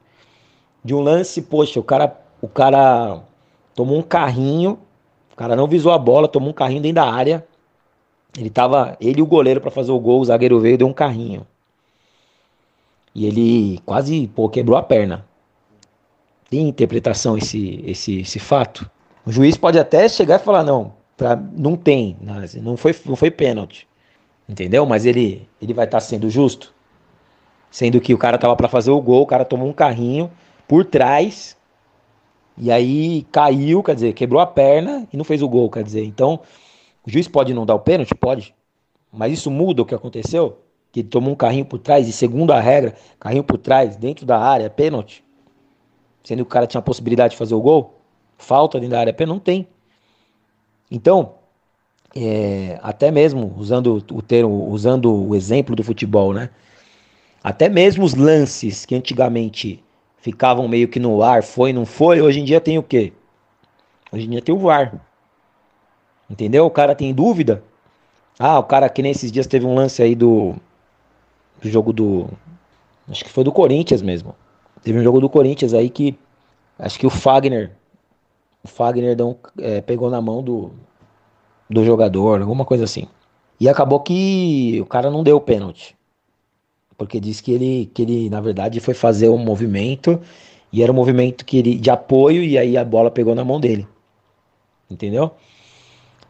De 0.83 0.95
um 0.95 1.01
lance, 1.01 1.41
poxa, 1.43 1.79
o 1.79 1.85
cara, 1.85 2.19
o 2.41 2.49
cara 2.49 3.23
tomou 3.75 3.99
um 3.99 4.03
carrinho 4.03 4.79
o 5.35 5.37
cara 5.37 5.57
não 5.57 5.67
visou 5.67 5.91
a 5.91 5.99
bola, 5.99 6.29
tomou 6.29 6.51
um 6.51 6.53
carrinho 6.53 6.81
dentro 6.81 6.95
da 6.95 7.13
área. 7.13 7.45
Ele 8.39 8.49
tava, 8.49 8.97
ele 9.01 9.19
e 9.19 9.23
o 9.23 9.27
goleiro 9.27 9.61
para 9.61 9.71
fazer 9.71 9.91
o 9.91 9.99
gol, 9.99 10.21
o 10.21 10.25
zagueiro 10.25 10.61
veio 10.61 10.79
deu 10.79 10.87
um 10.87 10.93
carrinho. 10.93 11.45
E 13.13 13.27
ele 13.27 13.81
quase, 13.85 14.29
pô, 14.29 14.49
quebrou 14.49 14.79
a 14.79 14.83
perna. 14.83 15.27
Tem 16.49 16.69
interpretação 16.69 17.37
esse, 17.37 17.83
esse, 17.85 18.21
esse 18.21 18.39
fato? 18.39 18.89
O 19.27 19.33
juiz 19.33 19.57
pode 19.57 19.77
até 19.77 20.09
chegar 20.09 20.41
e 20.41 20.45
falar, 20.45 20.63
não, 20.63 20.93
pra, 21.17 21.35
não 21.35 21.77
tem, 21.77 22.17
não 22.63 22.77
foi, 22.77 22.95
não 23.05 23.17
foi 23.17 23.31
pênalti. 23.31 23.89
Entendeu? 24.49 24.85
Mas 24.85 25.07
ele, 25.07 25.49
ele 25.61 25.73
vai 25.73 25.87
estar 25.87 25.99
tá 25.99 26.01
sendo 26.01 26.29
justo. 26.29 26.75
Sendo 27.71 28.01
que 28.01 28.15
o 28.15 28.19
cara 28.19 28.39
tava 28.39 28.55
para 28.55 28.69
fazer 28.69 28.91
o 28.91 29.01
gol, 29.01 29.23
o 29.23 29.27
cara 29.27 29.45
tomou 29.45 29.69
um 29.69 29.73
carrinho 29.73 30.31
por 30.69 30.85
trás 30.85 31.57
e 32.57 32.71
aí 32.71 33.27
caiu, 33.33 33.83
quer 33.83 33.95
dizer, 33.95 34.13
quebrou 34.13 34.41
a 34.41 34.47
perna 34.47 35.09
e 35.13 35.17
não 35.17 35.25
fez 35.25 35.43
o 35.43 35.49
gol, 35.49 35.69
quer 35.71 35.83
dizer. 35.83 36.05
Então, 36.05 36.41
o 37.05 37.11
juiz 37.11 37.27
pode 37.27 37.53
não 37.53 37.67
dar 37.67 37.75
o 37.75 37.81
pênalti? 37.81 38.15
Pode. 38.15 38.55
Mas 39.13 39.33
isso 39.33 39.51
muda 39.51 39.83
o 39.83 39.87
que 39.87 39.95
aconteceu? 39.95 40.59
Que 40.93 41.01
ele 41.01 41.09
tomou 41.09 41.33
um 41.33 41.37
carrinho 41.37 41.65
por 41.65 41.79
trás 41.79 42.07
e, 42.09 42.13
segundo 42.13 42.53
a 42.53 42.61
regra, 42.61 42.95
carrinho 43.19 43.43
por 43.43 43.59
trás, 43.59 43.97
dentro 43.97 44.25
da 44.25 44.39
área, 44.39 44.71
pênalti. 44.71 45.25
Sendo 46.23 46.39
que 46.39 46.43
o 46.43 46.53
cara 46.53 46.67
tinha 46.67 46.79
a 46.79 46.83
possibilidade 46.83 47.33
de 47.33 47.37
fazer 47.37 47.55
o 47.55 47.61
gol? 47.61 47.99
Falta 48.39 48.79
dentro 48.79 48.93
da 48.93 49.01
área, 49.01 49.13
pênalti? 49.13 49.37
Não 49.37 49.41
tem. 49.41 49.69
Então, 50.91 51.35
é, 52.15 52.79
até 52.83 53.11
mesmo 53.11 53.55
usando 53.59 54.03
o 54.13 54.23
termo, 54.23 54.69
usando 54.71 55.13
o 55.13 55.35
exemplo 55.35 55.75
do 55.75 55.83
futebol, 55.83 56.33
né? 56.33 56.51
Até 57.43 57.69
mesmo 57.69 58.05
os 58.05 58.15
lances 58.15 58.87
que 58.87 58.95
antigamente 58.95 59.83
ficavam 60.19 60.69
meio 60.69 60.89
que 60.89 61.01
no 61.01 61.23
ar, 61.23 61.43
foi, 61.43 61.73
não 61.73 61.85
foi. 61.85 62.21
Hoje 62.21 62.41
em 62.41 62.45
dia 62.45 62.61
tem 62.61 62.79
o 62.79 62.83
quê? 62.83 63.13
Hoje 64.13 64.27
em 64.27 64.31
dia 64.31 64.41
tem 64.41 64.55
o 64.55 64.59
VAR. 64.59 64.95
Entendeu? 66.31 66.65
O 66.65 66.71
cara 66.71 66.95
tem 66.95 67.13
dúvida. 67.13 67.63
Ah, 68.39 68.59
o 68.59 68.63
cara 68.63 68.89
que 68.89 69.03
nesses 69.03 69.31
dias 69.31 69.47
teve 69.47 69.67
um 69.67 69.75
lance 69.75 70.03
aí 70.03 70.15
do, 70.15 70.55
do 71.61 71.69
jogo 71.69 71.93
do. 71.93 72.29
Acho 73.09 73.25
que 73.25 73.31
foi 73.31 73.45
do 73.45 73.53
Corinthians 73.53 74.01
mesmo. 74.01 74.35
Teve 74.83 74.99
um 74.99 75.03
jogo 75.03 75.21
do 75.21 75.29
Corinthians 75.29 75.75
aí 75.75 75.91
que. 75.91 76.17
Acho 76.79 76.99
que 76.99 77.07
o 77.07 77.11
Fagner. 77.11 77.73
O 78.63 78.69
Fagner 78.69 79.15
deu, 79.15 79.39
é, 79.59 79.81
pegou 79.83 80.09
na 80.09 80.21
mão 80.23 80.43
do, 80.43 80.73
do 81.69 81.85
jogador, 81.85 82.41
alguma 82.41 82.65
coisa 82.65 82.85
assim. 82.85 83.07
E 83.59 83.69
acabou 83.69 84.01
que 84.01 84.79
o 84.81 84.87
cara 84.87 85.11
não 85.11 85.23
deu 85.23 85.37
o 85.37 85.41
pênalti. 85.41 85.97
Porque 86.97 87.19
disse 87.19 87.43
que 87.43 87.53
ele, 87.53 87.91
que 87.93 88.03
ele, 88.03 88.31
na 88.31 88.41
verdade, 88.41 88.81
foi 88.81 88.95
fazer 88.95 89.29
um 89.29 89.39
movimento 89.39 90.21
e 90.73 90.83
era 90.83 90.91
um 90.91 90.95
movimento 90.95 91.45
que 91.45 91.59
ele, 91.59 91.75
de 91.77 91.91
apoio 91.91 92.43
e 92.43 92.59
aí 92.59 92.77
a 92.77 92.85
bola 92.85 93.11
pegou 93.11 93.35
na 93.35 93.45
mão 93.45 93.61
dele. 93.61 93.87
Entendeu? 94.91 95.33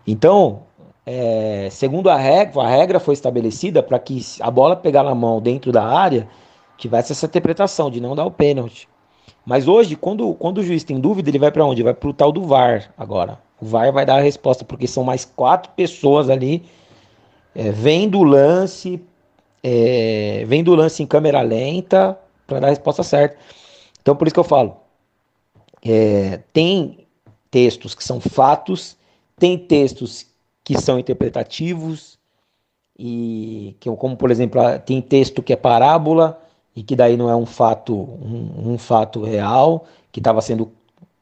Então, 0.06 0.62
é, 1.06 1.68
segundo 1.70 2.08
a 2.08 2.16
regra, 2.16 2.62
a 2.62 2.68
regra 2.68 3.00
foi 3.00 3.14
estabelecida 3.14 3.82
para 3.82 3.98
que 3.98 4.20
a 4.40 4.50
bola 4.50 4.76
pegar 4.76 5.02
na 5.02 5.14
mão 5.14 5.40
dentro 5.40 5.70
da 5.70 5.84
área 5.84 6.28
tivesse 6.78 7.12
essa 7.12 7.26
interpretação 7.26 7.90
de 7.90 8.00
não 8.00 8.14
dar 8.14 8.24
o 8.24 8.30
pênalti. 8.30 8.88
Mas 9.44 9.68
hoje, 9.68 9.96
quando, 9.96 10.34
quando 10.34 10.58
o 10.58 10.62
juiz 10.62 10.84
tem 10.84 10.98
dúvida, 10.98 11.28
ele 11.28 11.38
vai 11.38 11.50
para 11.50 11.64
onde? 11.64 11.82
Vai 11.82 11.94
para 11.94 12.08
o 12.08 12.14
tal 12.14 12.32
do 12.32 12.42
VAR 12.42 12.92
agora. 12.96 13.38
O 13.60 13.66
VAR 13.66 13.92
vai 13.92 14.04
dar 14.04 14.16
a 14.16 14.22
resposta, 14.22 14.64
porque 14.64 14.86
são 14.86 15.04
mais 15.04 15.24
quatro 15.24 15.72
pessoas 15.72 16.28
ali 16.28 16.64
é, 17.54 17.70
vendo 17.70 18.18
o 18.18 18.24
lance, 18.24 19.00
é, 19.62 20.44
vendo 20.46 20.72
o 20.72 20.74
lance 20.74 21.02
em 21.02 21.06
câmera 21.06 21.40
lenta 21.40 22.18
para 22.46 22.60
dar 22.60 22.66
a 22.66 22.70
resposta 22.70 23.02
certa. 23.02 23.36
Então, 24.02 24.14
por 24.16 24.26
isso 24.26 24.34
que 24.34 24.40
eu 24.40 24.44
falo, 24.44 24.76
é, 25.84 26.40
tem 26.52 27.06
textos 27.50 27.94
que 27.94 28.02
são 28.02 28.20
fatos, 28.20 28.96
tem 29.38 29.56
textos 29.56 30.26
que 30.62 30.78
são 30.80 30.98
interpretativos, 30.98 32.18
e 32.98 33.76
que, 33.80 33.90
como 33.96 34.16
por 34.16 34.30
exemplo, 34.30 34.60
tem 34.84 35.00
texto 35.02 35.42
que 35.42 35.52
é 35.52 35.56
parábola 35.56 36.40
e 36.76 36.82
que 36.82 36.94
daí 36.94 37.16
não 37.16 37.28
é 37.28 37.36
um 37.36 37.46
fato, 37.46 37.94
um, 37.94 38.72
um 38.72 38.78
fato 38.78 39.22
real, 39.22 39.86
que 40.12 40.20
estava 40.20 40.40
sendo 40.40 40.72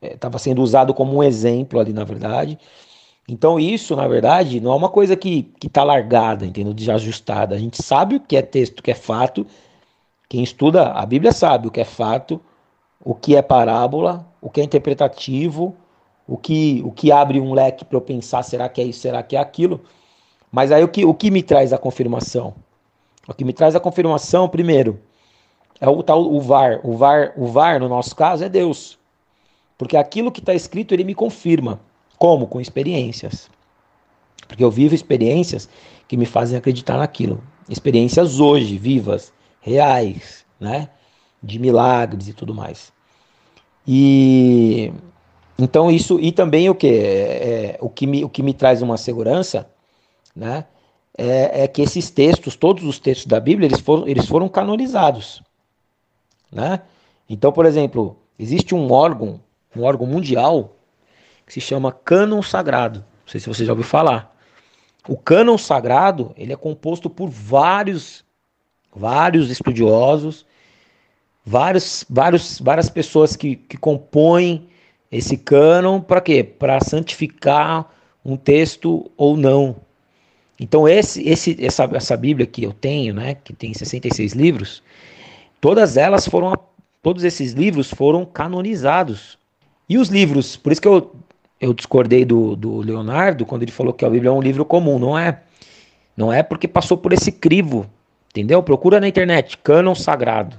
estava 0.02 0.36
é, 0.36 0.38
sendo 0.38 0.62
usado 0.62 0.92
como 0.92 1.16
um 1.16 1.22
exemplo 1.22 1.78
ali, 1.78 1.92
na 1.92 2.04
verdade. 2.04 2.58
Então, 3.28 3.58
isso, 3.58 3.94
na 3.94 4.06
verdade, 4.08 4.60
não 4.60 4.72
é 4.72 4.74
uma 4.74 4.88
coisa 4.88 5.16
que 5.16 5.52
está 5.64 5.84
largada, 5.84 6.44
entendeu? 6.44 6.74
De 6.74 6.90
ajustada. 6.90 7.54
A 7.54 7.58
gente 7.58 7.82
sabe 7.82 8.16
o 8.16 8.20
que 8.20 8.36
é 8.36 8.42
texto, 8.42 8.80
o 8.80 8.82
que 8.82 8.90
é 8.90 8.94
fato. 8.94 9.46
Quem 10.28 10.42
estuda 10.42 10.90
a 10.92 11.06
Bíblia 11.06 11.32
sabe 11.32 11.68
o 11.68 11.70
que 11.70 11.80
é 11.80 11.84
fato, 11.84 12.40
o 13.04 13.14
que 13.14 13.36
é 13.36 13.42
parábola, 13.42 14.26
o 14.40 14.50
que 14.50 14.60
é 14.60 14.64
interpretativo, 14.64 15.76
o 16.26 16.36
que, 16.36 16.82
o 16.84 16.90
que 16.90 17.12
abre 17.12 17.40
um 17.40 17.52
leque 17.52 17.84
para 17.84 17.96
eu 17.96 18.00
pensar, 18.00 18.42
será 18.42 18.68
que 18.68 18.80
é 18.80 18.84
isso, 18.84 19.00
será 19.00 19.22
que 19.22 19.36
é 19.36 19.40
aquilo? 19.40 19.80
Mas 20.50 20.72
aí 20.72 20.82
o 20.82 20.88
que, 20.88 21.04
o 21.04 21.14
que 21.14 21.30
me 21.30 21.42
traz 21.42 21.72
a 21.72 21.78
confirmação? 21.78 22.54
O 23.28 23.34
que 23.34 23.44
me 23.44 23.52
traz 23.52 23.76
a 23.76 23.80
confirmação, 23.80 24.48
primeiro, 24.48 25.00
é 25.80 25.88
o 25.88 26.02
tal 26.02 26.22
o 26.22 26.40
VAR. 26.40 26.80
O 26.84 26.96
VAR, 26.96 27.32
o 27.36 27.46
VAR 27.46 27.80
no 27.80 27.88
nosso 27.88 28.14
caso 28.16 28.44
é 28.44 28.48
Deus. 28.48 28.98
Porque 29.76 29.96
aquilo 29.96 30.30
que 30.30 30.40
está 30.40 30.54
escrito, 30.54 30.92
ele 30.92 31.04
me 31.04 31.14
confirma. 31.14 31.80
Como? 32.18 32.46
Com 32.46 32.60
experiências. 32.60 33.50
Porque 34.46 34.62
eu 34.62 34.70
vivo 34.70 34.94
experiências 34.94 35.68
que 36.06 36.16
me 36.16 36.26
fazem 36.26 36.58
acreditar 36.58 36.98
naquilo. 36.98 37.42
Experiências 37.68 38.38
hoje, 38.38 38.76
vivas, 38.78 39.32
reais, 39.60 40.44
né? 40.60 40.90
De 41.42 41.58
milagres 41.58 42.28
e 42.28 42.32
tudo 42.32 42.54
mais. 42.54 42.92
E 43.86 44.92
então 45.58 45.90
isso 45.90 46.18
e 46.20 46.32
também 46.32 46.68
o 46.68 46.74
que 46.74 46.86
é, 46.86 47.72
é, 47.72 47.78
o 47.80 47.88
que 47.88 48.06
me, 48.06 48.24
o 48.24 48.28
que 48.28 48.42
me 48.42 48.54
traz 48.54 48.82
uma 48.82 48.96
segurança, 48.96 49.68
né? 50.34 50.66
É, 51.16 51.64
é, 51.64 51.68
que 51.68 51.82
esses 51.82 52.10
textos, 52.10 52.56
todos 52.56 52.84
os 52.84 52.98
textos 52.98 53.26
da 53.26 53.38
Bíblia, 53.38 53.66
eles 53.66 53.80
foram, 53.80 54.08
eles 54.08 54.26
foram 54.26 54.48
canonizados, 54.48 55.42
né? 56.50 56.80
Então, 57.28 57.52
por 57.52 57.66
exemplo, 57.66 58.16
existe 58.38 58.74
um 58.74 58.90
órgão 58.90 59.40
um 59.76 59.82
órgão 59.82 60.06
mundial 60.06 60.76
que 61.46 61.52
se 61.52 61.60
chama 61.60 61.92
cânon 61.92 62.42
sagrado. 62.42 63.00
Não 63.00 63.28
sei 63.28 63.40
se 63.40 63.48
você 63.48 63.64
já 63.64 63.72
ouviu 63.72 63.84
falar. 63.84 64.34
O 65.08 65.16
cânon 65.16 65.58
sagrado 65.58 66.32
ele 66.36 66.52
é 66.52 66.56
composto 66.56 67.10
por 67.10 67.28
vários, 67.28 68.24
vários 68.94 69.50
estudiosos, 69.50 70.46
vários, 71.44 72.04
vários, 72.08 72.60
várias 72.60 72.88
pessoas 72.88 73.34
que, 73.34 73.56
que 73.56 73.76
compõem 73.76 74.68
esse 75.10 75.36
cânon 75.36 76.00
para 76.00 76.20
quê? 76.20 76.44
Para 76.44 76.80
santificar 76.80 77.90
um 78.24 78.36
texto 78.36 79.10
ou 79.16 79.36
não. 79.36 79.76
Então 80.58 80.88
esse, 80.88 81.28
esse, 81.28 81.56
essa, 81.64 81.88
essa 81.92 82.16
Bíblia 82.16 82.46
que 82.46 82.62
eu 82.62 82.72
tenho, 82.72 83.12
né, 83.14 83.34
que 83.34 83.52
tem 83.52 83.74
66 83.74 84.32
livros, 84.32 84.82
todas 85.60 85.96
elas 85.96 86.28
foram, 86.28 86.54
todos 87.02 87.24
esses 87.24 87.52
livros 87.52 87.90
foram 87.90 88.24
canonizados 88.24 89.36
e 89.88 89.98
os 89.98 90.08
livros, 90.08 90.56
por 90.56 90.72
isso 90.72 90.80
que 90.80 90.88
eu, 90.88 91.14
eu 91.60 91.72
discordei 91.72 92.24
do, 92.24 92.56
do 92.56 92.78
Leonardo 92.78 93.44
quando 93.46 93.62
ele 93.62 93.72
falou 93.72 93.92
que 93.92 94.04
a 94.04 94.10
Bíblia 94.10 94.30
é 94.30 94.32
um 94.32 94.40
livro 94.40 94.64
comum, 94.64 94.98
não 94.98 95.18
é. 95.18 95.42
Não 96.16 96.32
é 96.32 96.42
porque 96.42 96.68
passou 96.68 96.98
por 96.98 97.12
esse 97.12 97.32
crivo, 97.32 97.88
entendeu? 98.30 98.62
Procura 98.62 99.00
na 99.00 99.08
internet, 99.08 99.56
cânon 99.58 99.94
sagrado, 99.94 100.58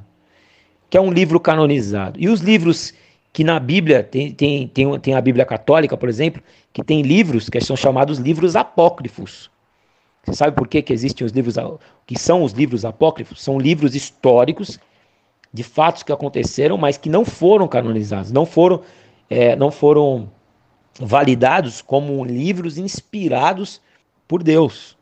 que 0.89 0.97
é 0.97 1.01
um 1.01 1.11
livro 1.11 1.39
canonizado. 1.39 2.19
E 2.19 2.27
os 2.27 2.41
livros 2.41 2.93
que 3.33 3.43
na 3.43 3.59
Bíblia, 3.59 4.03
tem, 4.03 4.31
tem, 4.31 4.67
tem, 4.67 4.99
tem 4.99 5.15
a 5.15 5.21
Bíblia 5.21 5.43
católica, 5.43 5.97
por 5.97 6.07
exemplo, 6.07 6.41
que 6.71 6.83
tem 6.83 7.01
livros 7.01 7.49
que 7.49 7.59
são 7.59 7.75
chamados 7.75 8.19
livros 8.19 8.55
apócrifos. 8.55 9.49
Você 10.23 10.35
sabe 10.35 10.55
por 10.55 10.67
que, 10.67 10.81
que 10.81 10.93
existem 10.93 11.25
os 11.25 11.33
livros, 11.33 11.55
que 12.05 12.17
são 12.17 12.43
os 12.43 12.53
livros 12.53 12.85
apócrifos? 12.85 13.41
São 13.41 13.59
livros 13.59 13.95
históricos 13.95 14.79
de 15.51 15.63
fatos 15.63 16.03
que 16.03 16.11
aconteceram, 16.11 16.77
mas 16.77 16.97
que 16.97 17.09
não 17.09 17.25
foram 17.25 17.67
canonizados, 17.67 18.31
não 18.31 18.45
foram 18.45 18.81
é, 19.33 19.55
não 19.55 19.71
foram 19.71 20.29
validados 20.99 21.81
como 21.81 22.23
livros 22.23 22.77
inspirados 22.77 23.81
por 24.27 24.43
Deus. 24.43 24.95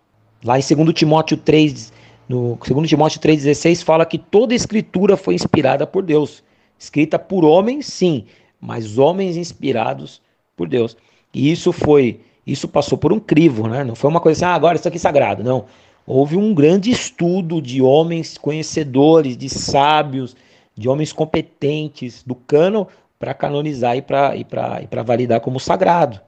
Lá 0.44 0.58
em 0.58 0.62
2 0.62 0.94
Timóteo 0.94 1.38
3, 1.38 1.92
no 2.28 2.58
2 2.66 2.90
Timóteo 2.90 3.20
3,16 3.20 3.84
fala 3.84 4.06
que 4.06 4.18
toda 4.18 4.56
escritura 4.56 5.18
foi 5.18 5.36
inspirada 5.36 5.86
por 5.86 6.04
Deus. 6.04 6.44
Escrita 6.80 7.20
por 7.20 7.44
homens, 7.44 7.86
sim, 7.88 8.26
mas 8.60 8.98
homens 8.98 9.38
inspirados 9.38 10.22
por 10.56 10.68
Deus. 10.68 10.98
E 11.34 11.52
isso 11.52 11.72
foi, 11.72 12.22
isso 12.48 12.68
passou 12.68 12.98
por 12.98 13.14
um 13.14 13.20
crivo, 13.20 13.68
né? 13.68 13.84
Não 13.84 13.96
foi 13.96 14.10
uma 14.10 14.20
coisa 14.20 14.46
assim, 14.46 14.52
ah, 14.52 14.56
agora 14.56 14.78
isso 14.78 14.88
aqui 14.88 14.98
é 14.98 15.00
sagrado. 15.00 15.44
Não. 15.44 15.66
Houve 16.08 16.36
um 16.36 16.54
grande 16.54 16.90
estudo 16.90 17.62
de 17.62 17.82
homens 17.82 18.38
conhecedores, 18.38 19.38
de 19.38 19.48
sábios, 19.48 20.36
de 20.76 20.90
homens 20.90 21.14
competentes 21.14 22.24
do 22.24 22.34
cano 22.34 22.88
para 23.22 23.36
canonizar 23.36 23.96
e 23.96 24.02
para 24.02 24.36
e 24.36 24.42
e 24.42 25.04
validar 25.04 25.40
como 25.40 25.60
sagrado. 25.60 26.20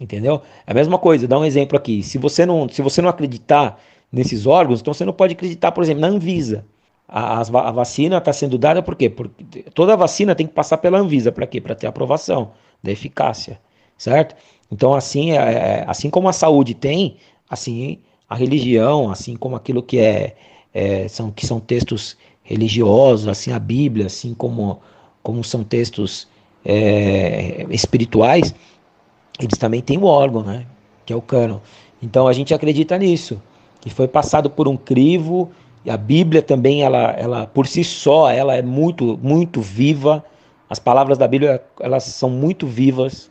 Entendeu? 0.00 0.40
É 0.64 0.70
a 0.70 0.74
mesma 0.74 0.96
coisa, 0.96 1.26
dá 1.26 1.36
um 1.36 1.44
exemplo 1.44 1.76
aqui. 1.76 2.04
Se 2.04 2.18
você 2.18 2.46
não, 2.46 2.68
se 2.68 2.80
você 2.80 3.02
não 3.02 3.08
acreditar 3.08 3.80
nesses 4.12 4.46
órgãos, 4.46 4.80
então 4.80 4.94
você 4.94 5.04
não 5.04 5.12
pode 5.12 5.32
acreditar, 5.32 5.72
por 5.72 5.82
exemplo, 5.82 6.00
na 6.00 6.06
Anvisa. 6.06 6.64
A, 7.08 7.40
a 7.40 7.72
vacina 7.72 8.18
está 8.18 8.32
sendo 8.32 8.56
dada 8.56 8.80
por 8.80 8.94
quê? 8.94 9.10
Porque 9.10 9.64
toda 9.74 9.96
vacina 9.96 10.36
tem 10.36 10.46
que 10.46 10.54
passar 10.54 10.78
pela 10.78 10.98
Anvisa. 10.98 11.32
Para 11.32 11.46
quê? 11.46 11.60
Para 11.60 11.74
ter 11.74 11.88
aprovação 11.88 12.52
da 12.80 12.92
eficácia. 12.92 13.60
Certo? 13.96 14.36
Então, 14.70 14.94
assim, 14.94 15.32
é, 15.32 15.36
é, 15.36 15.84
assim 15.88 16.08
como 16.08 16.28
a 16.28 16.32
saúde 16.32 16.74
tem, 16.74 17.16
assim 17.50 17.98
a 18.28 18.36
religião, 18.36 19.10
assim 19.10 19.34
como 19.34 19.56
aquilo 19.56 19.82
que 19.82 19.98
é, 19.98 20.36
é, 20.72 21.08
são, 21.08 21.32
que 21.32 21.44
são 21.44 21.58
textos 21.58 22.16
religiosos, 22.42 23.26
assim 23.26 23.50
a 23.50 23.58
Bíblia, 23.58 24.06
assim 24.06 24.34
como 24.34 24.80
como 25.22 25.42
são 25.44 25.64
textos 25.64 26.28
é, 26.64 27.66
espirituais, 27.70 28.54
eles 29.40 29.58
também 29.58 29.80
têm 29.80 29.98
o 29.98 30.04
órgão, 30.04 30.42
né? 30.42 30.66
Que 31.06 31.12
é 31.12 31.16
o 31.16 31.22
cano. 31.22 31.62
Então 32.02 32.26
a 32.26 32.32
gente 32.32 32.52
acredita 32.54 32.98
nisso, 32.98 33.40
que 33.80 33.90
foi 33.90 34.08
passado 34.08 34.50
por 34.50 34.68
um 34.68 34.76
crivo. 34.76 35.50
E 35.84 35.90
a 35.90 35.96
Bíblia 35.96 36.42
também, 36.42 36.82
ela, 36.82 37.12
ela 37.12 37.46
por 37.46 37.66
si 37.66 37.84
só, 37.84 38.30
ela 38.30 38.54
é 38.54 38.62
muito, 38.62 39.18
muito 39.22 39.60
viva. 39.60 40.24
As 40.68 40.78
palavras 40.78 41.16
da 41.16 41.26
Bíblia, 41.26 41.62
elas 41.80 42.04
são 42.04 42.28
muito 42.28 42.66
vivas, 42.66 43.30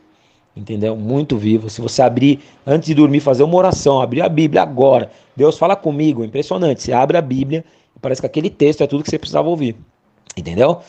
entendeu? 0.56 0.96
Muito 0.96 1.36
vivas. 1.36 1.74
Se 1.74 1.80
você 1.80 2.02
abrir 2.02 2.40
antes 2.66 2.88
de 2.88 2.94
dormir, 2.94 3.20
fazer 3.20 3.44
uma 3.44 3.56
oração, 3.56 4.00
abrir 4.00 4.22
a 4.22 4.28
Bíblia 4.28 4.62
agora, 4.62 5.10
Deus 5.36 5.56
fala 5.56 5.76
comigo, 5.76 6.24
impressionante. 6.24 6.82
Você 6.82 6.92
abre 6.92 7.16
a 7.16 7.22
Bíblia, 7.22 7.64
parece 8.00 8.20
que 8.20 8.26
aquele 8.26 8.50
texto 8.50 8.82
é 8.82 8.86
tudo 8.86 9.04
que 9.04 9.10
você 9.10 9.18
precisava 9.18 9.48
ouvir, 9.48 9.76
entendeu? 10.36 10.80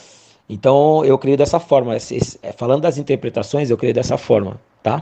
Então 0.50 1.06
eu 1.06 1.18
creio 1.18 1.38
dessa 1.38 1.60
forma. 1.60 1.96
É, 1.96 2.52
falando 2.52 2.82
das 2.82 2.98
interpretações, 2.98 3.70
eu 3.70 3.78
creio 3.78 3.94
dessa 3.94 4.18
forma, 4.18 4.60
tá? 4.82 5.00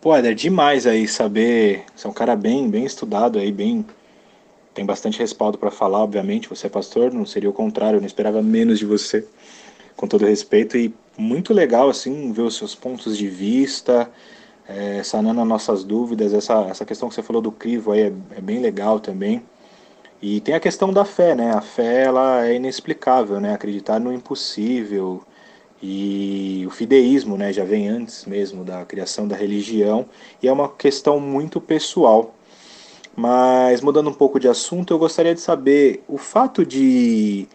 Pô, 0.00 0.16
é 0.16 0.34
demais 0.34 0.84
aí 0.84 1.06
saber. 1.06 1.84
Você 1.94 2.08
é 2.08 2.10
um 2.10 2.12
cara 2.12 2.34
bem, 2.34 2.68
bem 2.68 2.84
estudado 2.84 3.38
aí, 3.38 3.52
bem. 3.52 3.86
Tem 4.74 4.84
bastante 4.84 5.20
respaldo 5.20 5.56
para 5.56 5.70
falar, 5.70 6.02
obviamente. 6.02 6.48
Você 6.48 6.66
é 6.66 6.70
pastor, 6.70 7.12
não 7.12 7.24
seria 7.24 7.48
o 7.48 7.52
contrário, 7.52 7.98
eu 7.98 8.00
não 8.00 8.06
esperava 8.06 8.42
menos 8.42 8.80
de 8.80 8.84
você. 8.84 9.24
com 9.96 10.08
todo 10.08 10.26
respeito, 10.26 10.76
e 10.76 10.92
muito 11.16 11.54
legal 11.54 11.88
assim 11.88 12.32
ver 12.32 12.42
os 12.42 12.56
seus 12.56 12.74
pontos 12.74 13.16
de 13.16 13.28
vista, 13.28 14.10
é, 14.66 15.02
sanando 15.04 15.40
as 15.40 15.46
nossas 15.46 15.84
dúvidas. 15.84 16.32
Essa, 16.32 16.62
essa 16.62 16.84
questão 16.84 17.08
que 17.08 17.14
você 17.14 17.22
falou 17.22 17.40
do 17.42 17.52
crivo 17.52 17.92
aí 17.92 18.00
é, 18.00 18.12
é 18.36 18.40
bem 18.40 18.58
legal 18.60 18.98
também. 18.98 19.42
E 20.22 20.40
tem 20.40 20.54
a 20.54 20.60
questão 20.60 20.92
da 20.92 21.04
fé, 21.04 21.34
né? 21.34 21.50
A 21.52 21.60
fé 21.60 22.04
ela 22.04 22.46
é 22.46 22.54
inexplicável, 22.54 23.40
né? 23.40 23.54
Acreditar 23.54 23.98
no 23.98 24.12
impossível 24.12 25.20
e 25.82 26.64
o 26.64 26.70
fideísmo, 26.70 27.36
né? 27.36 27.52
Já 27.52 27.64
vem 27.64 27.88
antes 27.88 28.24
mesmo 28.24 28.64
da 28.64 28.84
criação 28.84 29.26
da 29.26 29.34
religião 29.34 30.06
e 30.40 30.46
é 30.46 30.52
uma 30.52 30.68
questão 30.68 31.18
muito 31.18 31.60
pessoal. 31.60 32.36
Mas 33.16 33.80
mudando 33.80 34.10
um 34.10 34.14
pouco 34.14 34.38
de 34.38 34.46
assunto, 34.46 34.94
eu 34.94 34.98
gostaria 34.98 35.34
de 35.34 35.40
saber 35.40 36.04
o 36.06 36.16
fato 36.16 36.64
de 36.64 37.48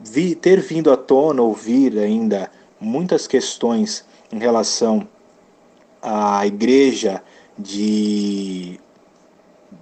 vi, 0.00 0.34
ter 0.34 0.60
vindo 0.60 0.90
à 0.90 0.96
tona 0.96 1.42
ou 1.42 1.54
vir 1.54 1.96
ainda 1.96 2.50
muitas 2.80 3.28
questões 3.28 4.04
em 4.32 4.38
relação 4.38 5.06
à 6.02 6.44
igreja 6.44 7.22
de 7.56 8.80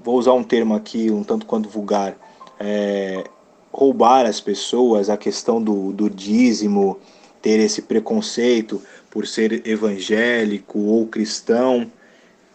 vou 0.09 0.19
usar 0.19 0.33
um 0.33 0.43
termo 0.43 0.75
aqui 0.75 1.11
um 1.11 1.23
tanto 1.23 1.45
quanto 1.45 1.69
vulgar 1.69 2.17
é, 2.59 3.25
roubar 3.71 4.25
as 4.25 4.41
pessoas 4.41 5.11
a 5.11 5.19
questão 5.19 5.63
do, 5.63 5.93
do 5.93 6.09
dízimo 6.09 6.99
ter 7.43 7.61
esse 7.61 7.83
preconceito 7.83 8.83
por 9.11 9.27
ser 9.27 9.67
evangélico 9.69 10.79
ou 10.79 11.07
cristão. 11.07 11.91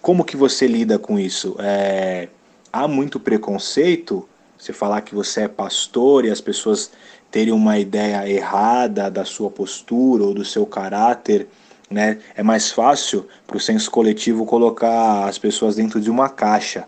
Como 0.01 0.25
que 0.25 0.35
você 0.35 0.65
lida 0.65 0.97
com 0.97 1.19
isso? 1.19 1.55
É, 1.59 2.27
há 2.71 2.87
muito 2.87 3.19
preconceito? 3.19 4.27
Você 4.57 4.73
falar 4.73 5.01
que 5.01 5.13
você 5.13 5.41
é 5.41 5.47
pastor 5.47 6.25
e 6.25 6.31
as 6.31 6.41
pessoas 6.41 6.91
terem 7.29 7.53
uma 7.53 7.77
ideia 7.77 8.27
errada 8.27 9.11
da 9.11 9.25
sua 9.25 9.51
postura 9.51 10.23
ou 10.23 10.33
do 10.33 10.43
seu 10.43 10.65
caráter, 10.65 11.47
né? 11.89 12.17
É 12.35 12.41
mais 12.41 12.71
fácil 12.71 13.27
para 13.45 13.57
o 13.57 13.59
senso 13.59 13.91
coletivo 13.91 14.43
colocar 14.43 15.27
as 15.27 15.37
pessoas 15.37 15.75
dentro 15.75 16.01
de 16.01 16.09
uma 16.09 16.29
caixa, 16.29 16.87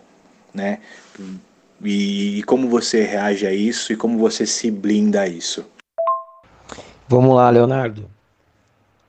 né? 0.56 0.80
E, 1.82 2.38
e 2.38 2.42
como 2.42 2.68
você 2.68 3.04
reage 3.04 3.46
a 3.46 3.52
isso 3.52 3.92
e 3.92 3.96
como 3.96 4.18
você 4.18 4.46
se 4.46 4.70
blinda 4.70 5.20
a 5.20 5.28
isso? 5.28 5.64
Vamos 7.06 7.36
lá, 7.36 7.48
Leonardo. 7.50 8.10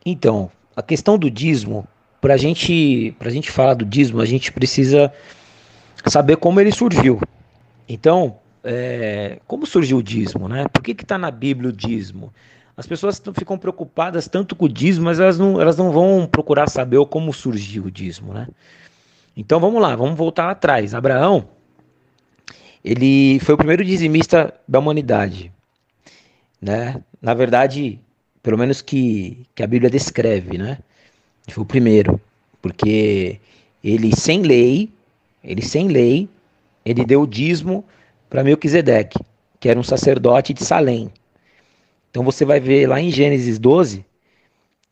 Então, 0.06 0.52
a 0.76 0.84
questão 0.84 1.18
do 1.18 1.32
dízimo, 1.32 1.88
para 2.22 2.38
gente, 2.38 3.16
a 3.20 3.30
gente 3.30 3.50
falar 3.50 3.74
do 3.74 3.86
dízimo, 3.86 4.22
a 4.22 4.26
gente 4.26 4.52
precisa 4.52 5.12
saber 6.06 6.38
como 6.38 6.60
ele 6.60 6.72
surgiu. 6.72 7.20
Então, 7.90 8.38
é, 8.64 9.40
como 9.48 9.66
surgiu 9.66 9.98
o 9.98 10.04
dízimo, 10.04 10.48
né? 10.48 10.66
Por 10.72 10.84
que 10.84 10.92
está 10.92 11.18
na 11.18 11.32
Bíblia 11.32 11.70
o 11.70 11.74
dízimo? 11.74 12.34
As 12.76 12.86
pessoas 12.86 13.22
ficam 13.34 13.58
preocupadas 13.58 14.28
tanto 14.28 14.56
com 14.56 14.66
o 14.66 14.70
dízimo, 14.70 15.06
mas 15.06 15.20
elas 15.20 15.40
não, 15.40 15.60
elas 15.60 15.78
não 15.78 15.92
vão 15.92 16.28
procurar 16.28 16.70
saber 16.70 17.04
como 17.08 17.34
surgiu 17.34 17.86
o 17.86 17.92
dízimo, 17.92 18.34
né? 18.34 18.48
Então 19.38 19.60
vamos 19.60 19.80
lá, 19.80 19.96
vamos 19.96 20.18
voltar 20.18 20.50
atrás. 20.50 20.96
Abraão, 20.96 21.48
ele 22.84 23.40
foi 23.42 23.54
o 23.54 23.58
primeiro 23.58 23.86
dizimista 23.86 24.52
da 24.68 24.80
humanidade, 24.80 25.54
né? 26.60 27.04
Na 27.22 27.36
verdade, 27.36 28.00
pelo 28.42 28.58
menos 28.58 28.82
que, 28.82 29.46
que 29.54 29.62
a 29.62 29.68
Bíblia 29.68 29.92
descreve, 29.92 30.58
né? 30.58 30.80
Ele 31.46 31.54
foi 31.54 31.64
o 31.64 31.68
primeiro, 31.68 32.20
porque 32.60 33.40
ele 33.84 34.16
sem 34.16 34.42
lei, 34.42 34.92
ele 35.44 35.62
sem 35.62 35.88
lei, 35.88 36.28
ele 36.84 37.06
deu 37.06 37.22
o 37.22 37.28
dízimo 37.28 37.86
para 38.28 38.44
Melquisedeque, 38.44 39.20
que 39.60 39.70
era 39.70 39.80
um 39.80 39.84
sacerdote 39.84 40.52
de 40.52 40.66
Salém. 40.66 41.12
Então 42.10 42.24
você 42.24 42.44
vai 42.44 42.60
ver 42.60 42.88
lá 42.88 43.00
em 43.00 43.12
Gênesis 43.12 43.60
12, 43.60 44.04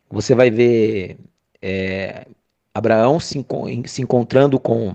você 0.07 0.35
vai 0.35 0.51
ver 0.51 1.17
é, 1.59 2.27
Abraão 2.76 3.21
se, 3.21 3.45
se 3.86 4.01
encontrando 4.01 4.59
com 4.59 4.93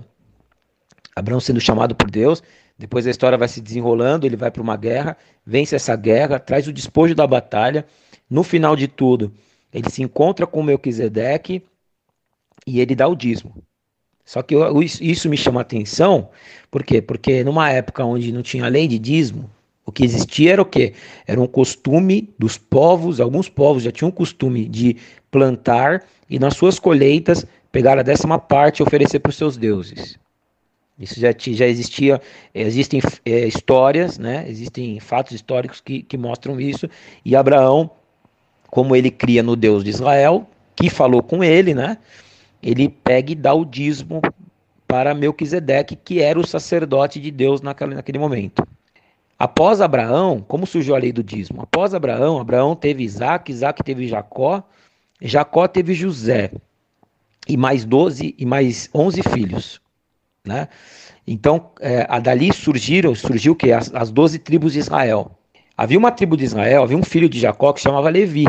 Abraão 1.15 1.39
sendo 1.39 1.59
chamado 1.59 1.95
por 1.95 2.11
Deus. 2.11 2.43
Depois 2.77 3.07
a 3.07 3.09
história 3.09 3.39
vai 3.39 3.47
se 3.47 3.59
desenrolando, 3.59 4.27
ele 4.27 4.35
vai 4.35 4.51
para 4.51 4.61
uma 4.61 4.77
guerra, 4.77 5.17
vence 5.43 5.75
essa 5.75 5.95
guerra, 5.95 6.37
traz 6.37 6.67
o 6.67 6.73
despojo 6.73 7.15
da 7.15 7.25
batalha. 7.25 7.83
No 8.29 8.43
final 8.43 8.75
de 8.75 8.87
tudo, 8.87 9.33
ele 9.73 9.89
se 9.89 10.03
encontra 10.03 10.45
com 10.45 10.61
Melquisedeque 10.61 11.63
e 12.67 12.79
ele 12.79 12.93
dá 12.93 13.07
o 13.07 13.15
dízimo. 13.15 13.55
Só 14.23 14.43
que 14.43 14.53
eu, 14.53 14.81
isso 14.83 15.27
me 15.27 15.35
chama 15.35 15.61
atenção, 15.61 16.29
por 16.69 16.83
quê? 16.83 17.01
Porque 17.01 17.43
numa 17.43 17.69
época 17.71 18.05
onde 18.05 18.31
não 18.31 18.43
tinha 18.43 18.67
lei 18.67 18.87
de 18.87 18.99
dízimo, 18.99 19.49
o 19.83 19.91
que 19.91 20.03
existia 20.03 20.53
era 20.53 20.61
o 20.61 20.65
quê? 20.65 20.93
Era 21.25 21.41
um 21.41 21.47
costume 21.47 22.29
dos 22.37 22.57
povos, 22.57 23.19
alguns 23.19 23.49
povos 23.49 23.83
já 23.83 23.91
tinham 23.91 24.09
o 24.09 24.13
costume 24.13 24.67
de 24.67 24.97
plantar 25.31 26.05
e 26.29 26.37
nas 26.37 26.55
suas 26.55 26.77
colheitas 26.77 27.45
pegar 27.71 27.97
a 27.97 28.03
décima 28.03 28.37
parte 28.37 28.79
e 28.79 28.83
oferecer 28.83 29.19
para 29.19 29.29
os 29.29 29.37
seus 29.37 29.57
deuses. 29.57 30.19
Isso 30.99 31.19
já, 31.19 31.29
já 31.35 31.65
existia, 31.65 32.21
existem 32.53 33.01
é, 33.25 33.47
histórias, 33.47 34.19
né? 34.19 34.45
existem 34.47 34.99
fatos 34.99 35.33
históricos 35.33 35.81
que, 35.81 36.03
que 36.03 36.17
mostram 36.17 36.59
isso, 36.59 36.87
e 37.25 37.35
Abraão, 37.35 37.89
como 38.69 38.95
ele 38.95 39.09
cria 39.09 39.41
no 39.41 39.55
Deus 39.55 39.83
de 39.83 39.89
Israel, 39.89 40.47
que 40.75 40.89
falou 40.89 41.23
com 41.23 41.43
ele, 41.43 41.73
né? 41.73 41.97
ele 42.61 42.87
pega 42.87 43.31
e 43.31 43.35
dá 43.35 43.53
o 43.53 43.65
dízimo 43.65 44.21
para 44.87 45.13
Melquisedeque, 45.13 45.95
que 45.95 46.21
era 46.21 46.39
o 46.39 46.45
sacerdote 46.45 47.19
de 47.19 47.31
Deus 47.31 47.61
naquele, 47.61 47.95
naquele 47.95 48.19
momento. 48.19 48.63
Após 49.39 49.81
Abraão, 49.81 50.45
como 50.47 50.67
surgiu 50.67 50.95
a 50.95 50.99
lei 50.99 51.11
do 51.11 51.23
dízimo? 51.23 51.63
Após 51.63 51.95
Abraão, 51.95 52.39
Abraão 52.39 52.75
teve 52.75 53.03
Isaac, 53.03 53.51
Isaac 53.51 53.83
teve 53.83 54.07
Jacó, 54.07 54.61
Jacó 55.19 55.67
teve 55.67 55.95
José, 55.95 56.51
e 57.51 57.57
mais 57.57 57.83
12 57.83 58.35
e 58.37 58.45
mais 58.45 58.89
11 58.93 59.21
filhos. 59.23 59.81
Né? 60.45 60.67
Então, 61.27 61.71
é, 61.79 62.05
a 62.09 62.19
dali 62.19 62.53
surgiram, 62.53 63.13
surgiu 63.13 63.55
que 63.55 63.71
as, 63.71 63.93
as 63.93 64.11
12 64.11 64.39
tribos 64.39 64.73
de 64.73 64.79
Israel. 64.79 65.37
Havia 65.77 65.99
uma 65.99 66.11
tribo 66.11 66.37
de 66.37 66.45
Israel, 66.45 66.83
havia 66.83 66.97
um 66.97 67.03
filho 67.03 67.27
de 67.27 67.39
Jacó 67.39 67.73
que 67.73 67.81
chamava 67.81 68.09
Levi. 68.09 68.45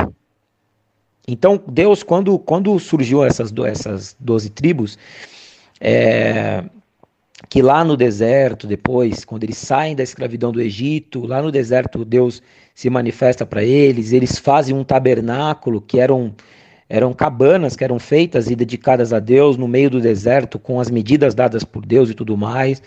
Então, 1.27 1.61
Deus, 1.69 2.03
quando, 2.03 2.39
quando 2.39 2.79
surgiu 2.79 3.25
essas, 3.25 3.53
essas 3.67 4.17
12 4.21 4.51
tribos, 4.51 4.99
é, 5.81 6.65
que 7.49 7.63
lá 7.63 7.85
no 7.85 7.97
deserto, 7.97 8.67
depois, 8.67 9.25
quando 9.25 9.45
eles 9.45 9.59
saem 9.59 9.97
da 9.97 10.03
escravidão 10.03 10.53
do 10.53 10.61
Egito, 10.61 11.27
lá 11.27 11.43
no 11.43 11.51
deserto 11.51 12.05
Deus 12.05 12.43
se 12.75 12.89
manifesta 12.89 13.45
para 13.45 13.63
eles, 13.63 14.13
eles 14.13 14.39
fazem 14.39 14.75
um 14.75 14.85
tabernáculo 14.85 15.81
que 15.81 16.01
eram, 16.01 16.35
eram 16.93 17.15
cabanas 17.15 17.75
que 17.75 17.83
eram 17.83 17.99
feitas 17.99 18.51
e 18.51 18.55
dedicadas 18.55 19.15
a 19.15 19.19
Deus 19.19 19.57
no 19.57 19.67
meio 19.67 19.89
do 19.89 19.99
deserto, 19.99 20.59
com 20.59 20.79
as 20.79 20.91
medidas 20.91 21.35
dadas 21.35 21.65
por 21.65 21.87
Deus 21.87 22.11
e 22.11 22.15
tudo 22.15 22.37
mais. 22.37 22.83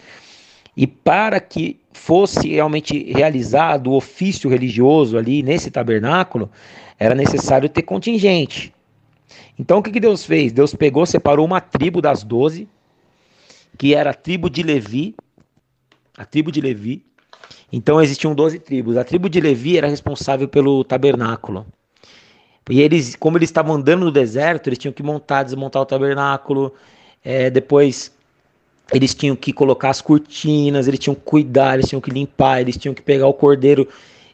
E 0.77 0.85
para 0.85 1.39
que 1.39 1.79
fosse 1.91 2.49
realmente 2.49 3.11
realizado 3.11 3.87
o 3.87 3.95
ofício 3.95 4.47
religioso 4.47 5.17
ali 5.17 5.41
nesse 5.41 5.71
tabernáculo, 5.71 6.51
era 6.99 7.15
necessário 7.15 7.67
ter 7.67 7.81
contingente. 7.81 8.71
Então 9.57 9.79
o 9.79 9.81
que, 9.81 9.89
que 9.89 9.99
Deus 9.99 10.23
fez? 10.23 10.53
Deus 10.53 10.75
pegou, 10.75 11.03
separou 11.07 11.43
uma 11.43 11.59
tribo 11.59 11.99
das 11.99 12.23
doze, 12.23 12.69
que 13.75 13.95
era 13.95 14.11
a 14.11 14.13
tribo 14.13 14.51
de 14.51 14.61
Levi, 14.61 15.15
a 16.15 16.25
tribo 16.25 16.51
de 16.51 16.61
Levi. 16.61 17.03
Então 17.73 17.99
existiam 17.99 18.35
doze 18.35 18.59
tribos. 18.59 18.97
A 18.97 19.03
tribo 19.03 19.27
de 19.27 19.41
Levi 19.41 19.79
era 19.79 19.87
responsável 19.87 20.47
pelo 20.47 20.83
tabernáculo. 20.83 21.65
E 22.69 22.81
eles, 22.81 23.15
como 23.15 23.37
eles 23.37 23.49
estavam 23.49 23.75
andando 23.75 24.05
no 24.05 24.11
deserto, 24.11 24.67
eles 24.67 24.79
tinham 24.79 24.93
que 24.93 25.03
montar, 25.03 25.43
desmontar 25.43 25.81
o 25.81 25.85
tabernáculo. 25.85 26.73
É, 27.23 27.49
depois 27.49 28.11
eles 28.93 29.13
tinham 29.13 29.35
que 29.35 29.53
colocar 29.53 29.89
as 29.89 30.01
cortinas, 30.01 30.87
eles 30.87 30.99
tinham 30.99 31.15
que 31.15 31.21
cuidar, 31.21 31.75
eles 31.75 31.89
tinham 31.89 32.01
que 32.01 32.11
limpar, 32.11 32.61
eles 32.61 32.77
tinham 32.77 32.93
que 32.93 33.01
pegar 33.01 33.27
o 33.27 33.33
cordeiro 33.33 33.87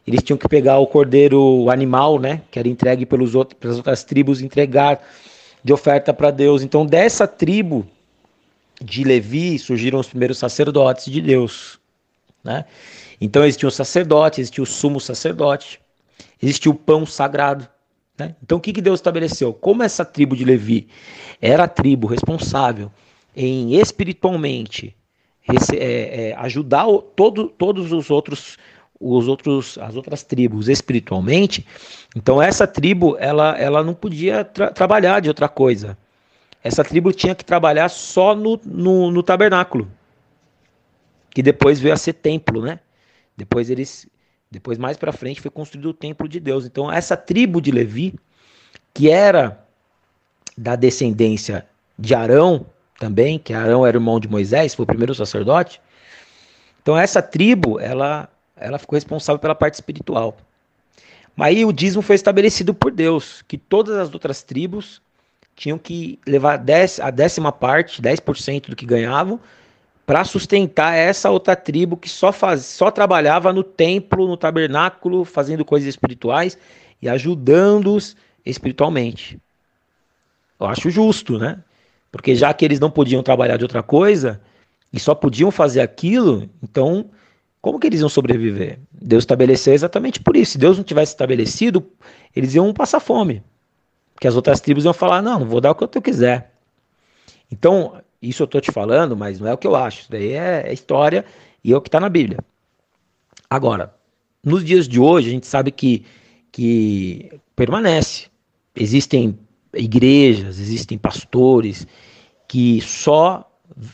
eles 0.06 0.22
tinham 0.22 0.36
que 0.36 0.48
pegar 0.48 0.78
o 0.78 0.86
cordeiro 0.86 1.70
animal, 1.70 2.18
né, 2.18 2.42
que 2.50 2.58
era 2.58 2.68
entregue 2.68 3.06
pelos 3.06 3.34
outros, 3.34 3.58
pelas 3.58 3.76
outras 3.76 4.02
tribos, 4.02 4.40
entregar 4.40 5.00
de 5.62 5.72
oferta 5.72 6.12
para 6.12 6.30
Deus. 6.30 6.62
Então, 6.62 6.84
dessa 6.84 7.26
tribo 7.26 7.86
de 8.82 9.04
Levi 9.04 9.58
surgiram 9.58 10.00
os 10.00 10.08
primeiros 10.08 10.38
sacerdotes 10.38 11.04
de 11.04 11.20
Deus, 11.20 11.78
né? 12.42 12.64
Então 13.20 13.44
existia 13.44 13.68
o 13.68 13.70
sacerdote, 13.70 14.40
existia 14.40 14.64
o 14.64 14.66
sumo 14.66 15.00
sacerdote, 15.00 15.80
existia 16.42 16.72
o 16.72 16.74
pão 16.74 17.06
sagrado. 17.06 17.68
Né? 18.22 18.36
Então 18.42 18.58
o 18.58 18.60
que, 18.60 18.72
que 18.72 18.80
Deus 18.80 19.00
estabeleceu? 19.00 19.52
Como 19.52 19.82
essa 19.82 20.04
tribo 20.04 20.36
de 20.36 20.44
Levi 20.44 20.88
era 21.40 21.64
a 21.64 21.68
tribo 21.68 22.06
responsável 22.06 22.90
em 23.34 23.74
espiritualmente 23.74 24.94
é, 25.72 26.28
é, 26.30 26.34
ajudar 26.36 26.86
o, 26.86 26.98
todo, 27.02 27.48
todos 27.48 27.90
os 27.92 28.10
outros 28.10 28.56
os 29.04 29.26
outros, 29.26 29.76
as 29.78 29.96
outras 29.96 30.22
tribos 30.22 30.68
espiritualmente, 30.68 31.66
então 32.14 32.40
essa 32.40 32.68
tribo 32.68 33.16
ela, 33.18 33.58
ela 33.58 33.82
não 33.82 33.94
podia 33.94 34.44
tra 34.44 34.70
trabalhar 34.70 35.18
de 35.18 35.26
outra 35.26 35.48
coisa. 35.48 35.98
Essa 36.62 36.84
tribo 36.84 37.12
tinha 37.12 37.34
que 37.34 37.44
trabalhar 37.44 37.88
só 37.88 38.32
no, 38.32 38.60
no, 38.64 39.10
no, 39.10 39.20
tabernáculo, 39.20 39.90
que 41.30 41.42
depois 41.42 41.80
veio 41.80 41.94
a 41.94 41.96
ser 41.96 42.12
templo, 42.12 42.62
né? 42.62 42.78
Depois 43.36 43.70
eles 43.70 44.06
Depois, 44.52 44.76
mais 44.76 44.98
para 44.98 45.12
frente, 45.12 45.40
foi 45.40 45.50
construído 45.50 45.86
o 45.86 45.94
templo 45.94 46.28
de 46.28 46.38
Deus. 46.38 46.66
Então, 46.66 46.92
essa 46.92 47.16
tribo 47.16 47.58
de 47.58 47.70
Levi, 47.70 48.14
que 48.92 49.08
era 49.08 49.64
da 50.56 50.76
descendência 50.76 51.66
de 51.98 52.14
Arão 52.14 52.66
também, 53.00 53.38
que 53.38 53.54
Arão 53.54 53.86
era 53.86 53.96
irmão 53.96 54.20
de 54.20 54.28
Moisés, 54.28 54.74
foi 54.74 54.82
o 54.82 54.86
primeiro 54.86 55.14
sacerdote. 55.14 55.80
Então, 56.82 56.98
essa 56.98 57.22
tribo, 57.22 57.80
ela, 57.80 58.28
ela 58.54 58.78
ficou 58.78 58.94
responsável 58.94 59.38
pela 59.38 59.54
parte 59.54 59.74
espiritual. 59.74 60.36
Mas 61.34 61.48
aí 61.48 61.64
o 61.64 61.72
dízimo 61.72 62.02
foi 62.02 62.14
estabelecido 62.14 62.74
por 62.74 62.92
Deus, 62.92 63.40
que 63.48 63.56
todas 63.56 63.96
as 63.96 64.12
outras 64.12 64.42
tribos 64.42 65.00
tinham 65.56 65.78
que 65.78 66.18
levar 66.26 66.62
a 67.00 67.10
décima 67.10 67.50
parte, 67.50 68.02
10% 68.02 68.68
do 68.68 68.76
que 68.76 68.84
ganhavam, 68.84 69.40
para 70.12 70.26
sustentar 70.26 70.94
essa 70.94 71.30
outra 71.30 71.56
tribo 71.56 71.96
que 71.96 72.06
só, 72.06 72.30
faz, 72.30 72.66
só 72.66 72.90
trabalhava 72.90 73.50
no 73.50 73.64
templo, 73.64 74.28
no 74.28 74.36
tabernáculo, 74.36 75.24
fazendo 75.24 75.64
coisas 75.64 75.88
espirituais 75.88 76.58
e 77.00 77.08
ajudando-os 77.08 78.14
espiritualmente. 78.44 79.40
Eu 80.60 80.66
acho 80.66 80.90
justo, 80.90 81.38
né? 81.38 81.60
Porque 82.10 82.36
já 82.36 82.52
que 82.52 82.62
eles 82.62 82.78
não 82.78 82.90
podiam 82.90 83.22
trabalhar 83.22 83.56
de 83.56 83.64
outra 83.64 83.82
coisa 83.82 84.38
e 84.92 85.00
só 85.00 85.14
podiam 85.14 85.50
fazer 85.50 85.80
aquilo, 85.80 86.46
então 86.62 87.08
como 87.62 87.80
que 87.80 87.86
eles 87.86 88.00
iam 88.00 88.08
sobreviver? 88.10 88.80
Deus 88.92 89.22
estabeleceu 89.22 89.72
exatamente 89.72 90.20
por 90.20 90.36
isso. 90.36 90.52
Se 90.52 90.58
Deus 90.58 90.76
não 90.76 90.84
tivesse 90.84 91.12
estabelecido, 91.12 91.82
eles 92.36 92.54
iam 92.54 92.70
passar 92.74 93.00
fome. 93.00 93.42
Porque 94.12 94.28
as 94.28 94.36
outras 94.36 94.60
tribos 94.60 94.84
iam 94.84 94.92
falar: 94.92 95.22
não, 95.22 95.40
não 95.40 95.46
vou 95.46 95.58
dar 95.62 95.70
o 95.70 95.74
que 95.74 95.84
eu 95.84 96.02
quiser. 96.02 96.52
Então, 97.50 98.01
isso 98.22 98.42
eu 98.42 98.44
estou 98.44 98.60
te 98.60 98.70
falando, 98.70 99.16
mas 99.16 99.40
não 99.40 99.48
é 99.48 99.52
o 99.52 99.58
que 99.58 99.66
eu 99.66 99.74
acho. 99.74 100.02
Isso 100.02 100.10
daí 100.10 100.32
é, 100.32 100.68
é 100.68 100.72
história 100.72 101.24
e 101.64 101.72
é 101.72 101.76
o 101.76 101.80
que 101.80 101.88
está 101.88 101.98
na 101.98 102.08
Bíblia. 102.08 102.38
Agora, 103.50 103.94
nos 104.44 104.64
dias 104.64 104.88
de 104.88 105.00
hoje, 105.00 105.28
a 105.28 105.32
gente 105.32 105.46
sabe 105.46 105.70
que, 105.70 106.04
que 106.50 107.40
permanece. 107.56 108.28
Existem 108.74 109.38
igrejas, 109.74 110.58
existem 110.58 110.96
pastores 110.96 111.86
que 112.46 112.80
só 112.80 113.48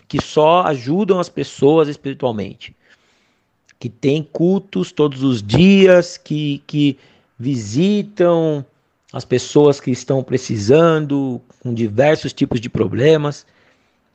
que 0.08 0.20
só 0.20 0.62
ajudam 0.62 1.20
as 1.20 1.28
pessoas 1.28 1.88
espiritualmente, 1.88 2.74
que 3.78 3.88
tem 3.88 4.24
cultos 4.24 4.90
todos 4.90 5.22
os 5.22 5.40
dias, 5.40 6.16
que, 6.16 6.62
que 6.66 6.98
visitam 7.38 8.66
as 9.12 9.24
pessoas 9.24 9.80
que 9.80 9.92
estão 9.92 10.22
precisando, 10.22 11.40
com 11.60 11.72
diversos 11.72 12.32
tipos 12.32 12.60
de 12.60 12.68
problemas. 12.68 13.46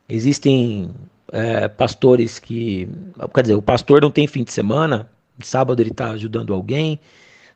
Existem 0.08 0.94
é, 1.32 1.68
pastores 1.68 2.40
que. 2.40 2.88
Quer 3.34 3.42
dizer, 3.42 3.56
o 3.56 3.62
pastor 3.62 4.02
não 4.02 4.12
tem 4.12 4.28
fim 4.28 4.44
de 4.44 4.52
semana, 4.52 5.10
sábado 5.42 5.82
ele 5.82 5.92
está 5.92 6.12
ajudando 6.12 6.54
alguém, 6.54 7.00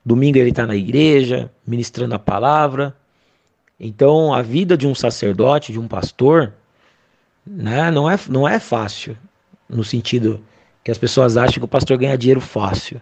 domingo 0.06 0.38
ele 0.38 0.50
está 0.50 0.66
na 0.66 0.76
igreja, 0.76 1.52
ministrando 1.66 2.16
a 2.16 2.20
palavra. 2.20 2.96
Então, 3.80 4.34
a 4.34 4.42
vida 4.42 4.76
de 4.76 4.88
um 4.88 4.96
sacerdote, 4.96 5.72
de 5.72 5.80
um 5.80 5.88
pastor, 5.88 6.54
né, 7.46 7.92
não, 7.92 8.10
é, 8.10 8.18
não 8.28 8.48
é 8.48 8.60
fácil, 8.60 9.16
no 9.70 9.84
sentido 9.84 10.44
que 10.84 10.90
as 10.90 10.98
pessoas 10.98 11.38
acham 11.38 11.60
que 11.60 11.66
o 11.66 11.68
pastor 11.68 11.98
ganha 11.98 12.18
dinheiro 12.18 12.42
fácil. 12.42 13.00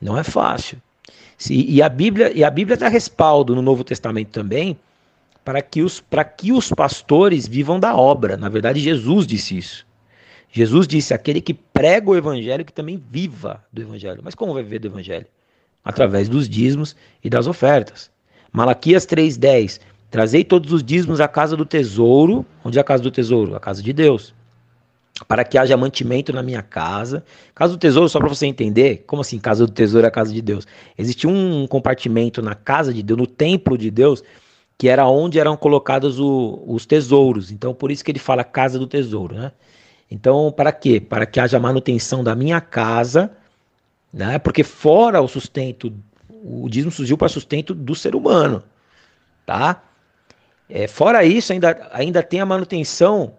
Não 0.00 0.16
é 0.16 0.24
fácil. 0.24 0.80
E 1.50 1.82
a 1.82 1.88
Bíblia 1.88 2.32
e 2.34 2.44
a 2.44 2.50
Bíblia 2.50 2.76
dá 2.76 2.88
respaldo 2.88 3.54
no 3.54 3.62
Novo 3.62 3.82
Testamento 3.82 4.28
também 4.28 4.78
para 5.50 5.62
que 5.62 5.82
os 5.82 5.98
para 5.98 6.22
que 6.22 6.52
os 6.52 6.70
pastores 6.70 7.48
vivam 7.48 7.80
da 7.80 7.96
obra. 7.96 8.36
Na 8.36 8.48
verdade, 8.48 8.78
Jesus 8.78 9.26
disse 9.26 9.58
isso. 9.58 9.84
Jesus 10.48 10.86
disse: 10.86 11.12
aquele 11.12 11.40
que 11.40 11.52
prega 11.52 12.08
o 12.08 12.14
evangelho 12.14 12.64
que 12.64 12.72
também 12.72 13.02
viva 13.10 13.60
do 13.72 13.82
evangelho. 13.82 14.20
Mas 14.22 14.36
como 14.36 14.54
vai 14.54 14.62
viver 14.62 14.78
do 14.78 14.86
evangelho? 14.86 15.26
Através 15.84 16.28
dos 16.28 16.48
dízimos 16.48 16.94
e 17.24 17.28
das 17.28 17.48
ofertas. 17.48 18.12
Malaquias 18.52 19.04
3:10 19.04 19.80
Trazei 20.08 20.44
todos 20.44 20.72
os 20.72 20.84
dízimos 20.84 21.20
à 21.20 21.26
casa 21.26 21.56
do 21.56 21.66
tesouro. 21.66 22.46
Onde 22.64 22.78
é 22.78 22.80
a 22.80 22.84
casa 22.84 23.02
do 23.02 23.10
tesouro? 23.10 23.56
A 23.56 23.60
casa 23.60 23.82
de 23.82 23.92
Deus 23.92 24.32
para 25.26 25.44
que 25.44 25.58
haja 25.58 25.76
mantimento 25.76 26.32
na 26.32 26.42
minha 26.42 26.62
casa. 26.62 27.22
Casa 27.54 27.74
do 27.74 27.78
tesouro, 27.78 28.08
só 28.08 28.18
para 28.18 28.28
você 28.28 28.46
entender, 28.46 29.04
como 29.06 29.20
assim 29.20 29.38
casa 29.38 29.66
do 29.66 29.72
tesouro 29.72 30.06
é 30.06 30.08
a 30.08 30.10
casa 30.10 30.32
de 30.32 30.40
Deus? 30.40 30.66
Existia 30.96 31.28
um 31.28 31.66
compartimento 31.66 32.40
na 32.40 32.54
casa 32.54 32.94
de 32.94 33.02
Deus, 33.02 33.18
no 33.18 33.26
templo 33.26 33.76
de 33.76 33.90
Deus, 33.90 34.22
que 34.80 34.88
era 34.88 35.06
onde 35.06 35.38
eram 35.38 35.58
colocados 35.58 36.18
o, 36.18 36.64
os 36.66 36.86
tesouros. 36.86 37.52
Então, 37.52 37.74
por 37.74 37.90
isso 37.90 38.02
que 38.02 38.10
ele 38.10 38.18
fala 38.18 38.42
casa 38.42 38.78
do 38.78 38.86
tesouro, 38.86 39.34
né? 39.34 39.52
Então, 40.10 40.50
para 40.50 40.72
quê? 40.72 40.98
Para 40.98 41.26
que 41.26 41.38
haja 41.38 41.60
manutenção 41.60 42.24
da 42.24 42.34
minha 42.34 42.62
casa, 42.62 43.30
né? 44.10 44.38
Porque 44.38 44.64
fora 44.64 45.20
o 45.20 45.28
sustento, 45.28 45.92
o 46.42 46.66
dízimo 46.66 46.90
surgiu 46.90 47.18
para 47.18 47.28
sustento 47.28 47.74
do 47.74 47.94
ser 47.94 48.14
humano, 48.14 48.62
tá? 49.44 49.82
É, 50.66 50.88
fora 50.88 51.26
isso, 51.26 51.52
ainda, 51.52 51.90
ainda 51.92 52.22
tem 52.22 52.40
a 52.40 52.46
manutenção 52.46 53.34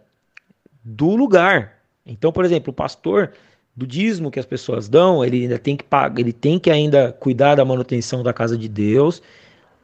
do 0.83 1.15
lugar. 1.15 1.79
Então, 2.05 2.31
por 2.31 2.45
exemplo, 2.45 2.69
o 2.69 2.75
pastor 2.75 3.31
do 3.75 3.87
dízimo 3.87 4.29
que 4.29 4.39
as 4.39 4.45
pessoas 4.45 4.87
dão, 4.87 5.25
ele 5.25 5.41
ainda 5.41 5.57
tem 5.57 5.75
que 5.75 5.83
pagar, 5.83 6.19
ele 6.19 6.33
tem 6.33 6.59
que 6.59 6.69
ainda 6.69 7.11
cuidar 7.11 7.55
da 7.55 7.65
manutenção 7.65 8.21
da 8.21 8.31
casa 8.31 8.55
de 8.55 8.69
Deus, 8.69 9.23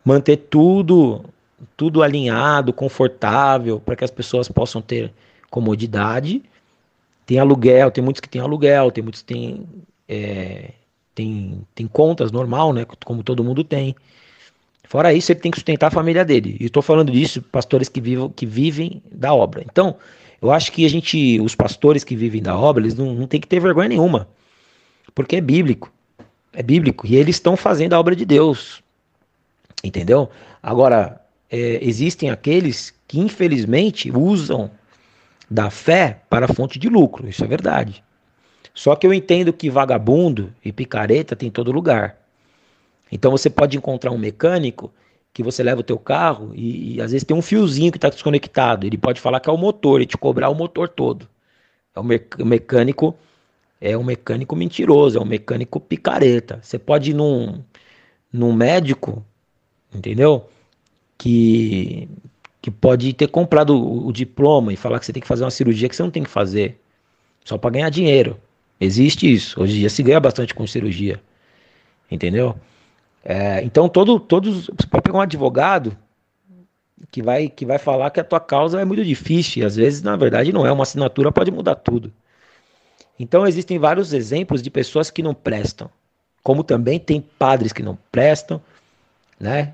manter 0.05 0.37
tudo 0.37 1.25
tudo 1.75 2.03
alinhado, 2.03 2.73
confortável, 2.73 3.79
para 3.79 3.95
que 3.95 4.03
as 4.03 4.11
pessoas 4.11 4.47
possam 4.47 4.81
ter 4.81 5.11
comodidade. 5.49 6.43
Tem 7.25 7.39
aluguel, 7.39 7.91
tem 7.91 8.03
muitos 8.03 8.21
que 8.21 8.29
têm 8.29 8.41
aluguel, 8.41 8.91
tem 8.91 9.03
muitos 9.03 9.21
que 9.21 9.33
têm, 9.33 9.65
é, 10.07 10.71
tem, 11.13 11.61
tem 11.75 11.87
contas 11.87 12.31
normal, 12.31 12.73
né? 12.73 12.85
Como 13.03 13.23
todo 13.23 13.43
mundo 13.43 13.63
tem. 13.63 13.95
Fora 14.87 15.13
isso, 15.13 15.31
ele 15.31 15.39
tem 15.39 15.51
que 15.51 15.57
sustentar 15.57 15.87
a 15.87 15.91
família 15.91 16.23
dele. 16.23 16.55
E 16.59 16.65
estou 16.65 16.81
falando 16.81 17.11
disso, 17.11 17.41
pastores 17.41 17.89
que, 17.89 17.99
vivam, 17.99 18.29
que 18.29 18.45
vivem 18.45 19.01
da 19.11 19.33
obra. 19.33 19.61
Então, 19.69 19.97
eu 20.41 20.51
acho 20.51 20.71
que 20.71 20.85
a 20.85 20.89
gente, 20.89 21.41
os 21.41 21.55
pastores 21.55 22.03
que 22.03 22.15
vivem 22.15 22.41
da 22.41 22.57
obra, 22.57 22.81
eles 22.83 22.95
não, 22.95 23.13
não 23.13 23.27
tem 23.27 23.41
que 23.41 23.47
ter 23.47 23.59
vergonha 23.59 23.89
nenhuma, 23.89 24.27
porque 25.13 25.35
é 25.35 25.41
bíblico. 25.41 25.91
É 26.53 26.63
bíblico. 26.63 27.05
E 27.05 27.15
eles 27.15 27.35
estão 27.35 27.57
fazendo 27.57 27.93
a 27.93 27.99
obra 27.99 28.15
de 28.15 28.25
Deus. 28.25 28.81
Entendeu? 29.83 30.29
Agora, 30.63 31.21
é, 31.49 31.79
existem 31.81 32.29
aqueles 32.29 32.93
que 33.07 33.19
infelizmente 33.19 34.11
usam 34.11 34.69
da 35.49 35.69
fé 35.69 36.21
para 36.29 36.47
fonte 36.47 36.77
de 36.77 36.89
lucro. 36.89 37.27
Isso 37.27 37.43
é 37.43 37.47
verdade. 37.47 38.03
Só 38.73 38.95
que 38.95 39.07
eu 39.07 39.13
entendo 39.13 39.53
que 39.53 39.69
vagabundo 39.69 40.53
e 40.63 40.71
picareta 40.71 41.35
tem 41.35 41.47
em 41.47 41.51
todo 41.51 41.71
lugar. 41.71 42.17
Então 43.11 43.31
você 43.31 43.49
pode 43.49 43.77
encontrar 43.77 44.11
um 44.11 44.17
mecânico 44.17 44.91
que 45.33 45.41
você 45.41 45.63
leva 45.63 45.81
o 45.81 45.83
teu 45.83 45.97
carro 45.97 46.51
e, 46.53 46.95
e 46.95 47.01
às 47.01 47.11
vezes 47.11 47.25
tem 47.25 47.35
um 47.35 47.41
fiozinho 47.41 47.91
que 47.91 47.97
está 47.97 48.09
desconectado. 48.09 48.85
Ele 48.85 48.97
pode 48.97 49.21
falar 49.21 49.39
que 49.39 49.49
é 49.49 49.53
o 49.53 49.57
motor 49.57 50.01
e 50.01 50.05
te 50.05 50.17
cobrar 50.17 50.49
o 50.49 50.55
motor 50.55 50.89
todo. 50.89 51.27
É 51.95 51.99
um 51.99 52.45
mecânico 52.45 53.17
é 53.79 53.97
um 53.97 54.03
mecânico 54.03 54.55
mentiroso, 54.55 55.17
é 55.17 55.21
um 55.21 55.25
mecânico 55.25 55.79
picareta. 55.79 56.59
Você 56.61 56.79
pode 56.79 57.11
ir 57.11 57.13
num, 57.13 57.63
num 58.33 58.51
médico, 58.51 59.23
entendeu? 59.93 60.49
Que, 61.17 62.07
que 62.61 62.69
pode 62.69 63.11
ter 63.13 63.27
comprado 63.27 63.71
o, 63.75 64.07
o, 64.07 64.13
diploma 64.13 64.71
e 64.71 64.75
falar 64.75 64.99
que 64.99 65.05
você 65.05 65.13
tem 65.13 65.21
que 65.21 65.27
fazer 65.27 65.43
uma 65.43 65.51
cirurgia 65.51 65.89
que 65.89 65.95
você 65.95 66.03
não 66.03 66.11
tem 66.11 66.23
que 66.23 66.29
fazer, 66.29 66.79
só 67.43 67.57
para 67.57 67.71
ganhar 67.71 67.89
dinheiro. 67.89 68.39
Existe 68.79 69.31
isso. 69.31 69.61
Hoje 69.61 69.75
em 69.75 69.79
dia 69.79 69.89
se 69.89 70.03
ganha 70.03 70.19
bastante 70.19 70.53
com 70.53 70.67
cirurgia, 70.67 71.19
entendeu? 72.11 72.55
É, 73.23 73.63
então, 73.63 73.89
todo, 73.89 74.19
todos. 74.19 74.67
Você 74.67 74.87
pode 74.87 75.03
pegar 75.03 75.17
um 75.17 75.21
advogado 75.21 75.97
que 77.11 77.21
vai, 77.21 77.49
que 77.49 77.65
vai 77.65 77.77
falar 77.77 78.09
que 78.09 78.19
a 78.19 78.23
tua 78.23 78.39
causa 78.39 78.79
é 78.79 78.85
muito 78.85 79.03
difícil. 79.03 79.63
E 79.63 79.65
às 79.65 79.75
vezes, 79.75 80.01
na 80.01 80.15
verdade, 80.15 80.53
não 80.53 80.65
é. 80.65 80.71
Uma 80.71 80.83
assinatura 80.83 81.31
pode 81.31 81.51
mudar 81.51 81.75
tudo. 81.75 82.13
Então, 83.19 83.47
existem 83.47 83.79
vários 83.79 84.13
exemplos 84.13 84.61
de 84.61 84.69
pessoas 84.69 85.09
que 85.09 85.23
não 85.23 85.33
prestam. 85.33 85.89
Como 86.43 86.63
também 86.63 86.99
tem 86.99 87.19
padres 87.19 87.73
que 87.73 87.83
não 87.83 87.97
prestam, 88.11 88.61
né? 89.39 89.73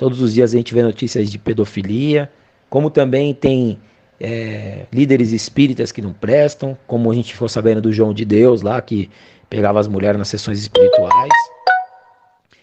Todos 0.00 0.22
os 0.22 0.32
dias 0.32 0.54
a 0.54 0.56
gente 0.56 0.72
vê 0.72 0.82
notícias 0.82 1.30
de 1.30 1.38
pedofilia. 1.38 2.32
Como 2.70 2.88
também 2.88 3.34
tem 3.34 3.78
é, 4.18 4.86
líderes 4.90 5.30
espíritas 5.30 5.92
que 5.92 6.00
não 6.00 6.14
prestam. 6.14 6.74
Como 6.86 7.10
a 7.10 7.14
gente 7.14 7.34
ficou 7.34 7.50
sabendo 7.50 7.82
do 7.82 7.92
João 7.92 8.14
de 8.14 8.24
Deus 8.24 8.62
lá, 8.62 8.80
que 8.80 9.10
pegava 9.50 9.78
as 9.78 9.86
mulheres 9.86 10.18
nas 10.18 10.28
sessões 10.28 10.58
espirituais. 10.58 11.34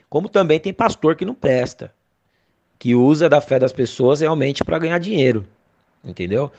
Como 0.10 0.28
também 0.28 0.60
tem 0.60 0.74
pastor 0.74 1.16
que 1.16 1.26
não 1.26 1.36
presta, 1.36 1.94
que 2.80 2.96
usa 2.96 3.30
da 3.30 3.40
fé 3.40 3.60
das 3.60 3.72
pessoas 3.72 4.22
realmente 4.22 4.64
para 4.64 4.80
ganhar 4.80 4.98
dinheiro, 4.98 5.46
entendeu? 6.04 6.52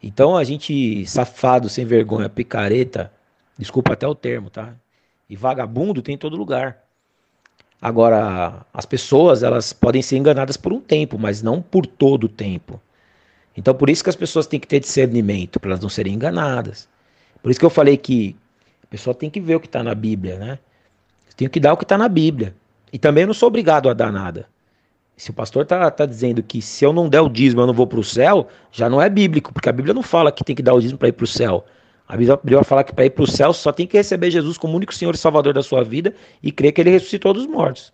Então 0.00 0.36
a 0.36 0.44
gente, 0.44 1.04
safado, 1.08 1.68
sem 1.68 1.84
vergonha, 1.84 2.28
picareta, 2.28 3.12
desculpa 3.58 3.94
até 3.94 4.06
o 4.06 4.14
termo, 4.14 4.48
tá? 4.48 4.76
E 5.28 5.34
vagabundo 5.34 6.00
tem 6.00 6.14
em 6.14 6.18
todo 6.18 6.36
lugar. 6.36 6.84
Agora, 7.80 8.66
as 8.74 8.84
pessoas, 8.84 9.42
elas 9.42 9.72
podem 9.72 10.02
ser 10.02 10.16
enganadas 10.18 10.56
por 10.56 10.72
um 10.72 10.80
tempo, 10.80 11.18
mas 11.18 11.42
não 11.42 11.62
por 11.62 11.86
todo 11.86 12.24
o 12.24 12.28
tempo. 12.28 12.80
Então, 13.56 13.74
por 13.74 13.88
isso 13.88 14.04
que 14.04 14.10
as 14.10 14.16
pessoas 14.16 14.46
têm 14.46 14.60
que 14.60 14.66
ter 14.66 14.80
discernimento, 14.80 15.58
para 15.58 15.70
elas 15.70 15.80
não 15.80 15.88
serem 15.88 16.14
enganadas. 16.14 16.88
Por 17.42 17.50
isso 17.50 17.58
que 17.58 17.66
eu 17.66 17.70
falei 17.70 17.96
que 17.96 18.36
a 18.84 18.86
pessoa 18.86 19.14
tem 19.14 19.30
que 19.30 19.40
ver 19.40 19.56
o 19.56 19.60
que 19.60 19.66
está 19.66 19.82
na 19.82 19.94
Bíblia, 19.94 20.38
né? 20.38 20.58
Eu 21.28 21.34
tenho 21.34 21.50
que 21.50 21.58
dar 21.58 21.72
o 21.72 21.76
que 21.76 21.84
está 21.84 21.96
na 21.96 22.08
Bíblia. 22.08 22.54
E 22.92 22.98
também 22.98 23.24
não 23.24 23.32
sou 23.32 23.48
obrigado 23.48 23.88
a 23.88 23.94
dar 23.94 24.12
nada. 24.12 24.46
Se 25.16 25.30
o 25.30 25.34
pastor 25.34 25.62
está 25.62 25.90
tá 25.90 26.06
dizendo 26.06 26.42
que 26.42 26.62
se 26.62 26.84
eu 26.84 26.92
não 26.92 27.08
der 27.08 27.20
o 27.20 27.28
dízimo 27.28 27.62
eu 27.62 27.66
não 27.66 27.74
vou 27.74 27.86
para 27.86 28.00
o 28.00 28.04
céu, 28.04 28.48
já 28.72 28.88
não 28.88 29.00
é 29.00 29.08
bíblico, 29.08 29.52
porque 29.52 29.68
a 29.68 29.72
Bíblia 29.72 29.94
não 29.94 30.02
fala 30.02 30.32
que 30.32 30.42
tem 30.44 30.56
que 30.56 30.62
dar 30.62 30.74
o 30.74 30.80
dízimo 30.80 30.98
para 30.98 31.08
ir 31.08 31.12
para 31.12 31.24
o 31.24 31.26
céu. 31.26 31.64
A 32.10 32.16
Bíblia 32.16 32.64
fala 32.64 32.82
que 32.82 32.92
para 32.92 33.06
ir 33.06 33.10
para 33.10 33.22
o 33.22 33.26
céu 33.26 33.52
só 33.52 33.70
tem 33.70 33.86
que 33.86 33.96
receber 33.96 34.32
Jesus 34.32 34.58
como 34.58 34.76
único 34.76 34.92
Senhor 34.92 35.14
e 35.14 35.18
Salvador 35.18 35.54
da 35.54 35.62
sua 35.62 35.84
vida 35.84 36.12
e 36.42 36.50
crer 36.50 36.72
que 36.72 36.80
ele 36.80 36.90
ressuscitou 36.90 37.32
dos 37.32 37.46
mortos. 37.46 37.92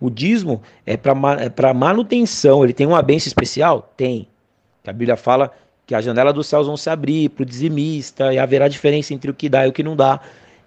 O 0.00 0.08
dízimo 0.08 0.62
é 0.86 0.96
para 0.96 1.68
é 1.68 1.72
manutenção. 1.74 2.64
Ele 2.64 2.72
tem 2.72 2.86
uma 2.86 3.02
bênção 3.02 3.28
especial? 3.28 3.92
Tem. 3.98 4.26
A 4.86 4.92
Bíblia 4.92 5.14
fala 5.14 5.52
que 5.86 5.94
a 5.94 6.00
janela 6.00 6.32
dos 6.32 6.46
céus 6.46 6.66
vão 6.66 6.76
se 6.76 6.88
abrir 6.88 7.28
para 7.28 7.42
o 7.42 7.44
dizimista 7.44 8.32
e 8.32 8.38
haverá 8.38 8.66
diferença 8.66 9.12
entre 9.12 9.30
o 9.30 9.34
que 9.34 9.46
dá 9.46 9.66
e 9.66 9.68
o 9.68 9.72
que 9.74 9.82
não 9.82 9.94
dá. 9.94 10.20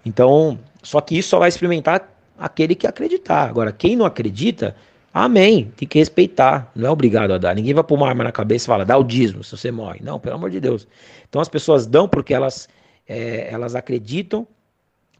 Então, 0.06 0.56
só 0.80 1.00
que 1.00 1.18
isso 1.18 1.30
só 1.30 1.40
vai 1.40 1.48
experimentar 1.48 2.08
aquele 2.38 2.76
que 2.76 2.86
acreditar. 2.86 3.48
Agora, 3.48 3.72
quem 3.72 3.96
não 3.96 4.06
acredita, 4.06 4.76
amém, 5.12 5.72
tem 5.76 5.88
que 5.88 5.98
respeitar, 5.98 6.70
não 6.76 6.88
é 6.88 6.90
obrigado 6.92 7.32
a 7.32 7.38
dar. 7.38 7.56
Ninguém 7.56 7.74
vai 7.74 7.82
pôr 7.82 7.96
uma 7.96 8.08
arma 8.08 8.22
na 8.22 8.30
cabeça 8.30 8.66
e 8.66 8.68
fala, 8.68 8.84
dá 8.84 8.96
o 8.96 9.02
dízimo 9.02 9.42
se 9.42 9.56
você 9.56 9.72
morre. 9.72 9.98
Não, 10.00 10.20
pelo 10.20 10.36
amor 10.36 10.50
de 10.50 10.60
Deus. 10.60 10.86
Então 11.28 11.40
as 11.40 11.48
pessoas 11.48 11.86
dão 11.86 12.08
porque 12.08 12.32
elas, 12.32 12.68
é, 13.08 13.48
elas 13.52 13.74
acreditam 13.74 14.46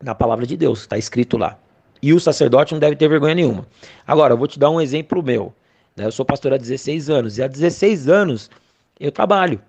na 0.03 0.15
palavra 0.15 0.47
de 0.47 0.57
Deus, 0.57 0.81
está 0.81 0.99
escrito 0.99 1.37
lá. 1.37 1.59
E 2.03 2.13
o 2.13 2.21
sacerdote 2.21 2.73
não 2.73 2.81
deve 2.81 2.97
ter 2.97 3.09
vergonha 3.09 3.35
nenhuma. 3.35 3.67
Agora, 4.07 4.35
eu 4.35 4.39
vou 4.39 4.47
te 4.47 4.59
dar 4.59 4.71
um 4.71 4.81
exemplo 4.81 5.23
meu. 5.23 5.55
Né? 5.97 6.05
Eu 6.05 6.13
sou 6.13 6.25
pastor 6.25 6.53
há 6.53 6.57
16 6.57 7.09
anos, 7.09 7.39
e 7.39 7.43
há 7.43 7.47
16 7.47 8.09
anos 8.09 8.51
eu 9.01 9.11
trabalho. 9.11 9.61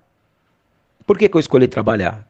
Por 1.05 1.17
que, 1.17 1.29
que 1.29 1.37
eu 1.37 1.39
escolhi 1.39 1.67
trabalhar? 1.67 2.27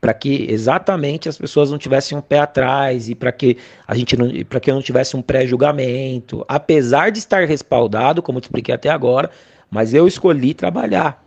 Para 0.00 0.14
que 0.14 0.46
exatamente 0.50 1.28
as 1.28 1.36
pessoas 1.36 1.70
não 1.70 1.76
tivessem 1.76 2.16
um 2.16 2.22
pé 2.22 2.38
atrás 2.38 3.10
e 3.10 3.14
para 3.14 3.30
que 3.30 3.58
a 3.86 3.94
gente 3.94 4.16
não, 4.16 4.28
para 4.44 4.58
que 4.58 4.70
eu 4.70 4.74
não 4.74 4.82
tivesse 4.82 5.14
um 5.14 5.20
pré-julgamento, 5.20 6.44
apesar 6.48 7.10
de 7.10 7.18
estar 7.18 7.46
respaldado, 7.46 8.22
como 8.22 8.38
eu 8.38 8.40
te 8.40 8.44
expliquei 8.44 8.74
até 8.74 8.88
agora, 8.88 9.30
mas 9.70 9.92
eu 9.92 10.08
escolhi 10.08 10.54
trabalhar. 10.54 11.22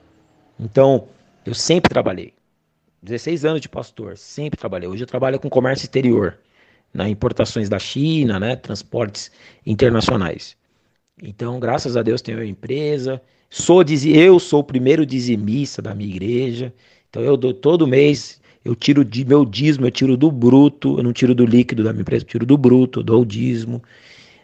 Então, 0.60 1.08
eu 1.46 1.54
sempre 1.54 1.90
trabalhei. 1.90 2.34
16 3.04 3.44
anos 3.44 3.62
de 3.62 3.68
pastor, 3.68 4.18
sempre 4.18 4.58
trabalhei. 4.58 4.88
Hoje 4.88 5.04
eu 5.04 5.08
trabalho 5.08 5.38
com 5.38 5.50
comércio 5.50 5.84
exterior 5.86 6.38
né, 6.94 7.10
importações 7.10 7.68
da 7.68 7.78
China, 7.78 8.40
né, 8.40 8.56
transportes 8.56 9.30
internacionais. 9.66 10.56
Então, 11.22 11.60
graças 11.60 11.98
a 11.98 12.02
Deus, 12.02 12.22
tenho 12.22 12.38
uma 12.38 12.46
empresa. 12.46 13.22
Sou 13.50 13.84
eu 14.06 14.40
sou 14.40 14.62
o 14.62 14.64
primeiro 14.64 15.06
dizimista 15.06 15.82
da 15.82 15.94
minha 15.94 16.10
igreja. 16.10 16.74
Então, 17.10 17.22
eu 17.22 17.36
dou 17.36 17.54
todo 17.54 17.86
mês, 17.86 18.42
eu 18.64 18.76
tiro 18.76 19.04
de 19.04 19.26
meu 19.26 19.44
dízimo, 19.46 19.86
eu 19.86 19.92
tiro 19.92 20.16
do 20.16 20.32
bruto, 20.32 20.98
eu 20.98 21.04
não 21.04 21.12
tiro 21.12 21.36
do 21.36 21.46
líquido 21.46 21.84
da 21.84 21.92
minha 21.92 22.02
empresa, 22.02 22.24
eu 22.24 22.28
tiro 22.28 22.46
do 22.46 22.58
bruto, 22.58 23.04
dou 23.04 23.22
o 23.22 23.26
dízimo, 23.26 23.84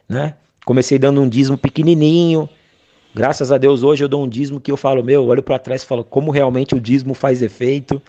né? 0.07 0.36
Comecei 0.66 0.99
dando 0.99 1.22
um 1.22 1.30
dízimo 1.30 1.57
pequenininho. 1.57 2.47
Graças 3.16 3.51
a 3.51 3.57
Deus, 3.57 3.82
hoje 3.82 4.03
eu 4.03 4.07
dou 4.07 4.24
um 4.24 4.28
dízimo 4.28 4.60
que 4.60 4.72
eu 4.72 4.78
falo, 4.78 5.03
meu, 5.03 5.26
olho 5.26 5.41
para 5.41 5.57
trás 5.57 5.82
e 5.82 5.86
falo 5.86 6.03
como 6.03 6.30
realmente 6.30 6.76
o 6.76 6.80
dízimo 6.80 7.16
faz 7.16 7.41
efeito. 7.41 7.99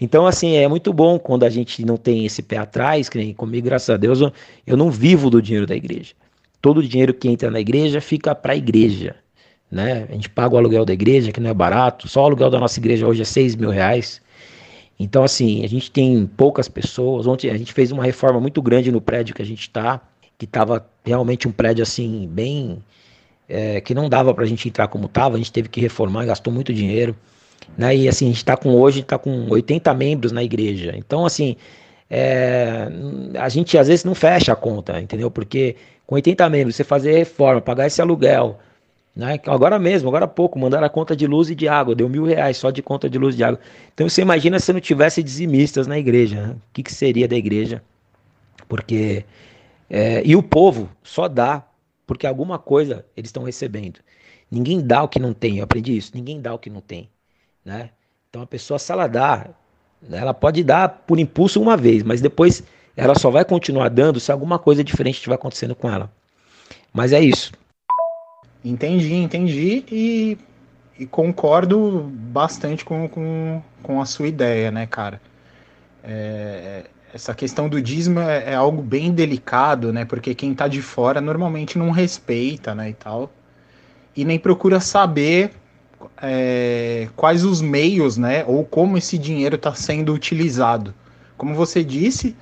Então, 0.00 0.26
assim, 0.26 0.56
é 0.56 0.68
muito 0.68 0.92
bom 0.92 1.18
quando 1.18 1.44
a 1.44 1.50
gente 1.50 1.84
não 1.84 1.96
tem 1.96 2.24
esse 2.24 2.42
pé 2.42 2.58
atrás, 2.58 3.08
que 3.08 3.18
nem 3.18 3.34
comigo, 3.34 3.66
graças 3.66 3.90
a 3.90 3.96
Deus, 3.96 4.20
eu, 4.66 4.76
não 4.76 4.90
vivo 4.90 5.28
do 5.28 5.42
dinheiro 5.42 5.66
da 5.66 5.74
igreja. 5.74 6.14
Todo 6.62 6.78
o 6.78 6.82
dinheiro 6.82 7.12
que 7.12 7.28
entra 7.28 7.50
na 7.50 7.58
igreja 7.58 8.00
fica 8.00 8.34
para 8.34 8.52
a 8.52 8.56
igreja. 8.56 9.16
Né? 9.70 10.06
A 10.08 10.12
gente 10.12 10.30
paga 10.30 10.54
o 10.54 10.58
aluguel 10.58 10.84
da 10.84 10.92
igreja, 10.92 11.32
que 11.32 11.40
não 11.40 11.50
é 11.50 11.54
barato. 11.54 12.08
Só 12.08 12.22
o 12.22 12.26
aluguel 12.26 12.50
da 12.50 12.60
nossa 12.60 12.78
igreja 12.78 13.06
hoje 13.06 13.22
é 13.22 13.24
6 13.24 13.56
mil 13.56 13.70
reais. 13.70 14.22
Então, 14.98 15.24
assim, 15.24 15.64
a 15.64 15.68
gente 15.68 15.90
tem 15.90 16.26
poucas 16.26 16.68
pessoas. 16.68 17.26
Ontem 17.26 17.50
a 17.50 17.56
gente 17.56 17.72
fez 17.72 17.90
uma 17.92 18.04
reforma 18.04 18.40
muito 18.40 18.62
grande 18.62 18.90
no 18.90 19.00
prédio 19.00 19.34
que 19.34 19.42
a 19.42 19.46
gente 19.46 19.62
está, 19.62 20.00
que 20.36 20.44
estava 20.44 20.88
realmente 21.04 21.46
um 21.46 21.52
prédio, 21.52 21.82
assim, 21.82 22.28
bem. 22.30 22.82
É, 23.48 23.80
que 23.80 23.94
não 23.94 24.08
dava 24.10 24.34
para 24.34 24.44
a 24.44 24.46
gente 24.46 24.68
entrar 24.68 24.88
como 24.88 25.06
estava. 25.06 25.36
A 25.36 25.38
gente 25.38 25.52
teve 25.52 25.68
que 25.68 25.80
reformar, 25.80 26.24
gastou 26.24 26.52
muito 26.52 26.72
dinheiro. 26.72 27.16
Né? 27.76 27.96
E 27.96 28.08
assim, 28.08 28.26
a 28.26 28.28
gente 28.28 28.38
está 28.38 28.56
com 28.56 28.70
hoje, 28.74 29.00
está 29.00 29.18
com 29.18 29.48
80 29.50 29.92
membros 29.94 30.32
na 30.32 30.42
igreja. 30.42 30.94
Então, 30.96 31.24
assim, 31.24 31.56
é, 32.10 32.88
a 33.38 33.48
gente 33.48 33.76
às 33.76 33.88
vezes 33.88 34.04
não 34.04 34.14
fecha 34.14 34.52
a 34.52 34.56
conta, 34.56 35.00
entendeu? 35.00 35.30
Porque 35.30 35.76
com 36.06 36.14
80 36.14 36.48
membros, 36.48 36.76
você 36.76 36.84
fazer 36.84 37.12
reforma, 37.12 37.60
pagar 37.60 37.86
esse 37.86 38.00
aluguel, 38.00 38.58
né? 39.14 39.38
Agora 39.46 39.78
mesmo, 39.78 40.08
agora 40.08 40.24
há 40.24 40.28
pouco, 40.28 40.58
mandaram 40.58 40.86
a 40.86 40.90
conta 40.90 41.16
de 41.16 41.26
luz 41.26 41.50
e 41.50 41.54
de 41.54 41.68
água, 41.68 41.94
deu 41.94 42.08
mil 42.08 42.24
reais 42.24 42.56
só 42.56 42.70
de 42.70 42.80
conta 42.82 43.10
de 43.10 43.18
luz 43.18 43.34
e 43.34 43.38
de 43.38 43.44
água. 43.44 43.60
Então 43.92 44.08
você 44.08 44.22
imagina 44.22 44.58
se 44.60 44.72
não 44.72 44.80
tivesse 44.80 45.22
dizimistas 45.22 45.86
na 45.86 45.98
igreja, 45.98 46.40
né? 46.40 46.52
o 46.52 46.72
que, 46.72 46.82
que 46.82 46.92
seria 46.92 47.28
da 47.28 47.36
igreja? 47.36 47.82
Porque. 48.68 49.24
É, 49.90 50.22
e 50.24 50.36
o 50.36 50.42
povo 50.42 50.88
só 51.02 51.28
dá 51.28 51.64
porque 52.06 52.26
alguma 52.26 52.58
coisa 52.58 53.04
eles 53.16 53.28
estão 53.28 53.42
recebendo. 53.42 54.00
Ninguém 54.50 54.80
dá 54.80 55.02
o 55.02 55.08
que 55.08 55.18
não 55.18 55.34
tem, 55.34 55.58
eu 55.58 55.64
aprendi 55.64 55.96
isso. 55.96 56.12
Ninguém 56.14 56.40
dá 56.40 56.54
o 56.54 56.58
que 56.58 56.70
não 56.70 56.80
tem. 56.80 57.08
Né? 57.68 57.90
Então 58.30 58.40
a 58.40 58.46
pessoa, 58.46 58.78
se 58.78 58.90
ela 58.90 59.06
dá, 59.06 59.46
ela 60.10 60.32
pode 60.32 60.64
dar 60.64 60.88
por 60.88 61.18
impulso 61.18 61.60
uma 61.60 61.76
vez, 61.76 62.02
mas 62.02 62.22
depois 62.22 62.62
ela 62.96 63.14
só 63.14 63.30
vai 63.30 63.44
continuar 63.44 63.90
dando 63.90 64.18
se 64.18 64.32
alguma 64.32 64.58
coisa 64.58 64.82
diferente 64.82 65.16
estiver 65.16 65.34
acontecendo 65.34 65.74
com 65.74 65.90
ela. 65.90 66.10
Mas 66.94 67.12
é 67.12 67.20
isso. 67.20 67.52
Entendi, 68.64 69.12
entendi 69.12 69.84
e, 69.92 70.38
e 70.98 71.04
concordo 71.04 72.10
bastante 72.10 72.86
com, 72.86 73.06
com, 73.06 73.62
com 73.82 74.00
a 74.00 74.06
sua 74.06 74.28
ideia, 74.28 74.70
né, 74.70 74.86
cara? 74.86 75.20
É, 76.02 76.84
essa 77.12 77.34
questão 77.34 77.68
do 77.68 77.82
dízimo 77.82 78.18
é, 78.20 78.52
é, 78.52 78.54
algo 78.54 78.80
bem 78.80 79.12
delicado, 79.12 79.92
né? 79.92 80.06
Porque 80.06 80.34
quem 80.34 80.54
tá 80.54 80.66
de 80.66 80.80
fora 80.80 81.20
normalmente 81.20 81.76
não 81.76 81.90
respeita, 81.90 82.74
né, 82.74 82.88
e 82.88 82.94
tal. 82.94 83.30
E 84.16 84.24
nem 84.24 84.38
procura 84.38 84.80
saber 84.80 85.52
é, 86.20 87.08
quais 87.16 87.44
os 87.44 87.60
meios, 87.60 88.16
né, 88.16 88.44
ou 88.46 88.64
como 88.64 88.98
esse 88.98 89.16
dinheiro 89.18 89.56
está 89.56 89.74
sendo 89.74 90.12
utilizado. 90.12 90.94
Como 91.36 91.54
você 91.54 91.84
disse, 91.84 92.36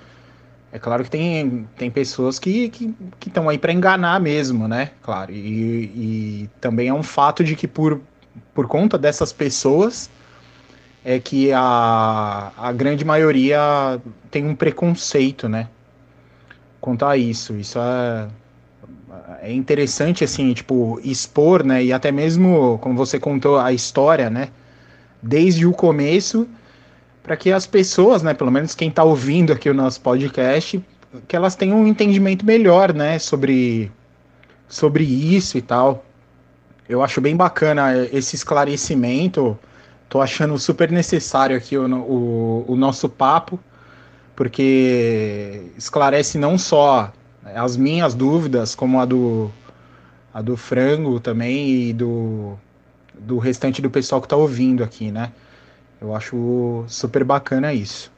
é 0.73 0.79
claro 0.79 1.05
que 1.05 1.11
tem, 1.11 1.69
tem 1.77 1.91
pessoas 1.91 2.39
que 2.39 2.65
estão 2.65 2.95
que, 3.19 3.31
que 3.31 3.41
aí 3.41 3.59
para 3.59 3.73
enganar 3.73 4.21
mesmo, 4.21 4.67
né? 4.67 4.91
Claro. 5.03 5.33
E, 5.33 5.37
e 5.37 6.51
também 6.61 6.89
é 6.89 6.95
um 6.95 7.03
fato 7.03 7.45
de 7.45 7.55
que 7.55 7.69
por, 7.69 8.01
por 8.55 8.67
conta 8.67 8.99
dessas 8.99 9.33
pessoas 9.33 10.11
é 11.05 11.21
que 11.21 11.53
a, 11.53 12.53
a 12.59 12.73
grande 12.73 13.05
maioria 13.05 14.01
tem 14.31 14.45
um 14.45 14.55
preconceito, 14.55 15.49
né? 15.49 15.69
Quanto 16.81 17.05
a 17.05 17.17
isso. 17.17 17.55
Isso 17.55 17.79
é, 17.79 18.29
é 19.41 19.53
interessante, 19.53 20.25
assim, 20.25 20.53
tipo, 20.53 21.01
expor, 21.05 21.65
né? 21.65 21.85
E 21.85 21.93
até 21.93 22.11
mesmo, 22.11 22.79
como 22.79 22.97
você 22.97 23.19
contou 23.19 23.59
a 23.59 23.73
história, 23.73 24.31
né? 24.31 24.49
Desde 25.23 25.67
o 25.67 25.73
começo, 25.73 26.49
para 27.23 27.37
que 27.37 27.53
as 27.53 27.67
pessoas, 27.67 28.23
né? 28.23 28.35
Pelo 28.35 28.51
menos 28.51 28.75
quem 28.75 28.89
está 28.89 29.05
ouvindo 29.05 29.53
aqui 29.53 29.69
o 29.69 29.75
nosso 29.75 30.01
podcast, 30.01 30.83
que 31.27 31.37
elas 31.37 31.57
tenham 31.57 31.81
um 31.81 31.87
entendimento 31.87 32.45
melhor, 32.45 32.93
né? 32.93 33.19
Sobre, 33.19 33.91
sobre 34.69 35.05
isso 35.05 35.59
e 35.59 35.63
tal. 35.63 36.05
Eu 36.89 37.03
acho 37.03 37.21
bem 37.21 37.37
bacana 37.37 38.07
esse 38.13 38.37
esclarecimento. 38.37 39.59
Tô 40.09 40.21
achando 40.21 40.57
super 40.59 40.91
necessário 40.91 41.57
aqui 41.57 41.77
o, 41.77 41.85
o, 41.85 42.65
o 42.69 42.77
nosso 42.77 43.09
papo, 43.09 43.59
porque 44.37 45.73
esclarece 45.77 46.39
não 46.39 46.57
só 46.57 47.13
as 47.55 47.77
minhas 47.77 48.15
dúvidas, 48.15 48.75
como 48.75 49.01
a 49.01 49.05
do, 49.05 49.51
a 50.33 50.43
do 50.43 50.57
frango 50.57 51.21
também 51.21 51.89
e 51.89 51.93
do, 51.93 52.59
do 53.15 53.39
restante 53.39 53.81
do 53.81 53.91
pessoal 53.91 54.21
que 54.21 54.27
está 54.27 54.37
ouvindo 54.37 54.83
aqui, 54.83 55.11
né? 55.11 55.33
Eu 56.01 56.15
acho 56.15 56.85
super 56.89 57.25
bacana 57.25 57.73
isso. 57.73 58.13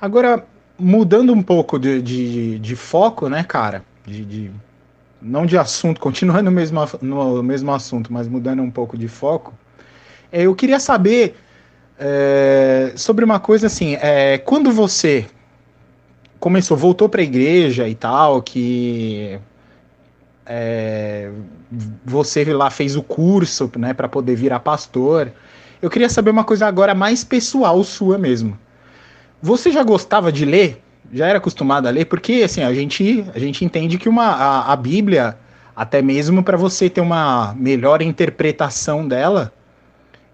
Agora, 0.00 0.44
mudando 0.78 1.32
um 1.32 1.42
pouco 1.42 1.78
de, 1.78 2.00
de, 2.00 2.58
de 2.58 2.76
foco, 2.76 3.28
né, 3.28 3.42
cara? 3.42 3.84
De, 4.06 4.24
de, 4.24 4.50
não 5.20 5.44
de 5.44 5.58
assunto, 5.58 5.98
continuando 6.00 6.44
no 6.44 6.52
mesmo, 6.52 6.80
no 7.02 7.42
mesmo 7.42 7.72
assunto, 7.72 8.12
mas 8.12 8.28
mudando 8.28 8.62
um 8.62 8.70
pouco 8.70 8.96
de 8.96 9.08
foco. 9.08 9.52
É, 10.30 10.42
eu 10.42 10.54
queria 10.54 10.78
saber 10.78 11.34
é, 11.98 12.92
sobre 12.94 13.24
uma 13.24 13.40
coisa 13.40 13.66
assim: 13.66 13.96
é, 14.00 14.38
quando 14.38 14.70
você 14.70 15.26
começou, 16.38 16.76
voltou 16.76 17.08
para 17.08 17.20
a 17.20 17.24
igreja 17.24 17.88
e 17.88 17.94
tal, 17.94 18.42
que 18.42 19.38
é, 20.46 21.30
você 22.04 22.44
lá 22.44 22.70
fez 22.70 22.96
o 22.96 23.02
curso, 23.02 23.70
né, 23.76 23.92
para 23.92 24.08
poder 24.08 24.34
virar 24.34 24.60
pastor. 24.60 25.32
Eu 25.80 25.90
queria 25.90 26.08
saber 26.08 26.30
uma 26.30 26.44
coisa 26.44 26.66
agora 26.66 26.94
mais 26.94 27.22
pessoal 27.22 27.82
sua 27.84 28.18
mesmo. 28.18 28.58
Você 29.40 29.70
já 29.70 29.82
gostava 29.82 30.32
de 30.32 30.44
ler? 30.44 30.82
Já 31.12 31.26
era 31.26 31.38
acostumado 31.38 31.86
a 31.86 31.90
ler? 31.90 32.06
Porque 32.06 32.42
assim, 32.44 32.62
a 32.62 32.72
gente, 32.74 33.24
a 33.34 33.38
gente 33.38 33.64
entende 33.64 33.98
que 33.98 34.08
uma, 34.08 34.26
a, 34.26 34.72
a 34.72 34.76
Bíblia, 34.76 35.36
até 35.76 36.02
mesmo 36.02 36.42
para 36.42 36.56
você 36.56 36.90
ter 36.90 37.00
uma 37.00 37.54
melhor 37.56 38.02
interpretação 38.02 39.06
dela, 39.06 39.52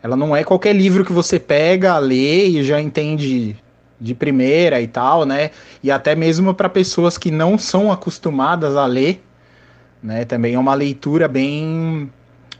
ela 0.02 0.16
não 0.16 0.34
é 0.34 0.44
qualquer 0.44 0.74
livro 0.74 1.04
que 1.04 1.12
você 1.12 1.38
pega, 1.38 1.98
lê 1.98 2.46
e 2.46 2.64
já 2.64 2.80
entende 2.80 3.56
de 4.00 4.14
primeira 4.14 4.80
e 4.80 4.86
tal, 4.86 5.24
né? 5.24 5.50
E 5.82 5.90
até 5.90 6.14
mesmo 6.14 6.54
para 6.54 6.68
pessoas 6.68 7.16
que 7.16 7.30
não 7.30 7.56
são 7.56 7.90
acostumadas 7.92 8.76
a 8.76 8.86
ler, 8.86 9.22
né? 10.02 10.24
Também 10.24 10.54
é 10.54 10.58
uma 10.58 10.74
leitura 10.74 11.28
bem, 11.28 12.10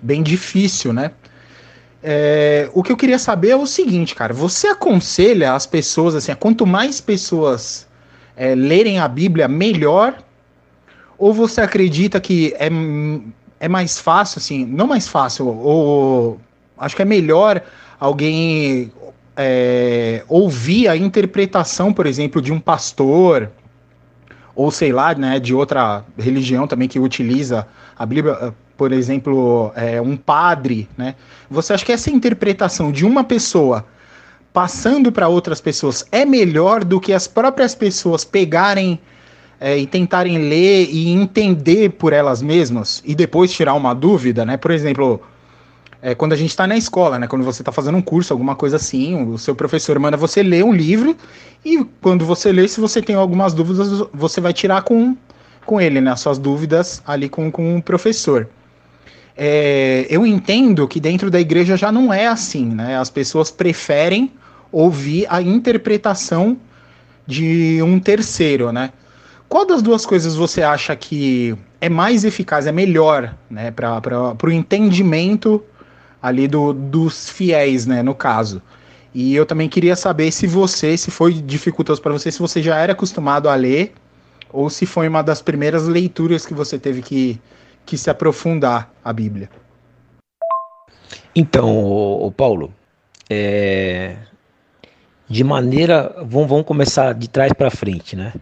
bem 0.01 0.23
difícil, 0.23 0.93
né? 0.93 1.11
É, 2.03 2.69
o 2.75 2.83
que 2.83 2.93
eu 2.93 2.97
queria 2.97 3.19
saber 3.19 3.51
é 3.51 3.57
o 3.57 3.67
seguinte, 3.67 4.15
cara. 4.15 4.35
Você 4.35 4.69
aconselha 4.69 5.55
as 5.55 5.67
pessoas 5.67 6.15
assim, 6.15 6.35
quanto 6.35 6.67
mais 6.67 7.01
pessoas 7.01 7.89
é, 8.37 8.55
lerem 8.55 8.99
a 8.99 9.09
Bíblia, 9.09 9.49
melhor? 9.49 10.17
Ou 11.17 11.33
você 11.33 11.61
acredita 11.61 12.21
que 12.21 12.55
é, 12.59 12.69
é 13.59 13.69
mais 13.69 13.99
fácil, 13.99 14.39
assim, 14.39 14.65
não 14.67 14.87
mais 14.87 15.09
fácil, 15.09 15.47
ou 15.47 16.41
acho 16.77 16.95
que 16.95 17.03
é 17.03 17.07
melhor 17.07 17.63
alguém 17.99 18.93
é, 19.37 20.25
ouvir 20.29 20.89
a 20.89 20.97
interpretação, 20.97 21.93
por 21.93 22.07
exemplo, 22.07 22.41
de 22.41 22.53
um 22.53 22.61
pastor, 22.61 23.51
ou 24.55 24.71
sei 24.71 24.93
lá, 24.93 25.15
né, 25.15 25.41
de 25.41 25.55
outra 25.55 26.05
religião 26.17 26.67
também 26.67 26.89
que 26.89 26.99
utiliza 26.99 27.67
a 27.99 28.07
Bíblia, 28.07 28.55
por 28.77 28.93
exemplo, 28.93 29.73
é, 29.75 30.01
um 30.01 30.17
padre, 30.17 30.89
né? 30.97 31.15
Você 31.51 31.73
acha 31.73 31.85
que 31.85 31.93
essa 31.93 32.11
interpretação 32.11 32.91
de 32.91 33.05
uma 33.05 33.23
pessoa 33.23 33.85
passando 34.53 35.11
para 35.11 35.29
outras 35.29 35.61
pessoas 35.61 36.07
é 36.13 36.25
melhor 36.25 36.85
do 36.85 37.01
que 37.01 37.13
as 37.13 37.27
próprias 37.27 37.75
pessoas 37.75 38.25
pegarem 38.25 39.01
é, 39.61 39.79
e 39.79 39.87
tentarem 39.87 40.39
ler 40.39 40.89
e 40.91 41.09
entender 41.11 41.91
por 41.91 42.13
elas 42.13 42.41
mesmas 42.43 43.03
e 43.05 43.15
depois 43.15 43.53
tirar 43.53 43.75
uma 43.75 43.95
dúvida, 43.95 44.45
né? 44.45 44.57
Por 44.57 44.71
exemplo, 44.71 45.21
é, 46.05 46.15
quando 46.15 46.35
a 46.35 46.37
gente 46.37 46.51
está 46.51 46.67
na 46.67 46.77
escola, 46.77 47.19
né? 47.19 47.27
Quando 47.27 47.47
você 47.47 47.63
está 47.63 47.73
fazendo 47.73 47.97
um 47.97 48.03
curso, 48.03 48.31
alguma 48.31 48.55
coisa 48.55 48.77
assim, 48.77 49.27
o 49.27 49.39
seu 49.39 49.55
professor 49.55 49.99
manda 49.99 50.19
você 50.19 50.43
ler 50.43 50.63
um 50.63 50.71
livro 50.71 51.17
e 51.65 51.83
quando 52.03 52.27
você 52.27 52.53
lê, 52.53 52.69
se 52.69 52.79
você 52.79 53.01
tem 53.01 53.17
algumas 53.17 53.55
dúvidas, 53.55 54.07
você 54.13 54.39
vai 54.39 54.53
tirar 54.53 54.83
com, 54.83 55.17
com 55.65 55.81
ele, 55.81 56.03
né? 56.03 56.11
As 56.11 56.21
suas 56.21 56.37
dúvidas 56.37 57.03
ali 57.07 57.27
com, 57.27 57.51
com 57.51 57.79
o 57.79 57.83
professor. 57.83 58.47
É, 59.35 60.07
eu 60.11 60.27
entendo 60.27 60.87
que 60.87 61.01
dentro 61.01 61.31
da 61.31 61.41
igreja 61.41 61.75
já 61.75 61.91
não 61.91 62.13
é 62.13 62.27
assim, 62.27 62.67
né? 62.67 62.99
As 62.99 63.09
pessoas 63.09 63.51
preferem 63.51 64.31
ouvir 64.71 65.27
a 65.31 65.41
interpretação 65.41 66.59
de 67.27 67.81
um 67.83 67.99
terceiro, 67.99 68.71
né? 68.71 68.93
Qual 69.49 69.65
das 69.65 69.81
duas 69.81 70.05
coisas 70.05 70.37
você 70.37 70.63
acha 70.63 70.95
que 70.95 71.57
é 71.81 71.89
mais 71.89 72.25
eficaz, 72.25 72.67
é 72.67 72.73
melhor, 72.73 73.35
né, 73.49 73.71
para 73.71 74.37
o 74.43 74.51
entendimento 74.51 75.63
ali 76.25 76.49
do, 76.49 76.73
dos 76.73 77.29
fiéis, 77.29 77.85
né, 77.85 78.03
no 78.03 78.15
caso. 78.15 78.63
E 79.13 79.35
eu 79.35 79.45
também 79.45 79.69
queria 79.69 79.95
saber 79.95 80.33
se 80.33 80.47
você, 80.47 80.97
se 80.97 81.11
foi 81.11 81.35
dificultoso 81.35 82.01
para 82.01 82.15
você, 82.15 82.33
se 82.33 82.39
você 82.39 82.63
já 82.63 82.79
era 82.79 82.95
acostumado 82.95 83.47
a 83.47 83.55
ler 83.55 83.93
ou 84.51 84.71
se 84.71 84.87
foi 84.87 85.07
uma 85.07 85.21
das 85.21 85.43
primeiras 85.43 85.87
leituras 85.87 86.47
que 86.47 86.55
você 86.55 86.79
teve 86.79 87.03
que, 87.03 87.39
que 87.85 87.99
se 87.99 88.09
aprofundar 88.09 88.91
a 89.05 89.13
Bíblia. 89.13 89.51
Então, 91.37 91.85
o, 91.85 92.33
Paulo, 92.33 92.73
é, 93.29 94.17
de 95.29 95.45
maneira, 95.45 96.11
vamos, 96.25 96.49
vamos 96.49 96.65
começar 96.65 97.13
de 97.13 97.29
trás 97.29 97.53
para 97.53 97.71
frente, 97.71 98.17
né? 98.17 98.33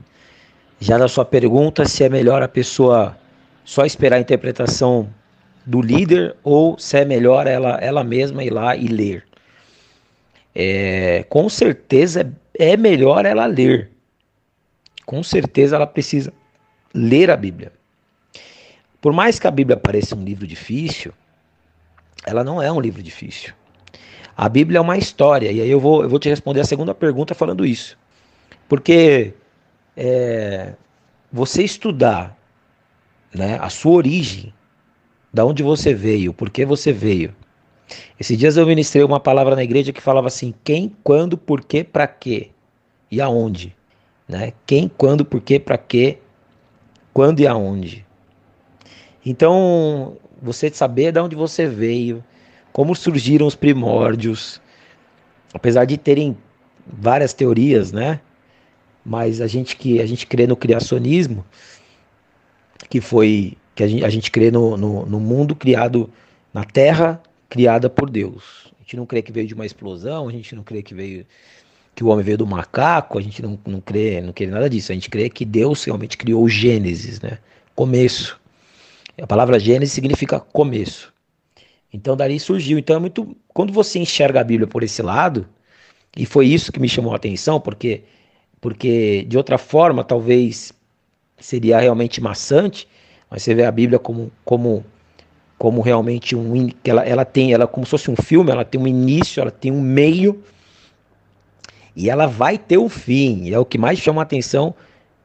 Já 0.78 0.98
na 0.98 1.08
sua 1.08 1.24
pergunta, 1.24 1.84
se 1.84 2.04
é 2.04 2.08
melhor 2.08 2.44
a 2.44 2.48
pessoa 2.48 3.16
só 3.64 3.84
esperar 3.84 4.18
a 4.18 4.20
interpretação 4.20 5.08
do 5.64 5.80
líder 5.80 6.36
ou 6.42 6.78
se 6.78 6.98
é 6.98 7.04
melhor 7.04 7.46
ela, 7.46 7.78
ela 7.80 8.04
mesma 8.04 8.44
ir 8.44 8.50
lá 8.50 8.76
e 8.76 8.86
ler. 8.86 9.24
É, 10.54 11.24
com 11.28 11.48
certeza 11.48 12.32
é 12.58 12.76
melhor 12.76 13.24
ela 13.24 13.46
ler. 13.46 13.90
Com 15.06 15.22
certeza 15.22 15.76
ela 15.76 15.86
precisa 15.86 16.32
ler 16.94 17.30
a 17.30 17.36
Bíblia. 17.36 17.72
Por 19.00 19.12
mais 19.12 19.38
que 19.38 19.46
a 19.46 19.50
Bíblia 19.50 19.76
pareça 19.76 20.14
um 20.14 20.22
livro 20.22 20.46
difícil, 20.46 21.12
ela 22.24 22.44
não 22.44 22.62
é 22.62 22.70
um 22.70 22.80
livro 22.80 23.02
difícil. 23.02 23.52
A 24.36 24.48
Bíblia 24.48 24.78
é 24.78 24.80
uma 24.80 24.96
história, 24.96 25.50
e 25.50 25.60
aí 25.60 25.70
eu 25.70 25.80
vou, 25.80 26.02
eu 26.02 26.08
vou 26.08 26.18
te 26.18 26.28
responder 26.28 26.60
a 26.60 26.64
segunda 26.64 26.94
pergunta 26.94 27.34
falando 27.34 27.66
isso. 27.66 27.98
Porque 28.68 29.34
é, 29.96 30.74
você 31.32 31.62
estudar 31.62 32.36
né, 33.34 33.58
a 33.60 33.68
sua 33.68 33.92
origem, 33.92 34.52
da 35.32 35.44
onde 35.44 35.62
você 35.62 35.94
veio, 35.94 36.32
por 36.32 36.50
que 36.50 36.64
você 36.64 36.92
veio. 36.92 37.34
Esses 38.18 38.36
dias 38.36 38.56
eu 38.56 38.66
ministrei 38.66 39.04
uma 39.04 39.20
palavra 39.20 39.56
na 39.56 39.64
igreja 39.64 39.92
que 39.92 40.00
falava 40.00 40.28
assim: 40.28 40.54
quem, 40.62 40.94
quando, 41.02 41.36
por 41.36 41.64
quê, 41.64 41.82
para 41.82 42.06
quê 42.06 42.50
e 43.10 43.20
aonde. 43.20 43.74
Né? 44.28 44.52
Quem, 44.66 44.88
quando, 44.88 45.24
por 45.24 45.40
quê, 45.40 45.58
para 45.58 45.76
quê, 45.76 46.18
quando 47.12 47.40
e 47.40 47.46
aonde. 47.46 48.04
Então, 49.24 50.16
você 50.40 50.70
saber 50.70 51.12
de 51.12 51.20
onde 51.20 51.36
você 51.36 51.66
veio, 51.66 52.24
como 52.72 52.94
surgiram 52.94 53.46
os 53.46 53.54
primórdios, 53.54 54.60
apesar 55.54 55.84
de 55.84 55.96
terem 55.96 56.36
várias 56.86 57.32
teorias, 57.32 57.92
né? 57.92 58.20
Mas 59.04 59.40
a 59.40 59.46
gente 59.46 59.76
que 59.76 60.00
a 60.00 60.06
gente 60.06 60.26
crê 60.26 60.46
no 60.46 60.56
criacionismo, 60.56 61.44
que 62.88 63.00
foi 63.00 63.56
que 63.74 63.82
a 63.82 63.88
gente, 63.88 64.04
a 64.04 64.08
gente 64.08 64.30
crê 64.30 64.50
no, 64.50 64.76
no, 64.76 65.06
no 65.06 65.20
mundo 65.20 65.54
criado 65.54 66.10
na 66.52 66.64
Terra, 66.64 67.22
criada 67.48 67.88
por 67.88 68.10
Deus. 68.10 68.72
A 68.78 68.82
gente 68.82 68.96
não 68.96 69.06
crê 69.06 69.22
que 69.22 69.32
veio 69.32 69.46
de 69.46 69.54
uma 69.54 69.66
explosão, 69.66 70.28
a 70.28 70.32
gente 70.32 70.54
não 70.54 70.62
crê 70.62 70.82
que 70.82 70.94
veio 70.94 71.26
que 71.94 72.02
o 72.02 72.08
homem 72.08 72.24
veio 72.24 72.38
do 72.38 72.46
macaco, 72.46 73.18
a 73.18 73.22
gente 73.22 73.42
não, 73.42 73.58
não 73.66 73.80
crê, 73.80 74.20
não 74.20 74.32
crê 74.32 74.46
nada 74.46 74.68
disso. 74.68 74.92
A 74.92 74.94
gente 74.94 75.10
crê 75.10 75.28
que 75.28 75.44
Deus 75.44 75.84
realmente 75.84 76.16
criou 76.16 76.42
o 76.42 76.48
Gênesis, 76.48 77.20
né? 77.20 77.38
Começo. 77.74 78.40
A 79.20 79.26
palavra 79.26 79.58
Gênesis 79.58 79.92
significa 79.92 80.40
começo. 80.40 81.12
Então 81.92 82.16
dali 82.16 82.40
surgiu. 82.40 82.78
Então 82.78 82.96
é 82.96 82.98
muito. 82.98 83.36
Quando 83.48 83.72
você 83.72 83.98
enxerga 83.98 84.40
a 84.40 84.44
Bíblia 84.44 84.66
por 84.66 84.82
esse 84.82 85.02
lado, 85.02 85.46
e 86.16 86.24
foi 86.24 86.46
isso 86.46 86.72
que 86.72 86.80
me 86.80 86.88
chamou 86.88 87.12
a 87.12 87.16
atenção, 87.16 87.60
porque, 87.60 88.04
porque 88.60 89.24
de 89.24 89.36
outra 89.36 89.58
forma 89.58 90.02
talvez 90.02 90.72
seria 91.38 91.78
realmente 91.80 92.20
maçante, 92.20 92.88
mas 93.32 93.42
você 93.42 93.54
vê 93.54 93.64
a 93.64 93.72
Bíblia 93.72 93.98
como, 93.98 94.30
como, 94.44 94.84
como 95.56 95.80
realmente 95.80 96.36
um. 96.36 96.68
ela, 96.84 97.02
ela 97.02 97.24
tem, 97.24 97.54
ela 97.54 97.66
como 97.66 97.86
se 97.86 97.90
fosse 97.92 98.10
um 98.10 98.16
filme, 98.16 98.50
ela 98.50 98.62
tem 98.62 98.78
um 98.78 98.86
início, 98.86 99.40
ela 99.40 99.50
tem 99.50 99.72
um 99.72 99.80
meio, 99.80 100.42
e 101.96 102.10
ela 102.10 102.26
vai 102.26 102.58
ter 102.58 102.76
um 102.76 102.90
fim. 102.90 103.44
E 103.44 103.54
é 103.54 103.58
o 103.58 103.64
que 103.64 103.78
mais 103.78 103.98
chama 103.98 104.20
a 104.20 104.24
atenção 104.24 104.74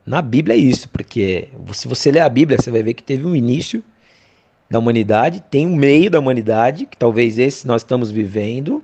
na 0.06 0.22
Bíblia 0.22 0.56
é 0.56 0.58
isso, 0.58 0.88
porque 0.88 1.50
se 1.74 1.86
você 1.86 2.10
ler 2.10 2.22
a 2.22 2.30
Bíblia, 2.30 2.58
você 2.58 2.72
vai 2.72 2.82
ver 2.82 2.94
que 2.94 3.04
teve 3.04 3.26
um 3.26 3.36
início 3.36 3.84
da 4.72 4.80
humanidade, 4.80 5.44
tem 5.52 5.68
um 5.68 5.76
meio 5.76 6.10
da 6.10 6.18
humanidade, 6.18 6.86
que 6.86 6.96
talvez 6.96 7.38
esse 7.38 7.68
nós 7.68 7.82
estamos 7.82 8.10
vivendo, 8.10 8.82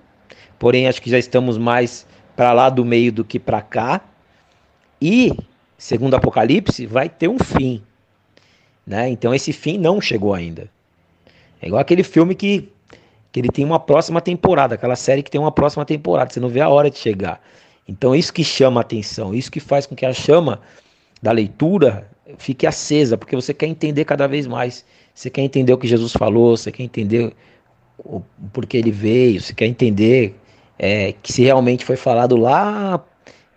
porém 0.60 0.86
acho 0.86 1.02
que 1.02 1.10
já 1.10 1.18
estamos 1.18 1.58
mais 1.58 2.06
para 2.36 2.52
lá 2.52 2.70
do 2.70 2.84
meio 2.84 3.10
do 3.10 3.24
que 3.24 3.40
para 3.40 3.62
cá. 3.62 4.02
E, 5.02 5.32
segundo 5.78 6.14
Apocalipse, 6.14 6.86
vai 6.86 7.08
ter 7.08 7.30
um 7.30 7.40
fim. 7.40 7.82
Né? 8.86 9.10
Então 9.10 9.34
esse 9.34 9.54
fim 9.54 9.78
não 9.78 10.02
chegou 10.02 10.34
ainda. 10.34 10.70
É 11.62 11.68
igual 11.68 11.82
aquele 11.82 12.04
filme 12.04 12.36
que, 12.36 12.70
que 13.32 13.40
ele 13.40 13.50
tem 13.50 13.64
uma 13.64 13.80
próxima 13.80 14.20
temporada, 14.20 14.76
aquela 14.76 14.96
série 14.96 15.24
que 15.24 15.32
tem 15.32 15.40
uma 15.40 15.52
próxima 15.52 15.86
temporada, 15.86 16.32
você 16.32 16.40
não 16.40 16.50
vê 16.50 16.60
a 16.60 16.70
hora 16.70 16.90
de 16.90 16.98
chegar. 16.98 17.42
Então 17.88 18.16
isso 18.16 18.34
que 18.34 18.44
chama 18.44 18.82
a 18.82 18.84
atenção, 18.84 19.34
isso 19.34 19.52
que 19.52 19.60
faz 19.60 19.86
com 19.86 19.96
que 19.96 20.06
a 20.06 20.14
chama 20.14 20.62
da 21.22 21.32
leitura 21.32 22.10
fique 22.38 22.68
acesa, 22.68 23.18
porque 23.18 23.36
você 23.36 23.54
quer 23.54 23.68
entender 23.68 24.06
cada 24.06 24.28
vez 24.28 24.46
mais. 24.46 24.86
Você 25.14 25.30
quer 25.30 25.42
entender 25.42 25.72
o 25.72 25.78
que 25.78 25.88
Jesus 25.88 26.12
falou, 26.12 26.58
você 26.58 26.72
quer 26.72 26.84
entender 26.84 27.34
o 27.98 28.22
porquê 28.52 28.78
ele 28.78 28.92
veio, 28.92 29.40
você 29.40 29.54
quer 29.54 29.68
entender 29.68 30.36
é, 30.78 31.14
que 31.22 31.32
se 31.32 31.44
realmente 31.44 31.86
foi 31.86 31.96
falado 31.96 32.36
lá, 32.36 33.02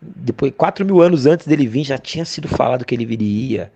depois, 0.01 0.53
quatro 0.57 0.85
mil 0.85 1.01
anos 1.01 1.27
antes 1.27 1.47
dele 1.47 1.67
vir, 1.67 1.85
já 1.85 1.99
tinha 1.99 2.25
sido 2.25 2.47
falado 2.47 2.85
que 2.85 2.95
ele 2.95 3.07
viria 3.07 3.73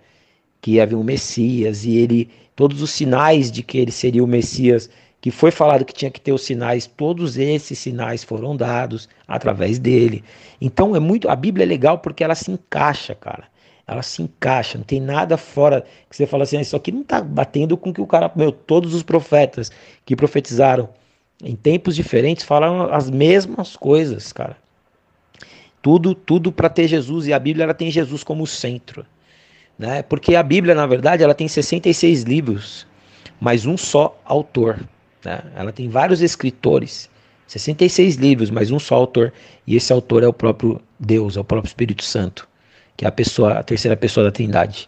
que 0.61 0.79
havia 0.79 0.97
um 0.97 1.03
Messias 1.03 1.83
e 1.83 1.97
ele 1.97 2.29
todos 2.55 2.81
os 2.81 2.91
sinais 2.91 3.51
de 3.51 3.63
que 3.63 3.79
ele 3.79 3.91
seria 3.91 4.23
o 4.23 4.27
Messias, 4.27 4.89
que 5.19 5.31
foi 5.31 5.51
falado 5.51 5.83
que 5.83 5.93
tinha 5.93 6.11
que 6.11 6.21
ter 6.21 6.31
os 6.31 6.43
sinais, 6.43 6.85
todos 6.85 7.37
esses 7.37 7.79
sinais 7.79 8.23
foram 8.23 8.55
dados 8.55 9.09
através 9.27 9.79
dele. 9.79 10.23
Então 10.59 10.95
é 10.95 10.99
muito, 10.99 11.27
a 11.27 11.35
Bíblia 11.35 11.63
é 11.63 11.67
legal 11.67 11.97
porque 11.99 12.23
ela 12.23 12.35
se 12.35 12.51
encaixa, 12.51 13.15
cara. 13.15 13.45
Ela 13.87 14.03
se 14.03 14.21
encaixa, 14.21 14.77
não 14.77 14.85
tem 14.85 15.01
nada 15.01 15.37
fora 15.37 15.83
que 16.09 16.15
você 16.15 16.25
fala 16.25 16.43
assim, 16.43 16.57
ah, 16.57 16.61
isso 16.61 16.75
aqui 16.75 16.91
não 16.91 17.01
está 17.01 17.21
batendo 17.21 17.75
com 17.75 17.91
que 17.91 17.99
o 17.99 18.07
cara, 18.07 18.31
meu, 18.35 18.51
todos 18.51 18.93
os 18.93 19.03
profetas 19.03 19.71
que 20.05 20.15
profetizaram 20.15 20.87
em 21.43 21.55
tempos 21.55 21.95
diferentes 21.95 22.45
falaram 22.45 22.93
as 22.93 23.09
mesmas 23.09 23.75
coisas, 23.75 24.31
cara. 24.31 24.55
Tudo, 25.81 26.13
tudo 26.13 26.51
para 26.51 26.69
ter 26.69 26.87
Jesus 26.87 27.25
e 27.25 27.33
a 27.33 27.39
Bíblia 27.39 27.63
ela 27.63 27.73
tem 27.73 27.89
Jesus 27.89 28.23
como 28.23 28.45
centro 28.45 29.03
né? 29.81 30.03
Porque 30.03 30.35
a 30.35 30.43
Bíblia, 30.43 30.75
na 30.75 30.85
verdade, 30.85 31.23
ela 31.23 31.33
tem 31.33 31.47
66 31.47 32.21
livros, 32.21 32.85
mas 33.39 33.65
um 33.65 33.75
só 33.75 34.15
autor, 34.23 34.79
né? 35.25 35.41
Ela 35.55 35.73
tem 35.73 35.89
vários 35.89 36.21
escritores, 36.21 37.09
66 37.47 38.15
livros, 38.15 38.51
mas 38.51 38.69
um 38.69 38.77
só 38.77 38.93
autor, 38.93 39.33
e 39.65 39.75
esse 39.75 39.91
autor 39.91 40.21
é 40.21 40.27
o 40.27 40.33
próprio 40.33 40.79
Deus, 40.99 41.35
é 41.35 41.39
o 41.39 41.43
próprio 41.43 41.67
Espírito 41.67 42.03
Santo, 42.03 42.47
que 42.95 43.05
é 43.05 43.07
a 43.07 43.11
pessoa, 43.11 43.53
a 43.53 43.63
terceira 43.63 43.97
pessoa 43.97 44.23
da 44.23 44.31
Trindade. 44.31 44.87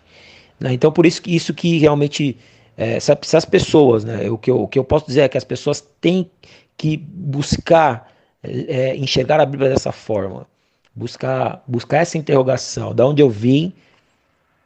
Né? 0.60 0.74
Então, 0.74 0.91
por 0.91 1.08
isso 1.08 1.24
que 1.24 1.36
isso 1.36 1.56
que 1.56 1.80
realmente 1.80 2.38
é, 2.78 3.00
se, 3.00 3.36
as 3.36 3.46
pessoas, 3.46 4.06
né, 4.06 4.30
o, 4.30 4.38
que 4.38 4.52
eu, 4.52 4.62
o 4.62 4.68
que 4.68 4.78
eu 4.78 4.84
posso 4.84 5.08
dizer 5.08 5.22
é 5.22 5.28
que 5.28 5.39
as 5.39 5.44
pessoas 5.44 5.82
têm 6.00 6.30
que 6.78 6.98
buscar 6.98 8.12
é, 8.44 8.91
é, 8.91 8.96
enxergar 8.96 9.39
a 9.39 9.46
Bíblia 9.46 9.72
dessa 9.72 9.91
forma, 9.91 10.46
buscar, 10.94 11.64
buscar 11.68 11.98
essa 11.98 12.16
interrogação, 12.16 12.94
da 12.94 13.08
onde 13.08 13.24
eu 13.24 13.30
vim, 13.32 13.74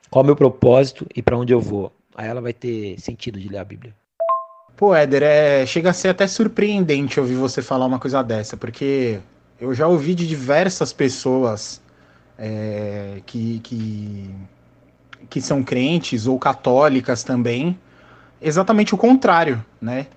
qual 0.10 0.22
é 0.22 0.24
o 0.24 0.26
meu 0.26 0.36
propósito 0.36 1.06
e 1.16 1.22
para 1.22 1.38
onde 1.38 1.54
eu 1.54 1.62
vou. 1.62 1.92
Aí 2.16 2.28
ela 2.28 2.42
vai 2.42 2.54
ter 2.54 3.00
sentido 3.00 3.40
de 3.40 3.48
ler 3.48 3.60
a 3.60 3.64
Bíblia. 3.64 3.94
Pô, 4.76 4.94
Éder, 4.94 5.24
é, 5.24 5.66
chega 5.66 5.90
a 5.90 5.94
ser 5.94 6.10
até 6.10 6.28
surpreendente 6.28 7.20
ouvir 7.20 7.36
você 7.36 7.62
falar 7.62 7.86
uma 7.86 8.00
coisa 8.00 8.24
dessa, 8.24 8.56
porque 8.56 9.20
eu 9.60 9.74
já 9.74 9.88
ouvi 9.88 10.14
de 10.14 10.28
diversas 10.28 10.94
pessoas 10.94 11.82
é, 12.38 13.22
que, 13.26 13.60
que, 13.60 14.30
que 15.30 15.42
são 15.42 15.64
crentes 15.64 16.28
ou 16.28 16.38
católicas 16.38 17.24
também, 17.24 17.78
exatamente 18.40 18.94
o 18.94 18.98
contrário, 18.98 19.64
né? 19.82 20.08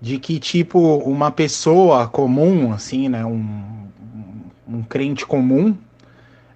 De 0.00 0.18
que, 0.18 0.40
tipo, 0.40 0.96
uma 0.98 1.30
pessoa 1.30 2.08
comum, 2.08 2.72
assim, 2.72 3.08
né? 3.08 3.24
Um, 3.24 3.86
um 4.68 4.82
crente 4.82 5.24
comum, 5.24 5.76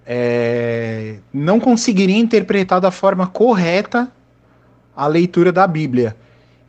é, 0.07 1.17
não 1.33 1.59
conseguiria 1.59 2.17
interpretar 2.17 2.79
da 2.79 2.91
forma 2.91 3.27
correta 3.27 4.09
a 4.95 5.05
leitura 5.05 5.51
da 5.51 5.67
Bíblia. 5.67 6.15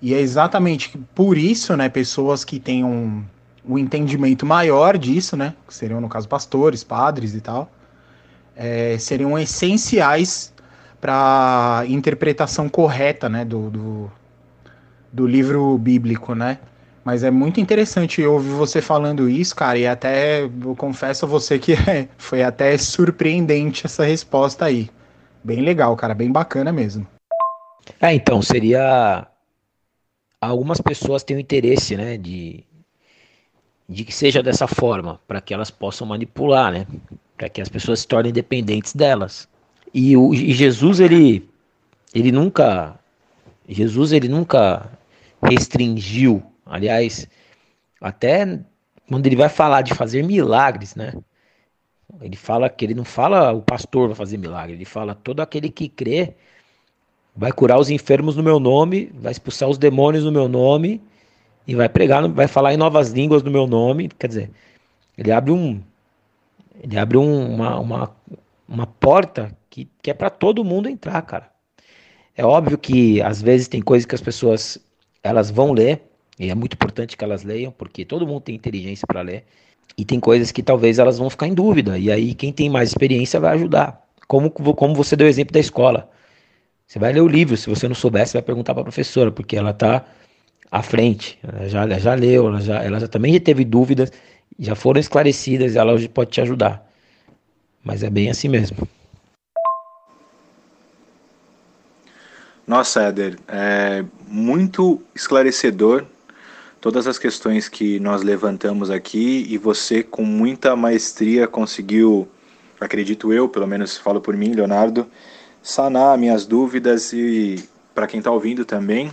E 0.02 0.12
é 0.12 0.20
exatamente 0.20 0.98
por 1.14 1.38
isso, 1.38 1.76
né, 1.76 1.88
pessoas 1.88 2.44
que 2.44 2.58
têm 2.58 2.84
um, 2.84 3.24
um 3.64 3.78
entendimento 3.78 4.44
maior 4.44 4.98
disso, 4.98 5.36
né, 5.36 5.54
que 5.66 5.74
seriam, 5.74 6.00
no 6.00 6.08
caso, 6.08 6.28
pastores, 6.28 6.82
padres 6.82 7.34
e 7.34 7.40
tal, 7.40 7.70
é, 8.56 8.98
seriam 8.98 9.38
essenciais 9.38 10.52
para 11.00 11.84
interpretação 11.88 12.68
correta, 12.68 13.28
né, 13.28 13.44
do, 13.44 13.70
do, 13.70 14.12
do 15.12 15.26
livro 15.28 15.78
bíblico, 15.78 16.34
né? 16.34 16.58
Mas 17.08 17.24
é 17.24 17.30
muito 17.30 17.58
interessante 17.58 18.22
ouvir 18.22 18.50
você 18.50 18.82
falando 18.82 19.30
isso, 19.30 19.56
cara, 19.56 19.78
e 19.78 19.86
até 19.86 20.42
eu 20.42 20.76
confesso 20.76 21.24
a 21.24 21.28
você 21.28 21.58
que 21.58 21.72
é, 21.88 22.06
foi 22.18 22.42
até 22.42 22.76
surpreendente 22.76 23.86
essa 23.86 24.04
resposta 24.04 24.66
aí. 24.66 24.90
Bem 25.42 25.62
legal, 25.62 25.96
cara, 25.96 26.12
bem 26.12 26.30
bacana 26.30 26.70
mesmo. 26.70 27.06
É, 27.98 28.12
então, 28.12 28.42
seria. 28.42 29.26
Algumas 30.38 30.82
pessoas 30.82 31.24
têm 31.24 31.38
o 31.38 31.40
interesse, 31.40 31.96
né, 31.96 32.18
de, 32.18 32.62
de 33.88 34.04
que 34.04 34.12
seja 34.12 34.42
dessa 34.42 34.66
forma, 34.66 35.18
para 35.26 35.40
que 35.40 35.54
elas 35.54 35.70
possam 35.70 36.06
manipular, 36.06 36.70
né, 36.70 36.86
para 37.38 37.48
que 37.48 37.62
as 37.62 37.70
pessoas 37.70 38.00
se 38.00 38.06
tornem 38.06 38.34
dependentes 38.34 38.94
delas. 38.94 39.48
E, 39.94 40.14
o, 40.14 40.34
e 40.34 40.52
Jesus, 40.52 41.00
ele, 41.00 41.48
ele 42.14 42.30
nunca. 42.30 43.00
Jesus, 43.66 44.12
ele 44.12 44.28
nunca 44.28 44.90
restringiu. 45.42 46.42
Aliás, 46.68 47.28
até 48.00 48.60
quando 49.08 49.26
ele 49.26 49.36
vai 49.36 49.48
falar 49.48 49.82
de 49.82 49.94
fazer 49.94 50.22
milagres, 50.22 50.94
né? 50.94 51.12
Ele 52.20 52.36
fala 52.36 52.68
que 52.70 52.84
ele 52.84 52.94
não 52.94 53.04
fala 53.04 53.52
o 53.52 53.62
pastor 53.62 54.08
vai 54.08 54.16
fazer 54.16 54.38
milagre, 54.38 54.74
ele 54.74 54.84
fala 54.84 55.14
todo 55.14 55.40
aquele 55.40 55.68
que 55.70 55.88
crê 55.88 56.34
vai 57.36 57.52
curar 57.52 57.78
os 57.78 57.88
enfermos 57.88 58.34
no 58.36 58.42
meu 58.42 58.58
nome, 58.58 59.12
vai 59.14 59.30
expulsar 59.30 59.68
os 59.68 59.78
demônios 59.78 60.24
no 60.24 60.32
meu 60.32 60.48
nome 60.48 61.00
e 61.66 61.74
vai 61.74 61.88
pregar, 61.88 62.26
vai 62.28 62.48
falar 62.48 62.74
em 62.74 62.76
novas 62.76 63.10
línguas 63.10 63.44
no 63.44 63.50
meu 63.50 63.66
nome. 63.66 64.08
Quer 64.08 64.26
dizer, 64.26 64.50
ele 65.16 65.30
abre 65.30 65.52
um, 65.52 65.80
ele 66.82 66.98
abre 66.98 67.16
um, 67.16 67.54
uma, 67.54 67.78
uma, 67.78 68.16
uma 68.68 68.86
porta 68.86 69.56
que, 69.70 69.88
que 70.02 70.10
é 70.10 70.14
para 70.14 70.30
todo 70.30 70.64
mundo 70.64 70.88
entrar, 70.88 71.22
cara. 71.22 71.48
É 72.36 72.44
óbvio 72.44 72.76
que 72.76 73.22
às 73.22 73.40
vezes 73.40 73.68
tem 73.68 73.82
coisas 73.82 74.04
que 74.04 74.14
as 74.14 74.20
pessoas 74.20 74.78
elas 75.22 75.50
vão 75.50 75.72
ler, 75.72 76.02
e 76.38 76.50
é 76.50 76.54
muito 76.54 76.74
importante 76.74 77.16
que 77.16 77.24
elas 77.24 77.42
leiam, 77.42 77.72
porque 77.72 78.04
todo 78.04 78.26
mundo 78.26 78.42
tem 78.42 78.54
inteligência 78.54 79.06
para 79.06 79.22
ler, 79.22 79.44
e 79.96 80.04
tem 80.04 80.20
coisas 80.20 80.52
que 80.52 80.62
talvez 80.62 80.98
elas 80.98 81.18
vão 81.18 81.28
ficar 81.28 81.48
em 81.48 81.54
dúvida, 81.54 81.98
e 81.98 82.10
aí 82.10 82.34
quem 82.34 82.52
tem 82.52 82.70
mais 82.70 82.90
experiência 82.90 83.40
vai 83.40 83.54
ajudar. 83.54 84.06
Como, 84.26 84.50
como 84.50 84.94
você 84.94 85.16
deu 85.16 85.26
o 85.26 85.30
exemplo 85.30 85.52
da 85.52 85.60
escola. 85.60 86.10
Você 86.86 86.98
vai 86.98 87.12
ler 87.12 87.20
o 87.20 87.28
livro, 87.28 87.56
se 87.56 87.68
você 87.68 87.88
não 87.88 87.94
souber, 87.94 88.26
você 88.26 88.34
vai 88.34 88.42
perguntar 88.42 88.74
para 88.74 88.82
a 88.82 88.84
professora, 88.84 89.30
porque 89.30 89.56
ela 89.56 89.70
está 89.70 90.04
à 90.70 90.82
frente, 90.82 91.38
ela 91.42 91.68
já, 91.68 91.82
ela 91.82 91.98
já 91.98 92.14
leu, 92.14 92.46
ela, 92.46 92.60
já, 92.60 92.82
ela 92.82 93.00
já, 93.00 93.08
também 93.08 93.32
já 93.32 93.40
teve 93.40 93.64
dúvidas, 93.64 94.12
já 94.58 94.74
foram 94.74 95.00
esclarecidas, 95.00 95.76
ela 95.76 95.94
pode 96.08 96.30
te 96.30 96.40
ajudar. 96.40 96.86
Mas 97.82 98.02
é 98.02 98.10
bem 98.10 98.30
assim 98.30 98.48
mesmo. 98.48 98.86
Nossa, 102.66 103.04
Éder, 103.04 103.38
é 103.48 104.04
muito 104.26 105.02
esclarecedor 105.14 106.04
todas 106.80 107.06
as 107.06 107.18
questões 107.18 107.68
que 107.68 107.98
nós 108.00 108.22
levantamos 108.22 108.90
aqui 108.90 109.46
e 109.48 109.58
você 109.58 110.02
com 110.02 110.24
muita 110.24 110.76
maestria 110.76 111.46
conseguiu, 111.46 112.28
acredito 112.80 113.32
eu, 113.32 113.48
pelo 113.48 113.66
menos 113.66 113.96
falo 113.96 114.20
por 114.20 114.36
mim, 114.36 114.52
Leonardo, 114.52 115.06
sanar 115.62 116.16
minhas 116.16 116.46
dúvidas 116.46 117.12
e 117.12 117.68
para 117.94 118.06
quem 118.06 118.18
está 118.18 118.30
ouvindo 118.30 118.64
também 118.64 119.10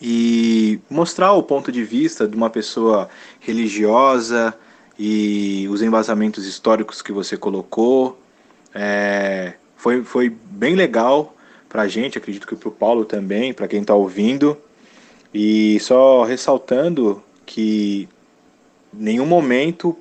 e 0.00 0.80
mostrar 0.88 1.32
o 1.32 1.42
ponto 1.42 1.70
de 1.70 1.84
vista 1.84 2.26
de 2.26 2.36
uma 2.36 2.48
pessoa 2.48 3.08
religiosa 3.38 4.54
e 4.98 5.66
os 5.70 5.82
embasamentos 5.82 6.46
históricos 6.46 7.02
que 7.02 7.12
você 7.12 7.36
colocou. 7.36 8.18
É, 8.74 9.54
foi, 9.76 10.02
foi 10.02 10.30
bem 10.30 10.74
legal 10.74 11.34
para 11.68 11.82
a 11.82 11.88
gente, 11.88 12.18
acredito 12.18 12.46
que 12.46 12.56
para 12.56 12.68
o 12.68 12.72
Paulo 12.72 13.04
também, 13.04 13.52
para 13.52 13.68
quem 13.68 13.82
está 13.82 13.94
ouvindo. 13.94 14.56
E 15.32 15.78
só 15.80 16.24
ressaltando 16.24 17.22
que 17.46 18.08
nenhum 18.92 19.26
momento 19.26 19.96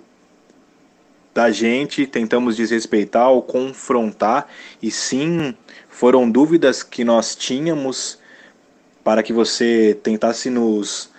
da 1.34 1.52
gente 1.52 2.08
tentamos 2.08 2.56
desrespeitar 2.56 3.30
ou 3.30 3.42
confrontar, 3.42 4.48
e 4.82 4.90
sim 4.90 5.56
foram 5.88 6.30
dúvidas 6.30 6.84
que 6.84 7.04
nós 7.04 7.36
tínhamos 7.36 8.20
para 9.04 9.24
que 9.24 9.32
você 9.32 9.98
tentasse 10.04 10.50
nos 10.50 11.10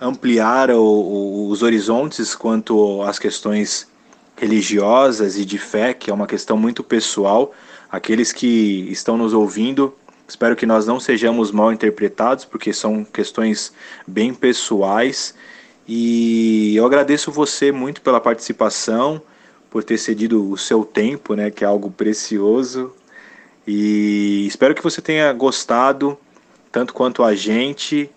ampliar 0.00 0.70
o, 0.70 0.82
o, 0.82 1.48
os 1.48 1.62
horizontes 1.62 2.34
quanto 2.34 3.02
às 3.02 3.18
questões 3.18 3.88
religiosas 4.36 5.36
e 5.36 5.44
de 5.44 5.58
fé, 5.58 5.92
que 5.92 6.10
é 6.10 6.14
uma 6.14 6.26
questão 6.26 6.56
muito 6.56 6.82
pessoal. 6.82 7.52
Aqueles 7.90 8.32
que 8.32 8.88
estão 8.90 9.16
nos 9.16 9.34
ouvindo 9.34 9.94
Espero 10.30 10.54
que 10.54 10.64
nós 10.64 10.86
não 10.86 11.00
sejamos 11.00 11.50
mal 11.50 11.72
interpretados, 11.72 12.44
porque 12.44 12.72
são 12.72 13.02
questões 13.02 13.72
bem 14.06 14.32
pessoais. 14.32 15.34
E 15.88 16.76
eu 16.76 16.86
agradeço 16.86 17.32
você 17.32 17.72
muito 17.72 18.00
pela 18.00 18.20
participação, 18.20 19.20
por 19.68 19.82
ter 19.82 19.98
cedido 19.98 20.48
o 20.48 20.56
seu 20.56 20.84
tempo, 20.84 21.34
né, 21.34 21.50
que 21.50 21.64
é 21.64 21.66
algo 21.66 21.90
precioso. 21.90 22.94
E 23.66 24.46
espero 24.46 24.72
que 24.72 24.84
você 24.84 25.02
tenha 25.02 25.32
gostado, 25.32 26.16
tanto 26.70 26.94
quanto 26.94 27.24
a 27.24 27.34
gente. 27.34 28.08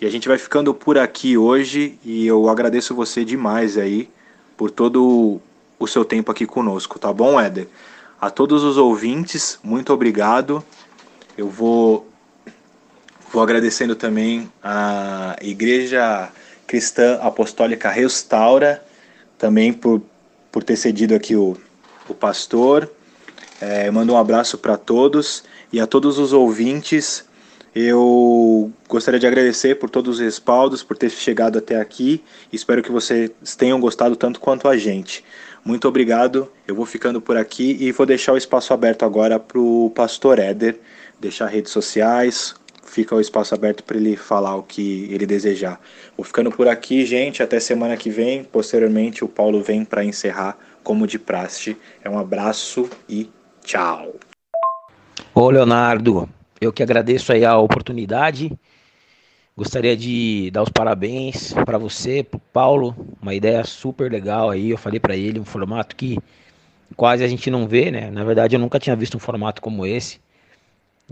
E 0.00 0.04
a 0.04 0.10
gente 0.10 0.26
vai 0.26 0.38
ficando 0.38 0.74
por 0.74 0.98
aqui 0.98 1.38
hoje. 1.38 1.96
E 2.04 2.26
eu 2.26 2.48
agradeço 2.48 2.92
você 2.92 3.24
demais 3.24 3.78
aí 3.78 4.10
por 4.56 4.68
todo 4.68 5.40
o 5.78 5.86
seu 5.86 6.04
tempo 6.04 6.32
aqui 6.32 6.44
conosco, 6.44 6.98
tá 6.98 7.12
bom, 7.12 7.40
Éder? 7.40 7.68
A 8.20 8.30
todos 8.30 8.64
os 8.64 8.76
ouvintes, 8.76 9.60
muito 9.62 9.92
obrigado. 9.92 10.64
Eu 11.36 11.48
vou, 11.48 12.06
vou 13.32 13.42
agradecendo 13.42 13.96
também 13.96 14.50
a 14.62 15.36
Igreja 15.40 16.30
Cristã 16.66 17.18
Apostólica 17.22 17.88
Restaura, 17.90 18.84
também 19.38 19.72
por, 19.72 20.02
por 20.50 20.62
ter 20.62 20.76
cedido 20.76 21.14
aqui 21.14 21.34
o, 21.34 21.56
o 22.08 22.14
pastor. 22.14 22.90
É, 23.60 23.90
mando 23.90 24.12
um 24.12 24.16
abraço 24.16 24.58
para 24.58 24.76
todos 24.76 25.42
e 25.72 25.80
a 25.80 25.86
todos 25.86 26.18
os 26.18 26.32
ouvintes. 26.32 27.24
Eu 27.74 28.70
gostaria 28.86 29.18
de 29.18 29.26
agradecer 29.26 29.76
por 29.76 29.88
todos 29.88 30.16
os 30.16 30.20
respaldos, 30.20 30.82
por 30.82 30.96
ter 30.96 31.08
chegado 31.08 31.58
até 31.58 31.80
aqui. 31.80 32.22
Espero 32.52 32.82
que 32.82 32.92
vocês 32.92 33.30
tenham 33.56 33.80
gostado 33.80 34.16
tanto 34.16 34.38
quanto 34.38 34.68
a 34.68 34.76
gente. 34.76 35.24
Muito 35.64 35.88
obrigado. 35.88 36.50
Eu 36.68 36.74
vou 36.74 36.84
ficando 36.84 37.20
por 37.20 37.38
aqui 37.38 37.78
e 37.80 37.90
vou 37.92 38.04
deixar 38.04 38.34
o 38.34 38.36
espaço 38.36 38.74
aberto 38.74 39.04
agora 39.04 39.38
para 39.38 39.58
o 39.58 39.90
pastor 39.94 40.38
Éder 40.38 40.78
deixar 41.22 41.46
redes 41.46 41.70
sociais, 41.70 42.54
fica 42.82 43.14
o 43.14 43.20
espaço 43.20 43.54
aberto 43.54 43.84
para 43.84 43.96
ele 43.96 44.16
falar 44.16 44.56
o 44.56 44.62
que 44.62 45.08
ele 45.10 45.24
desejar. 45.24 45.80
Vou 46.16 46.26
ficando 46.26 46.50
por 46.50 46.66
aqui, 46.66 47.06
gente, 47.06 47.42
até 47.42 47.60
semana 47.60 47.96
que 47.96 48.10
vem. 48.10 48.42
Posteriormente, 48.42 49.24
o 49.24 49.28
Paulo 49.28 49.62
vem 49.62 49.84
para 49.84 50.04
encerrar 50.04 50.58
como 50.82 51.06
de 51.06 51.18
praxe. 51.18 51.76
É 52.02 52.10
um 52.10 52.18
abraço 52.18 52.90
e 53.08 53.30
tchau. 53.64 54.16
Ô 55.32 55.48
Leonardo, 55.48 56.28
eu 56.60 56.72
que 56.72 56.82
agradeço 56.82 57.32
aí 57.32 57.44
a 57.44 57.56
oportunidade. 57.56 58.52
Gostaria 59.56 59.96
de 59.96 60.50
dar 60.50 60.62
os 60.62 60.70
parabéns 60.70 61.52
para 61.64 61.78
você, 61.78 62.22
para 62.24 62.40
Paulo, 62.52 62.96
uma 63.20 63.34
ideia 63.34 63.62
super 63.64 64.10
legal 64.10 64.50
aí. 64.50 64.70
Eu 64.70 64.78
falei 64.78 64.98
para 64.98 65.14
ele 65.14 65.38
um 65.38 65.44
formato 65.44 65.94
que 65.94 66.18
quase 66.96 67.22
a 67.22 67.28
gente 67.28 67.50
não 67.50 67.68
vê, 67.68 67.90
né? 67.90 68.10
Na 68.10 68.24
verdade, 68.24 68.56
eu 68.56 68.60
nunca 68.60 68.78
tinha 68.78 68.96
visto 68.96 69.16
um 69.16 69.20
formato 69.20 69.62
como 69.62 69.86
esse, 69.86 70.20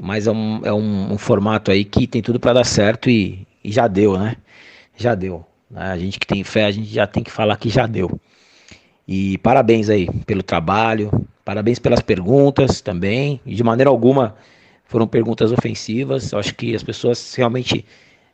mas 0.01 0.27
é 0.27 0.31
um, 0.31 0.61
é 0.65 0.73
um, 0.73 1.13
um 1.13 1.19
formato 1.19 1.71
aí 1.71 1.85
que 1.85 2.07
tem 2.07 2.23
tudo 2.23 2.41
para 2.41 2.55
dar 2.55 2.65
certo 2.65 3.11
e, 3.11 3.47
e, 3.63 3.71
já 3.71 3.87
deu, 3.87 4.19
né? 4.19 4.37
Já 4.97 5.15
deu. 5.15 5.45
A 5.75 5.97
gente 5.99 6.19
que 6.19 6.27
tem 6.27 6.43
fé, 6.43 6.65
a 6.65 6.71
gente 6.71 6.93
já 6.93 7.07
tem 7.07 7.23
que 7.23 7.31
falar 7.31 7.57
que 7.57 7.69
já 7.69 7.87
deu. 7.87 8.21
E 9.07 9.39
parabéns 9.39 9.89
aí 9.89 10.09
pelo 10.25 10.43
trabalho, 10.43 11.27
parabéns 11.45 11.79
pelas 11.79 12.01
perguntas 12.01 12.81
também. 12.81 13.41
E 13.45 13.55
de 13.55 13.63
maneira 13.63 13.91
alguma 13.91 14.35
foram 14.87 15.07
perguntas 15.07 15.53
ofensivas. 15.53 16.33
Eu 16.33 16.39
acho 16.39 16.55
que 16.55 16.75
as 16.75 16.83
pessoas 16.83 17.35
realmente 17.35 17.85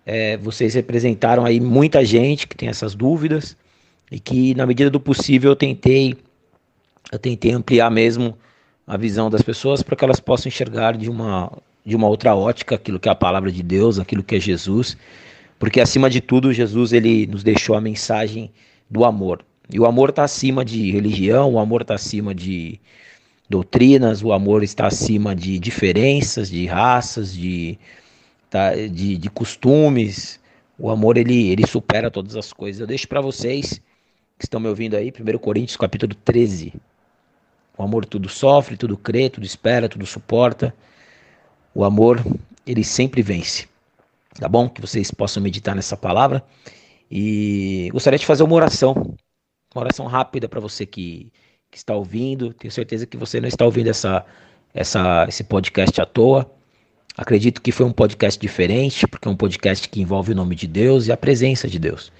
é, 0.04 0.36
vocês 0.36 0.74
representaram 0.74 1.44
aí 1.44 1.60
muita 1.60 2.04
gente 2.04 2.46
que 2.46 2.56
tem 2.56 2.68
essas 2.68 2.94
dúvidas 2.94 3.56
e 4.10 4.20
que 4.20 4.54
na 4.54 4.64
medida 4.64 4.88
do 4.88 5.00
possível 5.00 5.50
eu 5.50 5.56
tentei 5.56 6.16
eu 7.12 7.18
tentei 7.18 7.52
ampliar 7.52 7.90
mesmo 7.90 8.36
a 8.87 8.97
visão 8.97 9.28
das 9.28 9.43
pessoas 9.43 9.82
para 9.82 9.97
que 9.97 10.05
elas 10.05 10.20
possam 10.20 10.49
enxergar 10.49 10.97
de 10.97 11.11
uma 11.11 11.53
de 11.84 11.95
uma 11.95 12.09
outra 12.09 12.34
ótica 12.34 12.74
aquilo 12.74 12.99
que 12.99 13.09
é 13.09 13.12
a 13.12 13.14
palavra 13.14 13.51
de 13.53 13.62
Deus, 13.62 14.01
aquilo 14.01 14.24
que 14.24 14.34
é 14.34 14.41
Jesus, 14.41 14.97
porque 15.57 15.80
acima 15.80 16.11
de 16.11 16.20
tudo 16.20 16.53
Jesus 16.53 16.93
ele 16.93 17.28
nos 17.28 17.45
deixou 17.45 17.76
a 17.76 17.80
mensagem 17.80 18.51
do 18.91 19.05
amor. 19.05 19.45
E 19.70 19.78
o 19.78 19.87
amor 19.87 20.11
está 20.11 20.24
acima 20.24 20.64
de 20.64 20.91
religião, 20.91 21.53
o 21.53 21.59
amor 21.61 21.82
está 21.82 21.95
acima 21.95 22.34
de 22.34 22.80
doutrinas, 23.49 24.22
o 24.22 24.32
amor 24.32 24.64
está 24.64 24.89
acima 24.89 25.34
de 25.34 25.61
diferenças, 25.61 26.51
de 26.51 26.66
raças, 26.66 27.32
de 27.32 27.78
tá? 28.51 28.74
de, 28.74 29.16
de 29.16 29.30
costumes. 29.30 30.41
O 30.78 30.91
amor 30.91 31.16
ele, 31.16 31.49
ele 31.51 31.66
supera 31.66 32.11
todas 32.11 32.34
as 32.37 32.53
coisas. 32.53 32.80
Eu 32.80 32.87
deixo 32.87 33.07
para 33.07 33.20
vocês 33.20 33.80
que 34.39 34.45
estão 34.45 34.61
me 34.61 34.68
ouvindo 34.68 34.97
aí, 34.97 35.12
1 35.12 35.39
Coríntios 35.39 35.76
capítulo 35.76 36.14
13. 36.24 36.74
O 37.76 37.82
amor 37.82 38.06
tudo 38.06 38.28
sofre, 38.28 38.76
tudo 38.76 38.96
crê, 38.96 39.28
tudo 39.28 39.44
espera, 39.44 39.88
tudo 39.88 40.06
suporta. 40.06 40.74
O 41.74 41.84
amor, 41.84 42.24
ele 42.66 42.82
sempre 42.82 43.22
vence. 43.22 43.68
Tá 44.38 44.48
bom? 44.48 44.68
Que 44.68 44.80
vocês 44.80 45.10
possam 45.10 45.42
meditar 45.42 45.74
nessa 45.74 45.96
palavra. 45.96 46.42
E 47.10 47.88
gostaria 47.92 48.18
de 48.18 48.26
fazer 48.26 48.42
uma 48.42 48.54
oração. 48.54 49.14
Uma 49.74 49.82
oração 49.82 50.06
rápida 50.06 50.48
para 50.48 50.60
você 50.60 50.86
que, 50.86 51.30
que 51.70 51.76
está 51.76 51.94
ouvindo. 51.94 52.52
Tenho 52.54 52.72
certeza 52.72 53.06
que 53.06 53.16
você 53.16 53.40
não 53.40 53.48
está 53.48 53.64
ouvindo 53.64 53.88
essa, 53.88 54.24
essa, 54.72 55.26
esse 55.28 55.44
podcast 55.44 56.00
à 56.00 56.06
toa. 56.06 56.50
Acredito 57.16 57.62
que 57.62 57.72
foi 57.72 57.86
um 57.86 57.92
podcast 57.92 58.38
diferente, 58.38 59.06
porque 59.06 59.26
é 59.26 59.30
um 59.30 59.36
podcast 59.36 59.88
que 59.88 60.00
envolve 60.00 60.32
o 60.32 60.34
nome 60.34 60.54
de 60.54 60.66
Deus 60.66 61.06
e 61.06 61.12
a 61.12 61.16
presença 61.16 61.66
de 61.66 61.78
Deus. 61.78 62.12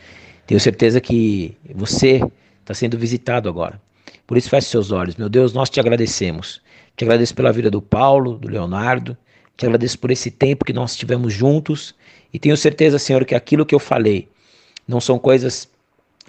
Tenho 0.47 0.61
certeza 0.61 1.01
que 1.01 1.57
você 1.75 2.23
está 2.61 2.73
sendo 2.73 2.97
visitado 2.97 3.49
agora. 3.49 3.81
Por 4.27 4.37
isso, 4.37 4.51
feche 4.51 4.69
seus 4.69 4.91
olhos. 4.91 5.17
Meu 5.17 5.29
Deus, 5.29 5.53
nós 5.53 5.71
te 5.71 5.79
agradecemos. 5.79 6.61
Te 6.97 7.05
agradeço 7.05 7.35
pela 7.35 7.53
vida 7.53 7.71
do 7.71 7.81
Paulo, 7.81 8.37
do 8.39 8.49
Leonardo. 8.49 9.17
Te 9.57 9.67
agradeço 9.67 9.99
por 9.99 10.11
esse 10.11 10.31
tempo 10.31 10.65
que 10.65 10.73
nós 10.73 10.97
tivemos 10.97 11.33
juntos. 11.33 11.95
E 12.33 12.39
tenho 12.39 12.57
certeza, 12.57 12.99
Senhor, 12.99 13.25
que 13.25 13.35
aquilo 13.35 13.65
que 13.65 13.75
eu 13.75 13.79
falei 13.79 14.29
não 14.87 15.01
são 15.01 15.19
coisas, 15.19 15.69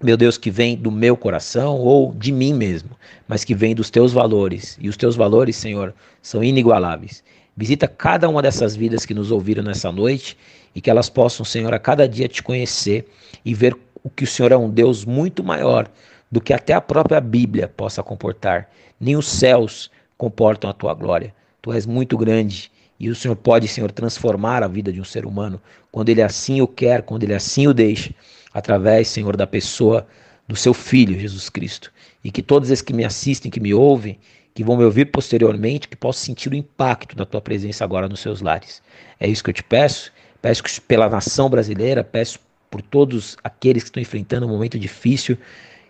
meu 0.01 0.15
Deus, 0.15 0.37
que 0.37 0.51
vêm 0.51 0.75
do 0.75 0.91
meu 0.91 1.17
coração 1.17 1.77
ou 1.79 2.13
de 2.13 2.31
mim 2.31 2.53
mesmo, 2.53 2.91
mas 3.27 3.43
que 3.43 3.55
vêm 3.55 3.73
dos 3.73 3.89
teus 3.89 4.13
valores. 4.13 4.77
E 4.79 4.89
os 4.89 4.97
teus 4.97 5.15
valores, 5.15 5.55
Senhor, 5.55 5.93
são 6.21 6.43
inigualáveis. 6.43 7.23
Visita 7.55 7.87
cada 7.87 8.29
uma 8.29 8.41
dessas 8.41 8.75
vidas 8.75 9.05
que 9.05 9.15
nos 9.15 9.31
ouviram 9.31 9.63
nessa 9.63 9.91
noite 9.91 10.37
e 10.75 10.81
que 10.81 10.91
elas 10.91 11.09
possam, 11.09 11.43
Senhor, 11.43 11.73
a 11.73 11.79
cada 11.79 12.07
dia 12.07 12.27
te 12.27 12.43
conhecer 12.43 13.07
e 13.43 13.55
ver 13.55 13.75
o 14.03 14.09
que 14.09 14.23
o 14.23 14.27
Senhor 14.27 14.51
é 14.51 14.57
um 14.57 14.69
Deus 14.69 15.03
muito 15.03 15.43
maior 15.43 15.89
do 16.31 16.41
que 16.41 16.53
até 16.53 16.73
a 16.73 16.81
própria 16.81 17.21
Bíblia 17.21 17.67
possa 17.67 18.03
comportar. 18.03 18.69
Nem 18.99 19.15
os 19.15 19.27
céus 19.27 19.89
comportam 20.17 20.69
a 20.69 20.73
tua 20.73 20.93
glória. 20.93 21.33
Tu 21.61 21.71
és 21.73 21.85
muito 21.85 22.17
grande 22.17 22.71
e 22.99 23.09
o 23.09 23.15
Senhor 23.15 23.35
pode, 23.35 23.67
Senhor, 23.67 23.91
transformar 23.91 24.63
a 24.63 24.67
vida 24.67 24.91
de 24.91 24.99
um 24.99 25.05
ser 25.05 25.25
humano 25.25 25.61
quando 25.91 26.09
ele 26.09 26.21
assim 26.21 26.61
o 26.61 26.67
quer, 26.67 27.03
quando 27.03 27.23
ele 27.23 27.33
assim 27.33 27.67
o 27.67 27.73
deixa, 27.73 28.13
através, 28.53 29.07
Senhor, 29.07 29.35
da 29.35 29.45
pessoa 29.45 30.07
do 30.47 30.55
seu 30.55 30.73
Filho, 30.73 31.19
Jesus 31.19 31.49
Cristo. 31.49 31.91
E 32.23 32.31
que 32.31 32.41
todos 32.41 32.69
esses 32.71 32.81
que 32.81 32.93
me 32.93 33.05
assistem, 33.05 33.51
que 33.51 33.59
me 33.59 33.73
ouvem, 33.73 34.17
que 34.53 34.63
vão 34.63 34.75
me 34.75 34.83
ouvir 34.83 35.05
posteriormente, 35.05 35.87
que 35.87 35.95
possam 35.95 36.25
sentir 36.25 36.51
o 36.51 36.55
impacto 36.55 37.15
da 37.15 37.25
tua 37.25 37.41
presença 37.41 37.83
agora 37.83 38.09
nos 38.09 38.19
seus 38.19 38.41
lares. 38.41 38.81
É 39.19 39.27
isso 39.27 39.43
que 39.43 39.51
eu 39.51 39.53
te 39.53 39.63
peço. 39.63 40.11
Peço 40.41 40.63
pela 40.87 41.09
nação 41.09 41.49
brasileira, 41.49 42.03
peço 42.03 42.39
por 42.69 42.81
todos 42.81 43.37
aqueles 43.43 43.83
que 43.83 43.89
estão 43.89 44.01
enfrentando 44.01 44.45
um 44.45 44.49
momento 44.49 44.77
difícil, 44.79 45.37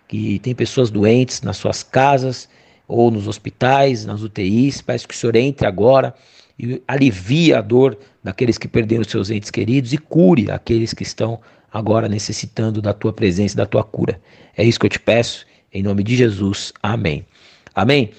que 0.08 0.38
tem 0.38 0.54
pessoas 0.54 0.90
doentes 0.90 1.42
nas 1.42 1.58
suas 1.58 1.82
casas 1.82 2.48
ou 2.88 3.10
nos 3.10 3.28
hospitais, 3.28 4.06
nas 4.06 4.22
UTIs. 4.22 4.80
Peço 4.80 5.06
que 5.06 5.14
o 5.14 5.16
Senhor 5.16 5.36
entre 5.36 5.66
agora 5.66 6.14
e 6.58 6.82
alivie 6.88 7.52
a 7.52 7.60
dor 7.60 7.96
daqueles 8.24 8.58
que 8.58 8.66
perderam 8.66 9.04
seus 9.04 9.30
entes 9.30 9.50
queridos 9.50 9.92
e 9.92 9.98
cure 9.98 10.50
aqueles 10.50 10.92
que 10.92 11.02
estão 11.02 11.38
agora 11.72 12.08
necessitando 12.08 12.80
da 12.80 12.92
tua 12.92 13.12
presença, 13.12 13.56
da 13.56 13.66
tua 13.66 13.84
cura. 13.84 14.20
É 14.56 14.64
isso 14.64 14.80
que 14.80 14.86
eu 14.86 14.90
te 14.90 14.98
peço, 14.98 15.46
em 15.72 15.82
nome 15.82 16.02
de 16.02 16.16
Jesus. 16.16 16.72
Amém. 16.82 17.26
Amém. 17.74 18.10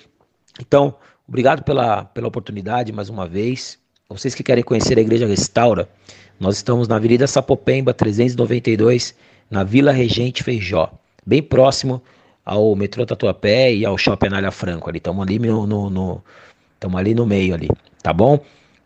Então, 0.62 0.96
obrigado 1.28 1.64
pela, 1.64 2.06
pela 2.06 2.28
oportunidade 2.28 2.94
mais 2.94 3.10
uma 3.10 3.28
vez. 3.28 3.78
Vocês 4.08 4.34
que 4.34 4.44
querem 4.44 4.64
conhecer 4.64 4.98
a 4.98 5.02
Igreja 5.02 5.28
Restaura, 5.28 5.90
nós 6.40 6.56
estamos 6.56 6.88
na 6.88 6.96
Avenida 6.96 7.28
Sapopemba 7.28 7.94
392, 7.94 9.14
na 9.52 9.64
Vila 9.64 9.92
Regente 9.92 10.44
Feijó, 10.44 10.92
bem 11.26 11.42
próximo 11.42 12.02
ao 12.46 12.76
metrô 12.76 13.06
Tatuapé 13.06 13.74
e 13.74 13.86
ao 13.86 13.98
Shopping 13.98 14.28
Anália 14.28 14.52
Franco 14.52 14.90
ali. 14.90 14.98
Estamos 14.98 15.22
ali 15.22 15.40
no, 15.40 15.68
no, 15.68 15.90
no 15.90 16.24
ali 16.98 17.14
no 17.14 17.26
meio 17.26 17.54
ali, 17.54 17.70
tá 18.02 18.12
bom? 18.12 18.40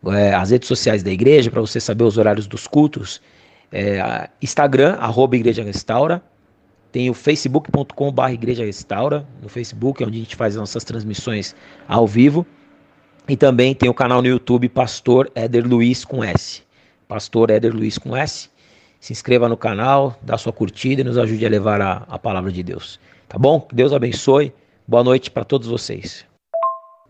É, 0.06 0.34
as 0.34 0.50
redes 0.50 0.68
sociais 0.68 1.02
da 1.02 1.10
igreja, 1.10 1.50
para 1.50 1.60
você 1.60 1.80
saber 1.80 2.04
os 2.04 2.18
horários 2.18 2.46
dos 2.46 2.66
cultos, 2.66 3.22
é, 3.72 4.28
Instagram, 4.42 4.94
arroba 5.00 5.34
Igreja 5.34 5.62
Restaura, 5.62 6.22
tem 6.92 7.10
o 7.10 7.14
facebook.com.br 7.14 8.30
Igreja 8.30 8.64
Restaura, 8.64 9.26
no 9.42 9.48
Facebook, 9.48 10.02
é 10.02 10.06
onde 10.06 10.18
a 10.18 10.20
gente 10.20 10.36
faz 10.36 10.54
as 10.54 10.60
nossas 10.60 10.84
transmissões 10.84 11.56
ao 11.88 12.06
vivo. 12.06 12.46
E 13.26 13.36
também 13.36 13.74
tem 13.74 13.88
o 13.88 13.94
canal 13.94 14.22
no 14.22 14.28
YouTube 14.28 14.68
Pastor 14.68 15.28
Éder 15.34 15.66
Luiz 15.66 16.04
com 16.04 16.22
S. 16.22 16.62
Pastor 17.08 17.50
Éder 17.50 17.74
Luiz 17.74 17.98
com 17.98 18.14
S. 18.16 18.48
Se 19.04 19.12
inscreva 19.12 19.50
no 19.50 19.56
canal, 19.58 20.16
dá 20.22 20.38
sua 20.38 20.50
curtida 20.50 21.02
e 21.02 21.04
nos 21.04 21.18
ajude 21.18 21.44
a 21.44 21.48
levar 21.50 21.78
a, 21.78 22.04
a 22.08 22.18
palavra 22.18 22.50
de 22.50 22.62
Deus. 22.62 22.98
Tá 23.28 23.36
bom? 23.36 23.60
Que 23.60 23.74
Deus 23.74 23.92
abençoe. 23.92 24.50
Boa 24.88 25.04
noite 25.04 25.30
para 25.30 25.44
todos 25.44 25.68
vocês. 25.68 26.24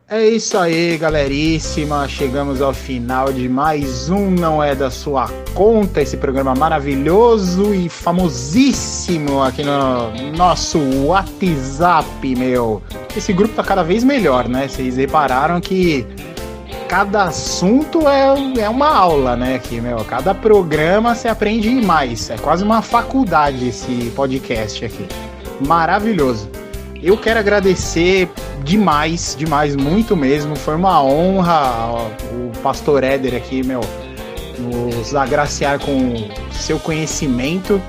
É 0.08 0.26
isso 0.26 0.58
aí, 0.58 0.98
galeríssima. 0.98 2.08
Chegamos 2.08 2.60
ao 2.60 2.74
final 2.74 3.32
de 3.32 3.48
mais 3.48 4.10
um 4.10 4.28
Não 4.28 4.60
É 4.60 4.74
da 4.74 4.90
Sua 4.90 5.30
Conta, 5.54 6.02
esse 6.02 6.16
programa 6.16 6.52
maravilhoso 6.52 7.72
e 7.72 7.88
famosíssimo 7.88 9.40
aqui 9.40 9.62
no 9.62 10.36
nosso 10.36 10.80
WhatsApp, 11.04 12.34
meu. 12.34 12.82
Esse 13.16 13.32
grupo 13.32 13.54
tá 13.54 13.62
cada 13.62 13.84
vez 13.84 14.02
melhor, 14.02 14.48
né? 14.48 14.66
Vocês 14.66 14.96
repararam 14.96 15.60
que 15.60 16.04
cada 16.94 17.24
assunto 17.24 18.08
é, 18.08 18.60
é 18.60 18.68
uma 18.68 18.86
aula, 18.86 19.34
né? 19.34 19.56
Aqui, 19.56 19.80
meu. 19.80 20.04
Cada 20.04 20.32
programa 20.32 21.12
você 21.12 21.26
aprende 21.26 21.68
mais. 21.68 22.30
É 22.30 22.36
quase 22.36 22.62
uma 22.62 22.82
faculdade 22.82 23.66
esse 23.66 24.12
podcast 24.14 24.84
aqui. 24.84 25.04
Maravilhoso. 25.66 26.48
Eu 27.02 27.18
quero 27.18 27.40
agradecer 27.40 28.30
demais, 28.62 29.34
demais, 29.36 29.74
muito 29.74 30.16
mesmo. 30.16 30.54
Foi 30.54 30.76
uma 30.76 31.02
honra 31.02 32.12
o 32.30 32.56
pastor 32.62 33.02
Éder 33.02 33.34
aqui, 33.34 33.64
meu, 33.64 33.80
nos 34.56 35.16
agraciar 35.16 35.80
com 35.80 36.30
seu 36.52 36.78
conhecimento. 36.78 37.82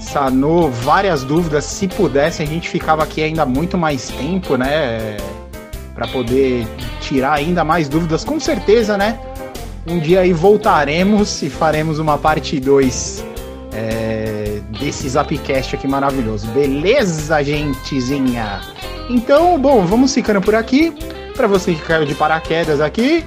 Sanou 0.00 0.70
várias 0.70 1.22
dúvidas. 1.22 1.66
Se 1.66 1.86
pudesse, 1.86 2.42
a 2.42 2.46
gente 2.46 2.66
ficava 2.70 3.02
aqui 3.02 3.22
ainda 3.22 3.44
muito 3.44 3.76
mais 3.76 4.08
tempo, 4.08 4.56
né? 4.56 5.18
Para 5.94 6.08
poder 6.08 6.66
tirar 7.08 7.32
ainda 7.32 7.64
mais 7.64 7.88
dúvidas, 7.88 8.22
com 8.22 8.38
certeza, 8.38 8.96
né? 8.98 9.18
Um 9.86 9.98
dia 9.98 10.20
aí 10.20 10.32
voltaremos 10.32 11.42
e 11.42 11.48
faremos 11.48 11.98
uma 11.98 12.18
parte 12.18 12.60
2 12.60 13.24
é, 13.72 14.60
desse 14.78 15.08
Zapcast 15.08 15.74
aqui 15.74 15.88
maravilhoso. 15.88 16.46
Beleza, 16.48 17.42
gentezinha? 17.42 18.60
Então, 19.08 19.58
bom, 19.58 19.84
vamos 19.86 20.12
ficando 20.12 20.40
por 20.42 20.54
aqui. 20.54 20.92
Para 21.34 21.46
você 21.46 21.72
que 21.72 21.82
caiu 21.82 22.04
de 22.04 22.14
paraquedas 22.14 22.80
aqui, 22.80 23.24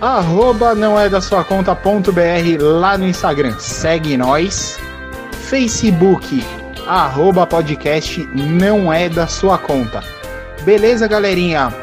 arroba 0.00 0.74
não 0.74 0.98
é 0.98 1.08
da 1.08 1.20
sua 1.20 1.44
conta.br 1.44 2.60
lá 2.60 2.98
no 2.98 3.06
Instagram. 3.06 3.54
Segue 3.58 4.16
nós. 4.16 4.78
Facebook, 5.32 6.42
arroba 6.86 7.46
podcast 7.46 8.26
não 8.34 8.92
é 8.92 9.08
da 9.08 9.28
sua 9.28 9.58
conta. 9.58 10.02
Beleza, 10.64 11.06
galerinha? 11.06 11.81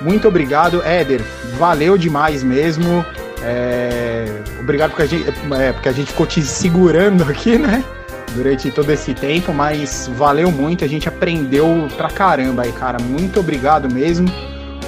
Muito 0.00 0.28
obrigado, 0.28 0.82
Éder. 0.82 1.20
Valeu 1.58 1.98
demais 1.98 2.42
mesmo. 2.42 3.04
É, 3.42 4.26
obrigado 4.58 4.90
porque 4.90 5.02
a, 5.02 5.06
gente, 5.06 5.28
é, 5.58 5.72
porque 5.72 5.88
a 5.88 5.92
gente 5.92 6.08
ficou 6.08 6.26
te 6.26 6.42
segurando 6.42 7.22
aqui, 7.24 7.58
né? 7.58 7.84
Durante 8.34 8.70
todo 8.70 8.90
esse 8.90 9.12
tempo, 9.12 9.52
mas 9.52 10.08
valeu 10.14 10.52
muito, 10.52 10.84
a 10.84 10.88
gente 10.88 11.08
aprendeu 11.08 11.88
pra 11.96 12.08
caramba 12.08 12.62
aí, 12.62 12.72
cara. 12.72 12.98
Muito 13.02 13.40
obrigado 13.40 13.92
mesmo. 13.92 14.28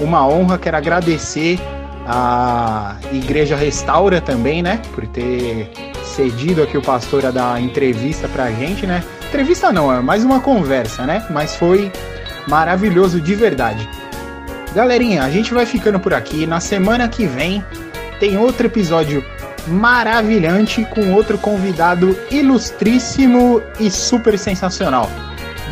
Uma 0.00 0.26
honra, 0.26 0.58
quero 0.58 0.76
agradecer 0.76 1.58
a 2.06 2.96
Igreja 3.12 3.56
Restaura 3.56 4.20
também, 4.20 4.62
né? 4.62 4.80
Por 4.94 5.06
ter 5.06 5.70
cedido 6.04 6.62
aqui 6.62 6.76
o 6.76 6.82
pastor 6.82 7.26
a 7.26 7.30
dar 7.30 7.60
entrevista 7.60 8.28
pra 8.28 8.50
gente, 8.50 8.86
né? 8.86 9.02
Entrevista 9.28 9.72
não, 9.72 9.92
é 9.92 10.00
mais 10.00 10.24
uma 10.24 10.40
conversa, 10.40 11.04
né? 11.04 11.26
Mas 11.30 11.56
foi 11.56 11.90
maravilhoso 12.46 13.20
de 13.20 13.34
verdade. 13.34 13.88
Galerinha, 14.74 15.22
a 15.22 15.30
gente 15.30 15.52
vai 15.52 15.66
ficando 15.66 16.00
por 16.00 16.14
aqui. 16.14 16.46
Na 16.46 16.60
semana 16.60 17.08
que 17.08 17.26
vem 17.26 17.64
tem 18.18 18.38
outro 18.38 18.66
episódio 18.66 19.24
maravilhante 19.66 20.84
com 20.86 21.12
outro 21.12 21.38
convidado 21.38 22.16
ilustríssimo 22.30 23.62
e 23.78 23.90
super 23.90 24.38
sensacional. 24.38 25.10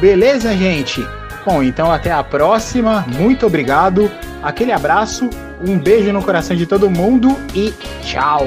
Beleza, 0.01 0.57
gente? 0.57 1.05
Bom, 1.45 1.63
então 1.63 1.91
até 1.91 2.13
a 2.13 2.23
próxima. 2.23 3.05
Muito 3.09 3.47
obrigado. 3.47 4.11
Aquele 4.43 4.73
abraço, 4.73 5.29
um 5.61 5.79
beijo 5.79 6.13
no 6.13 6.23
coração 6.23 6.57
de 6.57 6.67
todo 6.67 6.91
mundo 6.91 7.37
e 7.55 7.73
tchau! 8.03 8.45